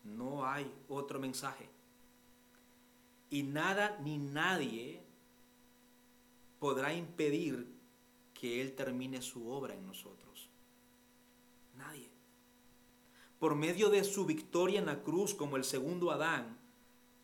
No 0.02 0.44
hay 0.44 0.68
otro 0.88 1.20
mensaje. 1.20 1.70
Y 3.30 3.44
nada 3.44 3.96
ni 4.02 4.18
nadie 4.18 5.00
podrá 6.58 6.92
impedir 6.92 7.72
que 8.34 8.60
Él 8.60 8.74
termine 8.74 9.22
su 9.22 9.48
obra 9.48 9.74
en 9.74 9.86
nosotros. 9.86 10.50
Nadie. 11.76 12.10
Por 13.42 13.56
medio 13.56 13.90
de 13.90 14.04
su 14.04 14.24
victoria 14.24 14.78
en 14.78 14.86
la 14.86 15.02
cruz 15.02 15.34
como 15.34 15.56
el 15.56 15.64
segundo 15.64 16.12
Adán, 16.12 16.60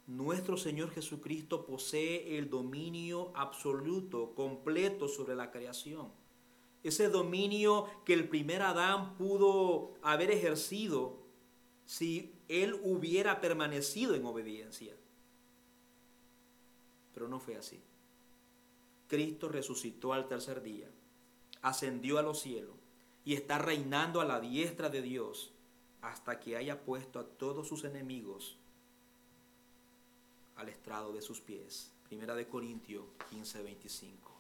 nuestro 0.08 0.56
Señor 0.56 0.90
Jesucristo 0.90 1.64
posee 1.64 2.36
el 2.36 2.50
dominio 2.50 3.30
absoluto, 3.36 4.34
completo 4.34 5.06
sobre 5.06 5.36
la 5.36 5.52
creación. 5.52 6.10
Ese 6.82 7.08
dominio 7.08 7.86
que 8.04 8.14
el 8.14 8.28
primer 8.28 8.62
Adán 8.62 9.16
pudo 9.16 9.94
haber 10.02 10.32
ejercido 10.32 11.22
si 11.86 12.34
él 12.48 12.74
hubiera 12.82 13.40
permanecido 13.40 14.16
en 14.16 14.26
obediencia. 14.26 14.96
Pero 17.14 17.28
no 17.28 17.38
fue 17.38 17.54
así. 17.54 17.80
Cristo 19.06 19.48
resucitó 19.48 20.12
al 20.12 20.26
tercer 20.26 20.64
día, 20.64 20.90
ascendió 21.62 22.18
a 22.18 22.22
los 22.22 22.40
cielos 22.40 22.74
y 23.24 23.34
está 23.34 23.58
reinando 23.58 24.20
a 24.20 24.24
la 24.24 24.40
diestra 24.40 24.88
de 24.88 25.00
Dios 25.00 25.52
hasta 26.02 26.38
que 26.38 26.56
haya 26.56 26.80
puesto 26.84 27.18
a 27.18 27.24
todos 27.24 27.68
sus 27.68 27.84
enemigos 27.84 28.56
al 30.56 30.68
estrado 30.68 31.12
de 31.12 31.22
sus 31.22 31.40
pies. 31.40 31.92
Primera 32.08 32.34
de 32.34 32.48
Corintios 32.48 33.04
15, 33.30 33.62
25. 33.62 34.32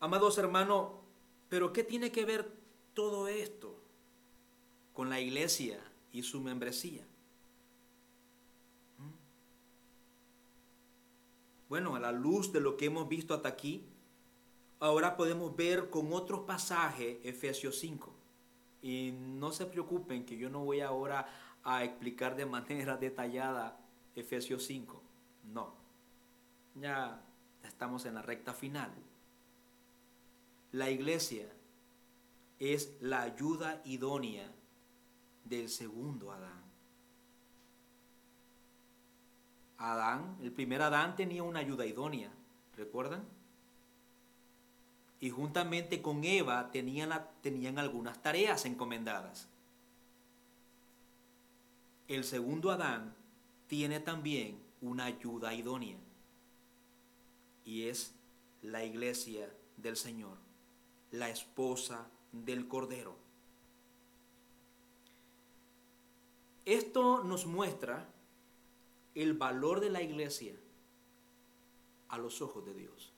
Amados 0.00 0.38
hermanos, 0.38 0.90
pero 1.48 1.72
¿qué 1.72 1.82
tiene 1.82 2.10
que 2.10 2.24
ver 2.24 2.50
todo 2.94 3.28
esto 3.28 3.74
con 4.92 5.10
la 5.10 5.20
iglesia 5.20 5.80
y 6.12 6.22
su 6.22 6.40
membresía? 6.40 7.02
¿Mm? 8.98 9.10
Bueno, 11.68 11.96
a 11.96 12.00
la 12.00 12.12
luz 12.12 12.52
de 12.52 12.60
lo 12.60 12.76
que 12.76 12.86
hemos 12.86 13.08
visto 13.08 13.34
hasta 13.34 13.48
aquí, 13.48 13.84
ahora 14.80 15.16
podemos 15.16 15.56
ver 15.56 15.90
con 15.90 16.12
otro 16.12 16.46
pasaje 16.46 17.20
Efesios 17.24 17.78
5. 17.78 18.15
Y 18.82 19.12
no 19.12 19.52
se 19.52 19.66
preocupen 19.66 20.24
que 20.24 20.36
yo 20.36 20.48
no 20.50 20.64
voy 20.64 20.80
ahora 20.80 21.26
a 21.64 21.84
explicar 21.84 22.36
de 22.36 22.46
manera 22.46 22.96
detallada 22.98 23.78
Efesios 24.14 24.64
5. 24.64 25.02
No. 25.52 25.74
Ya 26.74 27.22
estamos 27.64 28.04
en 28.06 28.14
la 28.14 28.22
recta 28.22 28.52
final. 28.52 28.92
La 30.72 30.90
iglesia 30.90 31.46
es 32.58 32.96
la 33.00 33.22
ayuda 33.22 33.82
idónea 33.84 34.50
del 35.44 35.68
segundo 35.68 36.32
Adán. 36.32 36.64
Adán, 39.78 40.38
el 40.40 40.52
primer 40.52 40.82
Adán 40.82 41.16
tenía 41.16 41.42
una 41.42 41.60
ayuda 41.60 41.84
idónea, 41.84 42.30
¿recuerdan? 42.76 43.24
Y 45.20 45.30
juntamente 45.30 46.02
con 46.02 46.24
Eva 46.24 46.70
tenían, 46.70 47.26
tenían 47.42 47.78
algunas 47.78 48.22
tareas 48.22 48.64
encomendadas. 48.66 49.48
El 52.08 52.24
segundo 52.24 52.70
Adán 52.70 53.14
tiene 53.66 54.00
también 54.00 54.58
una 54.80 55.06
ayuda 55.06 55.54
idónea 55.54 55.96
y 57.64 57.88
es 57.88 58.14
la 58.62 58.84
iglesia 58.84 59.52
del 59.76 59.96
Señor, 59.96 60.38
la 61.10 61.28
esposa 61.28 62.08
del 62.32 62.68
Cordero. 62.68 63.16
Esto 66.64 67.22
nos 67.24 67.46
muestra 67.46 68.08
el 69.14 69.34
valor 69.34 69.80
de 69.80 69.90
la 69.90 70.02
iglesia 70.02 70.54
a 72.08 72.18
los 72.18 72.40
ojos 72.42 72.64
de 72.64 72.74
Dios. 72.74 73.12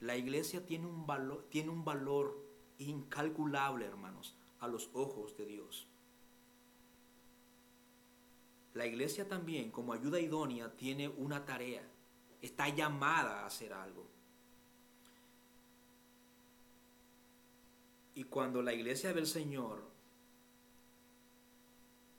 La 0.00 0.16
iglesia 0.16 0.64
tiene 0.64 0.86
un 0.86 1.06
valor, 1.06 1.46
tiene 1.50 1.70
un 1.70 1.84
valor 1.84 2.38
incalculable, 2.78 3.84
hermanos, 3.84 4.36
a 4.60 4.68
los 4.68 4.90
ojos 4.92 5.36
de 5.36 5.46
Dios. 5.46 5.88
La 8.74 8.86
iglesia 8.86 9.26
también, 9.28 9.70
como 9.70 9.92
ayuda 9.92 10.20
idónea, 10.20 10.76
tiene 10.76 11.08
una 11.08 11.44
tarea. 11.44 11.82
Está 12.40 12.68
llamada 12.68 13.40
a 13.40 13.46
hacer 13.46 13.72
algo. 13.72 14.06
Y 18.14 18.24
cuando 18.24 18.62
la 18.62 18.72
iglesia 18.72 19.12
del 19.12 19.26
Señor 19.26 19.82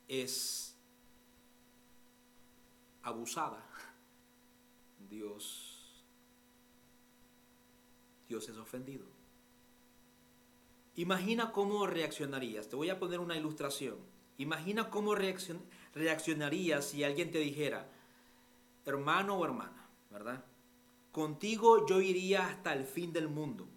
es 0.08 0.76
abusada, 3.04 3.66
Dios, 5.10 5.69
Dios 8.30 8.48
es 8.48 8.58
ofendido. 8.58 9.06
Imagina 10.96 11.52
cómo 11.52 11.86
reaccionarías. 11.88 12.70
Te 12.70 12.78
voy 12.78 12.90
a 12.90 13.00
poner 13.00 13.20
una 13.20 13.36
ilustración. 13.36 13.98
Imagina 14.38 14.90
cómo 14.90 15.16
reaccionarías 15.16 15.80
reaccionarías 15.94 16.86
si 16.86 17.04
alguien 17.04 17.32
te 17.32 17.40
dijera, 17.40 17.90
hermano 18.86 19.38
o 19.38 19.46
hermana, 19.46 19.90
¿verdad? 20.10 20.44
Contigo 21.12 21.88
yo 21.88 22.02
iría 22.02 22.48
hasta 22.48 22.74
el 22.74 22.86
fin 22.86 23.12
del 23.12 23.28
mundo. 23.28 23.68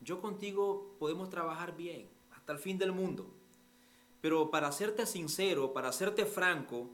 Yo 0.00 0.20
contigo 0.20 0.96
podemos 0.98 1.30
trabajar 1.30 1.76
bien, 1.76 2.08
hasta 2.34 2.52
el 2.52 2.58
fin 2.58 2.78
del 2.78 2.92
mundo. 2.92 3.30
Pero 4.20 4.50
para 4.50 4.72
serte 4.72 5.06
sincero, 5.06 5.72
para 5.72 5.92
serte 5.92 6.26
franco, 6.26 6.90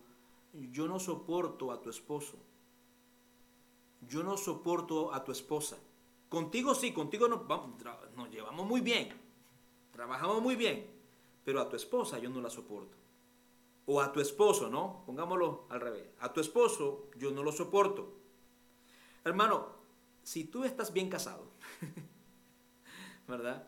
yo 0.52 0.88
no 0.88 0.98
soporto 0.98 1.70
a 1.72 1.80
tu 1.80 1.90
esposo. 1.90 2.36
Yo 4.00 4.22
no 4.22 4.36
soporto 4.36 5.12
a 5.12 5.24
tu 5.24 5.32
esposa. 5.32 5.78
Contigo 6.28 6.74
sí, 6.74 6.92
contigo 6.92 7.26
nos, 7.28 7.46
nos 8.16 8.30
llevamos 8.30 8.66
muy 8.66 8.80
bien. 8.80 9.08
Trabajamos 9.92 10.42
muy 10.42 10.56
bien. 10.56 10.86
Pero 11.44 11.60
a 11.60 11.68
tu 11.68 11.76
esposa 11.76 12.18
yo 12.18 12.30
no 12.30 12.40
la 12.40 12.50
soporto 12.50 12.98
o 13.90 14.02
a 14.02 14.12
tu 14.12 14.20
esposo, 14.20 14.68
¿no? 14.68 15.02
Pongámoslo 15.06 15.64
al 15.70 15.80
revés. 15.80 16.08
A 16.20 16.30
tu 16.30 16.40
esposo 16.40 17.08
yo 17.16 17.30
no 17.30 17.42
lo 17.42 17.50
soporto. 17.50 18.12
Hermano, 19.24 19.66
si 20.22 20.44
tú 20.44 20.64
estás 20.64 20.92
bien 20.92 21.08
casado, 21.08 21.46
¿verdad? 23.26 23.66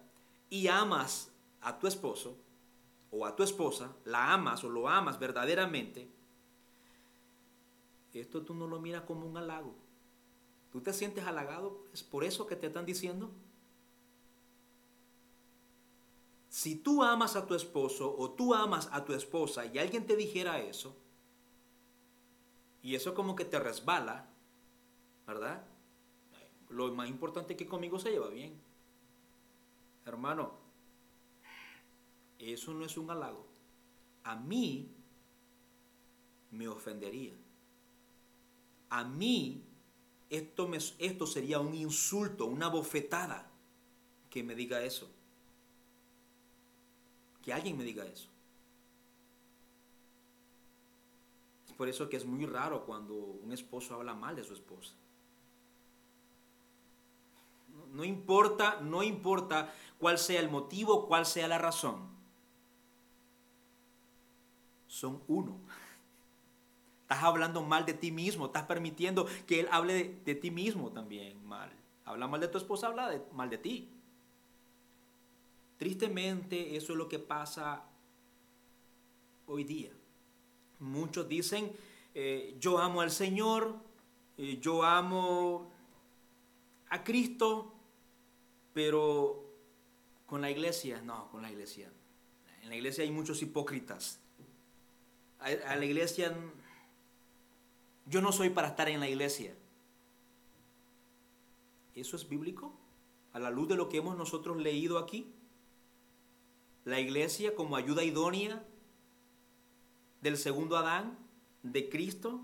Y 0.50 0.68
amas 0.68 1.32
a 1.62 1.78
tu 1.78 1.86
esposo 1.86 2.36
o 3.10 3.24
a 3.24 3.34
tu 3.34 3.42
esposa, 3.42 3.96
la 4.04 4.34
amas 4.34 4.62
o 4.62 4.68
lo 4.68 4.90
amas 4.90 5.18
verdaderamente, 5.18 6.06
esto 8.12 8.42
tú 8.42 8.52
no 8.52 8.66
lo 8.66 8.78
miras 8.78 9.04
como 9.04 9.24
un 9.26 9.38
halago. 9.38 9.74
¿Tú 10.70 10.80
te 10.80 10.92
sientes 10.92 11.24
halagado 11.24 11.84
es 11.92 12.02
por 12.02 12.24
eso 12.24 12.46
que 12.46 12.56
te 12.56 12.68
están 12.68 12.86
diciendo? 12.86 13.30
Si 16.48 16.76
tú 16.76 17.02
amas 17.02 17.36
a 17.36 17.46
tu 17.46 17.54
esposo 17.54 18.14
o 18.16 18.30
tú 18.32 18.54
amas 18.54 18.88
a 18.92 19.04
tu 19.04 19.12
esposa 19.12 19.66
y 19.66 19.78
alguien 19.78 20.06
te 20.06 20.16
dijera 20.16 20.60
eso, 20.60 20.96
y 22.82 22.94
eso 22.94 23.14
como 23.14 23.36
que 23.36 23.44
te 23.44 23.58
resbala, 23.58 24.28
¿verdad? 25.26 25.64
Lo 26.70 26.92
más 26.92 27.08
importante 27.08 27.52
es 27.52 27.58
que 27.58 27.66
conmigo 27.66 27.98
se 27.98 28.10
lleva 28.10 28.28
bien. 28.28 28.60
Hermano, 30.06 30.52
eso 32.38 32.72
no 32.72 32.84
es 32.84 32.96
un 32.96 33.10
halago. 33.10 33.46
A 34.24 34.36
mí 34.36 34.94
me 36.50 36.68
ofendería. 36.68 37.34
A 38.88 39.04
mí 39.04 39.69
esto, 40.30 40.66
me, 40.68 40.78
esto 40.98 41.26
sería 41.26 41.60
un 41.60 41.74
insulto, 41.74 42.46
una 42.46 42.68
bofetada 42.68 43.50
que 44.30 44.42
me 44.42 44.54
diga 44.54 44.82
eso 44.82 45.10
que 47.42 47.52
alguien 47.52 47.76
me 47.76 47.84
diga 47.84 48.04
eso. 48.04 48.28
Es 51.66 51.72
por 51.72 51.88
eso 51.88 52.08
que 52.08 52.16
es 52.16 52.24
muy 52.24 52.46
raro 52.46 52.84
cuando 52.84 53.14
un 53.14 53.52
esposo 53.52 53.94
habla 53.94 54.14
mal 54.14 54.36
de 54.36 54.44
su 54.44 54.52
esposa. 54.52 54.94
No, 57.92 58.04
importa, 58.04 58.80
no 58.80 59.02
importa 59.02 59.72
cuál 59.98 60.18
sea 60.18 60.40
el 60.40 60.50
motivo, 60.50 61.06
cuál 61.08 61.26
sea 61.26 61.48
la 61.48 61.58
razón. 61.58 62.08
Son 64.86 65.22
uno. 65.28 65.58
Estás 67.10 67.24
hablando 67.24 67.64
mal 67.64 67.84
de 67.86 67.94
ti 67.94 68.12
mismo, 68.12 68.46
estás 68.46 68.66
permitiendo 68.66 69.26
que 69.44 69.58
él 69.58 69.68
hable 69.72 70.20
de, 70.24 70.34
ti 70.36 70.52
mismo 70.52 70.92
también 70.92 71.44
mal. 71.44 71.68
Habla 72.04 72.28
mal 72.28 72.40
de 72.40 72.46
tu 72.46 72.56
esposa, 72.56 72.86
habla 72.86 73.20
mal 73.32 73.50
de 73.50 73.58
ti. 73.58 73.88
Tristemente 75.76 76.76
eso 76.76 76.92
es 76.92 76.98
lo 76.98 77.08
que 77.08 77.18
pasa 77.18 77.82
hoy 79.48 79.64
día. 79.64 79.90
Muchos 80.78 81.28
dicen, 81.28 81.72
eh, 82.14 82.54
yo 82.60 82.78
amo 82.78 83.00
al 83.00 83.10
Señor, 83.10 83.74
eh, 84.38 84.60
yo 84.60 84.84
amo 84.84 85.68
a 86.90 87.02
Cristo, 87.02 87.74
pero 88.72 89.46
con 90.26 90.40
la 90.40 90.50
iglesia, 90.52 91.02
no, 91.02 91.28
con 91.32 91.42
la 91.42 91.50
iglesia. 91.50 91.90
En 92.62 92.68
la 92.68 92.76
iglesia 92.76 93.02
hay 93.02 93.10
muchos 93.10 93.42
hipócritas. 93.42 94.20
A 95.40 95.74
la 95.74 95.84
iglesia, 95.84 96.36
yo 98.10 98.20
no 98.20 98.32
soy 98.32 98.50
para 98.50 98.68
estar 98.68 98.88
en 98.88 99.00
la 99.00 99.08
iglesia. 99.08 99.54
¿Eso 101.94 102.16
es 102.16 102.28
bíblico? 102.28 102.74
A 103.32 103.38
la 103.38 103.50
luz 103.50 103.68
de 103.68 103.76
lo 103.76 103.88
que 103.88 103.98
hemos 103.98 104.16
nosotros 104.16 104.56
leído 104.56 104.98
aquí 104.98 105.32
la 106.84 106.98
iglesia 106.98 107.54
como 107.54 107.76
ayuda 107.76 108.02
idónea 108.02 108.64
del 110.22 110.36
segundo 110.36 110.76
Adán, 110.76 111.18
de 111.62 111.88
Cristo, 111.88 112.40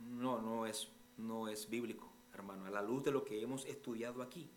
no, 0.00 0.40
no 0.40 0.66
es, 0.66 0.88
no 1.16 1.48
es 1.48 1.68
bíblico, 1.68 2.10
hermano, 2.34 2.66
a 2.66 2.70
la 2.70 2.82
luz 2.82 3.04
de 3.04 3.12
lo 3.12 3.24
que 3.24 3.40
hemos 3.42 3.64
estudiado 3.66 4.22
aquí. 4.22 4.48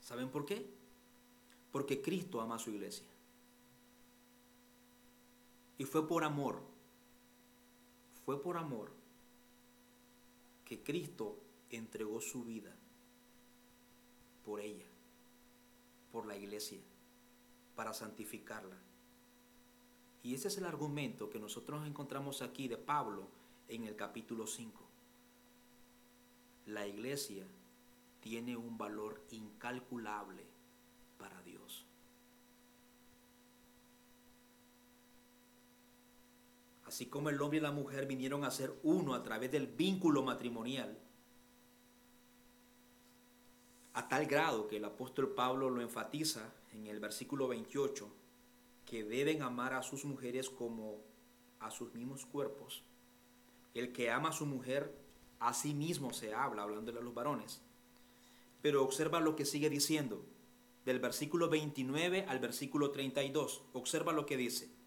¿Saben 0.00 0.30
por 0.30 0.46
qué? 0.46 0.66
Porque 1.70 2.02
Cristo 2.02 2.40
ama 2.40 2.56
a 2.56 2.58
su 2.58 2.70
iglesia. 2.70 3.06
Y 5.80 5.86
fue 5.86 6.06
por 6.06 6.24
amor, 6.24 6.60
fue 8.26 8.42
por 8.42 8.58
amor 8.58 8.92
que 10.66 10.82
Cristo 10.82 11.38
entregó 11.70 12.20
su 12.20 12.44
vida 12.44 12.76
por 14.44 14.60
ella, 14.60 14.84
por 16.12 16.26
la 16.26 16.36
iglesia, 16.36 16.82
para 17.76 17.94
santificarla. 17.94 18.76
Y 20.22 20.34
ese 20.34 20.48
es 20.48 20.58
el 20.58 20.66
argumento 20.66 21.30
que 21.30 21.38
nosotros 21.38 21.86
encontramos 21.86 22.42
aquí 22.42 22.68
de 22.68 22.76
Pablo 22.76 23.28
en 23.66 23.84
el 23.84 23.96
capítulo 23.96 24.46
5. 24.46 24.86
La 26.66 26.86
iglesia 26.86 27.46
tiene 28.20 28.54
un 28.54 28.76
valor 28.76 29.24
incalculable 29.30 30.44
para 31.16 31.40
Dios. 31.40 31.86
Así 36.90 37.06
como 37.06 37.28
el 37.28 37.40
hombre 37.40 37.58
y 37.58 37.60
la 37.60 37.70
mujer 37.70 38.06
vinieron 38.06 38.42
a 38.42 38.50
ser 38.50 38.74
uno 38.82 39.14
a 39.14 39.22
través 39.22 39.52
del 39.52 39.68
vínculo 39.68 40.24
matrimonial, 40.24 40.98
a 43.92 44.08
tal 44.08 44.26
grado 44.26 44.66
que 44.66 44.78
el 44.78 44.84
apóstol 44.84 45.32
Pablo 45.36 45.70
lo 45.70 45.82
enfatiza 45.82 46.52
en 46.72 46.88
el 46.88 46.98
versículo 46.98 47.46
28, 47.46 48.12
que 48.84 49.04
deben 49.04 49.42
amar 49.42 49.72
a 49.72 49.84
sus 49.84 50.04
mujeres 50.04 50.50
como 50.50 51.04
a 51.60 51.70
sus 51.70 51.94
mismos 51.94 52.26
cuerpos. 52.26 52.82
El 53.72 53.92
que 53.92 54.10
ama 54.10 54.30
a 54.30 54.32
su 54.32 54.44
mujer, 54.44 54.92
a 55.38 55.54
sí 55.54 55.74
mismo 55.74 56.12
se 56.12 56.34
habla, 56.34 56.62
hablándole 56.62 56.98
a 56.98 57.02
los 57.04 57.14
varones. 57.14 57.62
Pero 58.62 58.82
observa 58.82 59.20
lo 59.20 59.36
que 59.36 59.46
sigue 59.46 59.70
diciendo, 59.70 60.26
del 60.84 60.98
versículo 60.98 61.48
29 61.48 62.26
al 62.28 62.40
versículo 62.40 62.90
32. 62.90 63.62
Observa 63.74 64.12
lo 64.12 64.26
que 64.26 64.36
dice. 64.36 64.79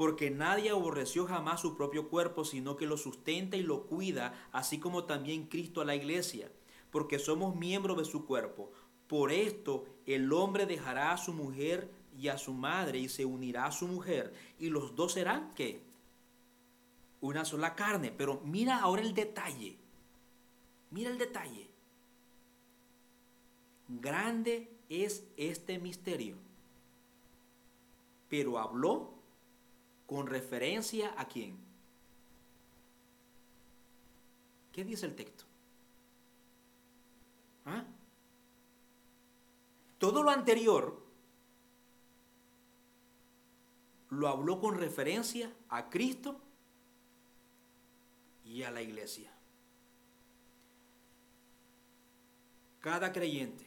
Porque 0.00 0.30
nadie 0.30 0.70
aborreció 0.70 1.26
jamás 1.26 1.60
su 1.60 1.76
propio 1.76 2.08
cuerpo, 2.08 2.46
sino 2.46 2.74
que 2.78 2.86
lo 2.86 2.96
sustenta 2.96 3.58
y 3.58 3.62
lo 3.62 3.84
cuida, 3.84 4.48
así 4.50 4.78
como 4.78 5.04
también 5.04 5.46
Cristo 5.46 5.82
a 5.82 5.84
la 5.84 5.94
iglesia, 5.94 6.50
porque 6.90 7.18
somos 7.18 7.54
miembros 7.54 7.98
de 7.98 8.06
su 8.06 8.24
cuerpo. 8.24 8.72
Por 9.06 9.30
esto 9.30 9.84
el 10.06 10.32
hombre 10.32 10.64
dejará 10.64 11.12
a 11.12 11.18
su 11.18 11.34
mujer 11.34 11.90
y 12.16 12.28
a 12.28 12.38
su 12.38 12.54
madre 12.54 12.98
y 12.98 13.10
se 13.10 13.26
unirá 13.26 13.66
a 13.66 13.72
su 13.72 13.88
mujer, 13.88 14.32
y 14.58 14.70
los 14.70 14.96
dos 14.96 15.12
serán 15.12 15.52
qué? 15.54 15.82
Una 17.20 17.44
sola 17.44 17.74
carne. 17.74 18.10
Pero 18.10 18.40
mira 18.42 18.78
ahora 18.78 19.02
el 19.02 19.12
detalle. 19.12 19.76
Mira 20.90 21.10
el 21.10 21.18
detalle. 21.18 21.68
Grande 23.86 24.78
es 24.88 25.26
este 25.36 25.78
misterio. 25.78 26.38
Pero 28.30 28.58
habló 28.58 29.19
con 30.10 30.26
referencia 30.26 31.14
a 31.16 31.28
quién. 31.28 31.56
¿Qué 34.72 34.84
dice 34.84 35.06
el 35.06 35.14
texto? 35.14 35.44
¿Ah? 37.64 37.84
Todo 39.98 40.24
lo 40.24 40.30
anterior 40.30 41.00
lo 44.08 44.26
habló 44.26 44.58
con 44.58 44.78
referencia 44.78 45.54
a 45.68 45.88
Cristo 45.88 46.40
y 48.44 48.64
a 48.64 48.72
la 48.72 48.82
iglesia. 48.82 49.30
Cada 52.80 53.12
creyente 53.12 53.64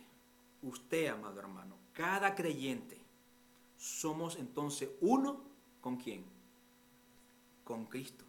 usted, 0.62 1.08
amado 1.08 1.40
hermano, 1.40 1.78
cada 1.94 2.36
creyente, 2.36 3.00
somos 3.78 4.36
entonces 4.36 4.90
uno 5.00 5.42
con 5.80 5.96
quién? 5.96 6.33
Con 7.64 7.86
Cristo. 7.86 8.26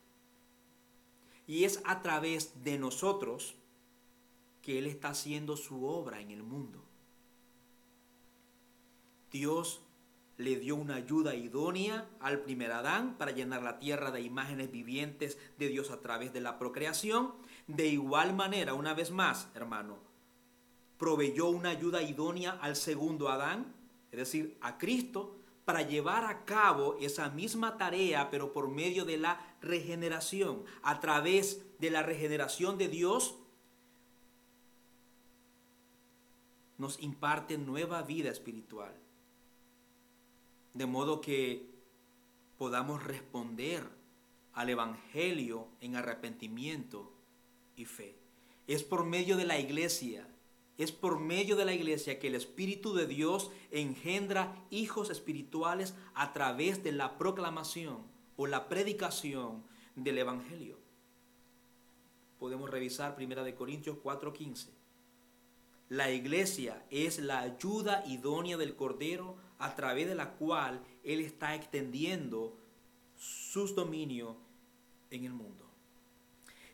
Y 1.46 1.64
es 1.64 1.80
a 1.84 2.02
través 2.02 2.62
de 2.62 2.78
nosotros 2.78 3.54
que 4.62 4.78
Él 4.78 4.86
está 4.86 5.08
haciendo 5.08 5.56
su 5.56 5.84
obra 5.84 6.20
en 6.20 6.30
el 6.30 6.42
mundo. 6.42 6.82
Dios 9.30 9.80
le 10.36 10.56
dio 10.56 10.76
una 10.76 10.96
ayuda 10.96 11.34
idónea 11.34 12.08
al 12.20 12.40
primer 12.40 12.72
Adán 12.72 13.16
para 13.18 13.32
llenar 13.32 13.62
la 13.62 13.78
tierra 13.78 14.10
de 14.10 14.20
imágenes 14.20 14.70
vivientes 14.70 15.38
de 15.58 15.68
Dios 15.68 15.90
a 15.90 16.00
través 16.00 16.32
de 16.32 16.40
la 16.40 16.58
procreación. 16.58 17.34
De 17.66 17.86
igual 17.86 18.34
manera, 18.34 18.74
una 18.74 18.94
vez 18.94 19.10
más, 19.10 19.48
hermano, 19.54 19.98
proveyó 20.98 21.48
una 21.48 21.70
ayuda 21.70 22.02
idónea 22.02 22.52
al 22.60 22.76
segundo 22.76 23.28
Adán, 23.28 23.74
es 24.10 24.18
decir, 24.18 24.56
a 24.60 24.78
Cristo, 24.78 25.36
para 25.64 25.82
llevar 25.82 26.24
a 26.24 26.44
cabo 26.44 26.96
esa 27.00 27.30
misma 27.30 27.78
tarea, 27.78 28.30
pero 28.30 28.52
por 28.52 28.68
medio 28.68 29.04
de 29.04 29.16
la 29.16 29.56
regeneración. 29.62 30.64
A 30.82 31.00
través 31.00 31.62
de 31.78 31.90
la 31.90 32.02
regeneración 32.02 32.76
de 32.76 32.88
Dios, 32.88 33.36
nos 36.76 37.00
imparte 37.00 37.56
nueva 37.56 38.02
vida 38.02 38.30
espiritual. 38.30 38.94
De 40.74 40.86
modo 40.86 41.20
que 41.20 41.70
podamos 42.58 43.02
responder 43.04 43.88
al 44.52 44.70
Evangelio 44.70 45.68
en 45.80 45.96
arrepentimiento 45.96 47.12
y 47.76 47.84
fe. 47.84 48.16
Es 48.66 48.82
por 48.82 49.04
medio 49.04 49.36
de 49.36 49.44
la 49.44 49.58
iglesia 49.58 50.26
es 50.76 50.90
por 50.90 51.20
medio 51.20 51.56
de 51.56 51.64
la 51.64 51.72
iglesia 51.72 52.18
que 52.18 52.26
el 52.26 52.34
Espíritu 52.34 52.94
de 52.94 53.06
Dios 53.06 53.50
engendra 53.70 54.56
hijos 54.70 55.10
espirituales 55.10 55.94
a 56.14 56.32
través 56.32 56.82
de 56.82 56.92
la 56.92 57.16
proclamación 57.16 57.98
o 58.36 58.46
la 58.46 58.68
predicación 58.68 59.62
del 59.94 60.18
Evangelio. 60.18 60.78
Podemos 62.38 62.68
revisar 62.70 63.14
1 63.16 63.54
Corintios 63.54 63.98
4:15. 64.02 64.70
La 65.88 66.10
iglesia 66.10 66.84
es 66.90 67.18
la 67.18 67.40
ayuda 67.40 68.02
idónea 68.06 68.56
del 68.56 68.74
Cordero 68.74 69.36
a 69.58 69.76
través 69.76 70.08
de 70.08 70.14
la 70.14 70.32
cual 70.32 70.82
Él 71.04 71.20
está 71.20 71.54
extendiendo 71.54 72.56
sus 73.16 73.74
dominios 73.76 74.36
en 75.10 75.24
el 75.24 75.32
mundo. 75.32 75.70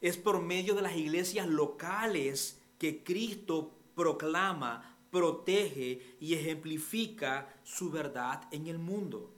Es 0.01 0.16
por 0.16 0.40
medio 0.40 0.74
de 0.74 0.82
las 0.82 0.96
iglesias 0.96 1.46
locales 1.46 2.59
que 2.78 3.05
Cristo 3.05 3.72
proclama, 4.01 4.96
protege 5.11 6.16
y 6.20 6.32
ejemplifica 6.32 7.55
su 7.64 7.90
verdad 7.90 8.48
en 8.51 8.66
el 8.66 8.78
mundo. 8.78 9.30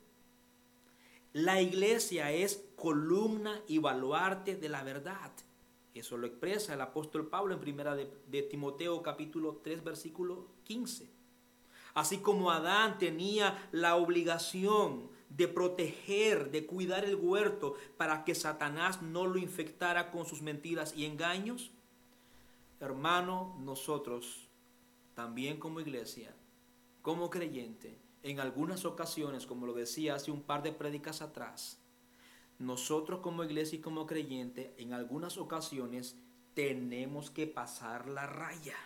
La 1.33 1.61
iglesia 1.61 2.31
es 2.31 2.65
columna 2.77 3.61
y 3.67 3.79
baluarte 3.79 4.55
de 4.55 4.69
la 4.69 4.85
verdad. 4.85 5.33
Eso 5.95 6.17
lo 6.17 6.29
expresa 6.29 6.75
el 6.75 6.81
apóstol 6.81 7.27
Pablo 7.27 7.55
en 7.55 7.61
primera 7.61 7.97
de, 7.97 8.43
Timoteo 8.43 9.03
capítulo 9.03 9.61
3 9.65 9.83
versículo 9.83 10.47
15. 10.63 11.11
Así 11.95 12.19
como 12.19 12.53
Adán 12.53 12.99
tenía 12.99 13.69
la 13.73 13.97
obligación 13.97 15.11
de 15.29 15.49
proteger, 15.49 16.53
de 16.53 16.67
cuidar 16.67 17.05
el 17.05 17.17
huerto 17.17 17.75
para 17.97 18.25
que 18.25 18.37
Satanás 18.37 19.03
no 19.03 19.27
lo 19.27 19.39
infectara 19.39 20.13
con 20.13 20.25
sus 20.25 20.41
mentiras 20.41 20.95
y 20.97 21.05
engaños, 21.05 21.73
hermano, 22.79 23.57
nosotros 23.59 24.52
también 25.15 25.59
como 25.59 25.81
iglesia, 25.81 26.35
como 27.03 27.31
creyente, 27.31 27.99
en 28.23 28.41
algunas 28.41 28.85
ocasiones, 28.85 29.47
como 29.47 29.67
lo 29.67 29.75
decía 29.75 30.15
hace 30.15 30.31
un 30.31 30.43
par 30.43 30.63
de 30.63 30.73
prédicas 30.73 31.23
atrás, 31.23 31.79
nosotros 32.59 33.21
como 33.21 33.43
iglesia 33.43 33.79
y 33.79 33.83
como 33.83 34.07
creyente, 34.07 34.75
en 34.79 34.93
algunas 34.93 35.37
ocasiones 35.37 36.17
tenemos 36.55 37.31
que 37.31 37.47
pasar 37.47 38.09
la 38.09 38.27
raya. 38.27 38.77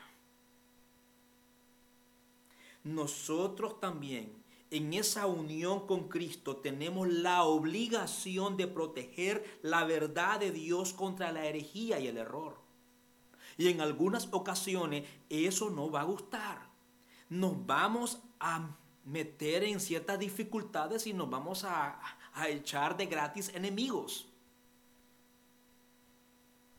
Nosotros 2.84 3.78
también, 3.80 4.32
en 4.70 4.94
esa 4.94 5.26
unión 5.26 5.86
con 5.86 6.08
Cristo, 6.08 6.56
tenemos 6.56 7.08
la 7.08 7.42
obligación 7.42 8.56
de 8.56 8.66
proteger 8.66 9.44
la 9.62 9.84
verdad 9.84 10.40
de 10.40 10.52
Dios 10.52 10.92
contra 10.92 11.32
la 11.32 11.44
herejía 11.44 12.00
y 12.00 12.06
el 12.06 12.16
error. 12.16 12.65
Y 13.58 13.68
en 13.68 13.80
algunas 13.80 14.28
ocasiones 14.32 15.04
eso 15.28 15.70
no 15.70 15.90
va 15.90 16.02
a 16.02 16.04
gustar. 16.04 16.70
Nos 17.28 17.66
vamos 17.66 18.22
a 18.38 18.76
meter 19.06 19.64
en 19.64 19.80
ciertas 19.80 20.18
dificultades 20.18 21.06
y 21.06 21.12
nos 21.12 21.30
vamos 21.30 21.64
a, 21.64 21.98
echar 22.48 22.96
de 22.98 23.06
gratis 23.06 23.50
enemigos. 23.54 24.28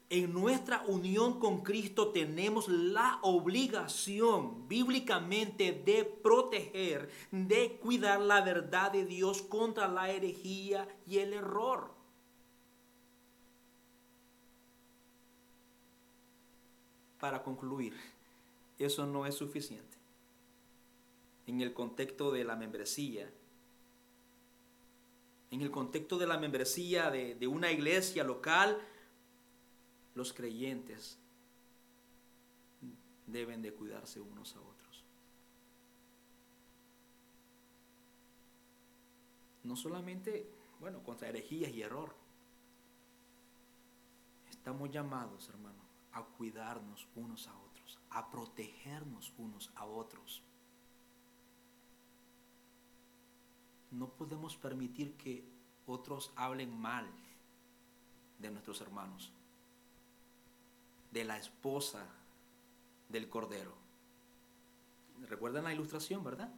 En 0.09 0.31
nuestra 0.31 0.83
unión 0.87 1.39
con 1.39 1.63
Cristo 1.63 2.09
tenemos 2.09 2.69
la 2.69 3.19
obligación 3.23 4.67
bíblicamente 4.67 5.71
de 5.71 6.05
proteger, 6.05 7.09
de 7.31 7.77
cuidar 7.81 8.21
la 8.21 8.41
verdad 8.41 8.91
de 8.91 9.05
Dios 9.05 9.41
contra 9.41 9.87
la 9.87 10.11
herejía 10.11 10.87
y 11.05 11.17
el 11.17 11.33
error. 11.33 11.96
Para 17.19 17.43
concluir, 17.43 17.93
eso 18.79 19.05
no 19.05 19.25
es 19.25 19.35
suficiente. 19.35 19.97
En 21.47 21.61
el 21.61 21.73
contexto 21.73 22.31
de 22.31 22.43
la 22.43 22.55
membresía, 22.55 23.31
en 25.51 25.61
el 25.61 25.71
contexto 25.71 26.17
de 26.17 26.27
la 26.27 26.37
membresía 26.37 27.09
de, 27.09 27.47
una 27.47 27.71
iglesia 27.71 28.23
local, 28.23 28.77
los 30.13 30.33
creyentes 30.33 31.17
deben 33.27 33.61
de 33.61 33.73
cuidarse 33.73 34.19
unos 34.19 34.55
a 34.55 34.59
otros. 34.59 34.77
no 39.67 39.75
solamente, 39.75 40.49
bueno, 40.79 41.03
contra 41.03 41.27
herejías 41.27 41.71
y 41.73 41.81
error. 41.81 42.15
Estamos 44.49 44.89
llamados, 44.89 45.49
hermano, 45.49 45.83
a 46.17 46.23
cuidarnos 46.23 47.07
unos 47.15 47.47
a 47.47 47.55
otros, 47.55 47.99
a 48.09 48.29
protegernos 48.29 49.33
unos 49.37 49.71
a 49.75 49.85
otros. 49.85 50.41
No 53.91 54.09
podemos 54.09 54.57
permitir 54.57 55.15
que 55.15 55.47
otros 55.85 56.31
hablen 56.35 56.75
mal 56.77 57.07
de 58.39 58.49
nuestros 58.51 58.81
hermanos, 58.81 59.31
de 61.11 61.23
la 61.23 61.37
esposa 61.37 62.05
del 63.09 63.29
Cordero. 63.29 63.73
¿Recuerdan 65.29 65.65
la 65.65 65.73
ilustración, 65.73 66.23
verdad? 66.23 66.51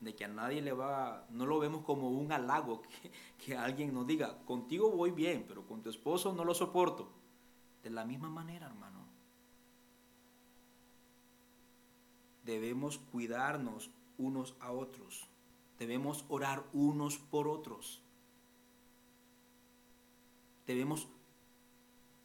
De 0.00 0.14
que 0.14 0.24
a 0.24 0.28
nadie 0.28 0.62
le 0.62 0.72
va, 0.72 1.26
no 1.30 1.46
lo 1.46 1.58
vemos 1.60 1.84
como 1.84 2.10
un 2.10 2.32
halago, 2.32 2.82
que, 2.82 3.12
que 3.38 3.56
alguien 3.56 3.94
nos 3.94 4.06
diga, 4.06 4.38
contigo 4.44 4.90
voy 4.90 5.12
bien, 5.12 5.44
pero 5.46 5.66
con 5.66 5.80
tu 5.80 5.90
esposo 5.90 6.32
no 6.32 6.44
lo 6.44 6.54
soporto. 6.54 7.19
De 7.82 7.90
la 7.90 8.04
misma 8.04 8.28
manera, 8.28 8.66
hermano. 8.66 9.00
Debemos 12.44 12.98
cuidarnos 12.98 13.90
unos 14.18 14.54
a 14.60 14.72
otros. 14.72 15.26
Debemos 15.78 16.24
orar 16.28 16.64
unos 16.72 17.18
por 17.18 17.48
otros. 17.48 18.02
Debemos 20.66 21.08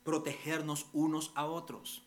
protegernos 0.04 0.88
unos 0.94 1.32
a 1.36 1.46
otros. 1.46 2.04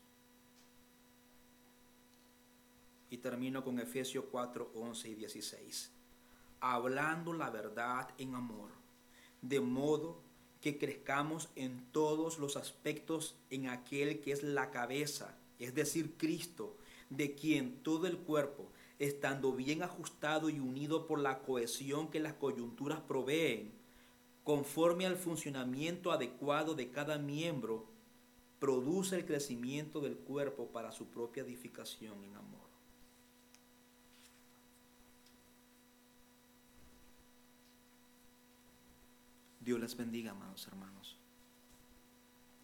Y 3.10 3.18
termino 3.18 3.64
con 3.64 3.80
Efesios 3.80 4.26
4, 4.30 4.72
11 4.74 5.08
y 5.08 5.14
16. 5.14 5.90
Hablando 6.60 7.32
la 7.32 7.50
verdad 7.50 8.10
en 8.18 8.34
amor, 8.34 8.70
de 9.40 9.60
modo 9.60 10.27
que 10.60 10.78
crezcamos 10.78 11.48
en 11.56 11.84
todos 11.92 12.38
los 12.38 12.56
aspectos 12.56 13.36
en 13.50 13.68
aquel 13.68 14.20
que 14.20 14.32
es 14.32 14.42
la 14.42 14.70
cabeza, 14.70 15.36
es 15.58 15.74
decir, 15.74 16.14
Cristo, 16.16 16.76
de 17.10 17.34
quien 17.34 17.82
todo 17.82 18.06
el 18.06 18.18
cuerpo, 18.18 18.70
estando 18.98 19.52
bien 19.52 19.82
ajustado 19.82 20.50
y 20.50 20.58
unido 20.58 21.06
por 21.06 21.20
la 21.20 21.40
cohesión 21.40 22.08
que 22.08 22.20
las 22.20 22.34
coyunturas 22.34 23.00
proveen, 23.00 23.72
conforme 24.42 25.06
al 25.06 25.16
funcionamiento 25.16 26.10
adecuado 26.10 26.74
de 26.74 26.90
cada 26.90 27.18
miembro, 27.18 27.86
produce 28.58 29.16
el 29.16 29.24
crecimiento 29.24 30.00
del 30.00 30.16
cuerpo 30.16 30.66
para 30.68 30.90
su 30.90 31.06
propia 31.06 31.42
edificación 31.42 32.24
en 32.24 32.34
amor. 32.34 32.67
Dios 39.68 39.80
les 39.80 39.94
bendiga, 39.98 40.30
amados 40.30 40.66
hermanos. 40.66 41.20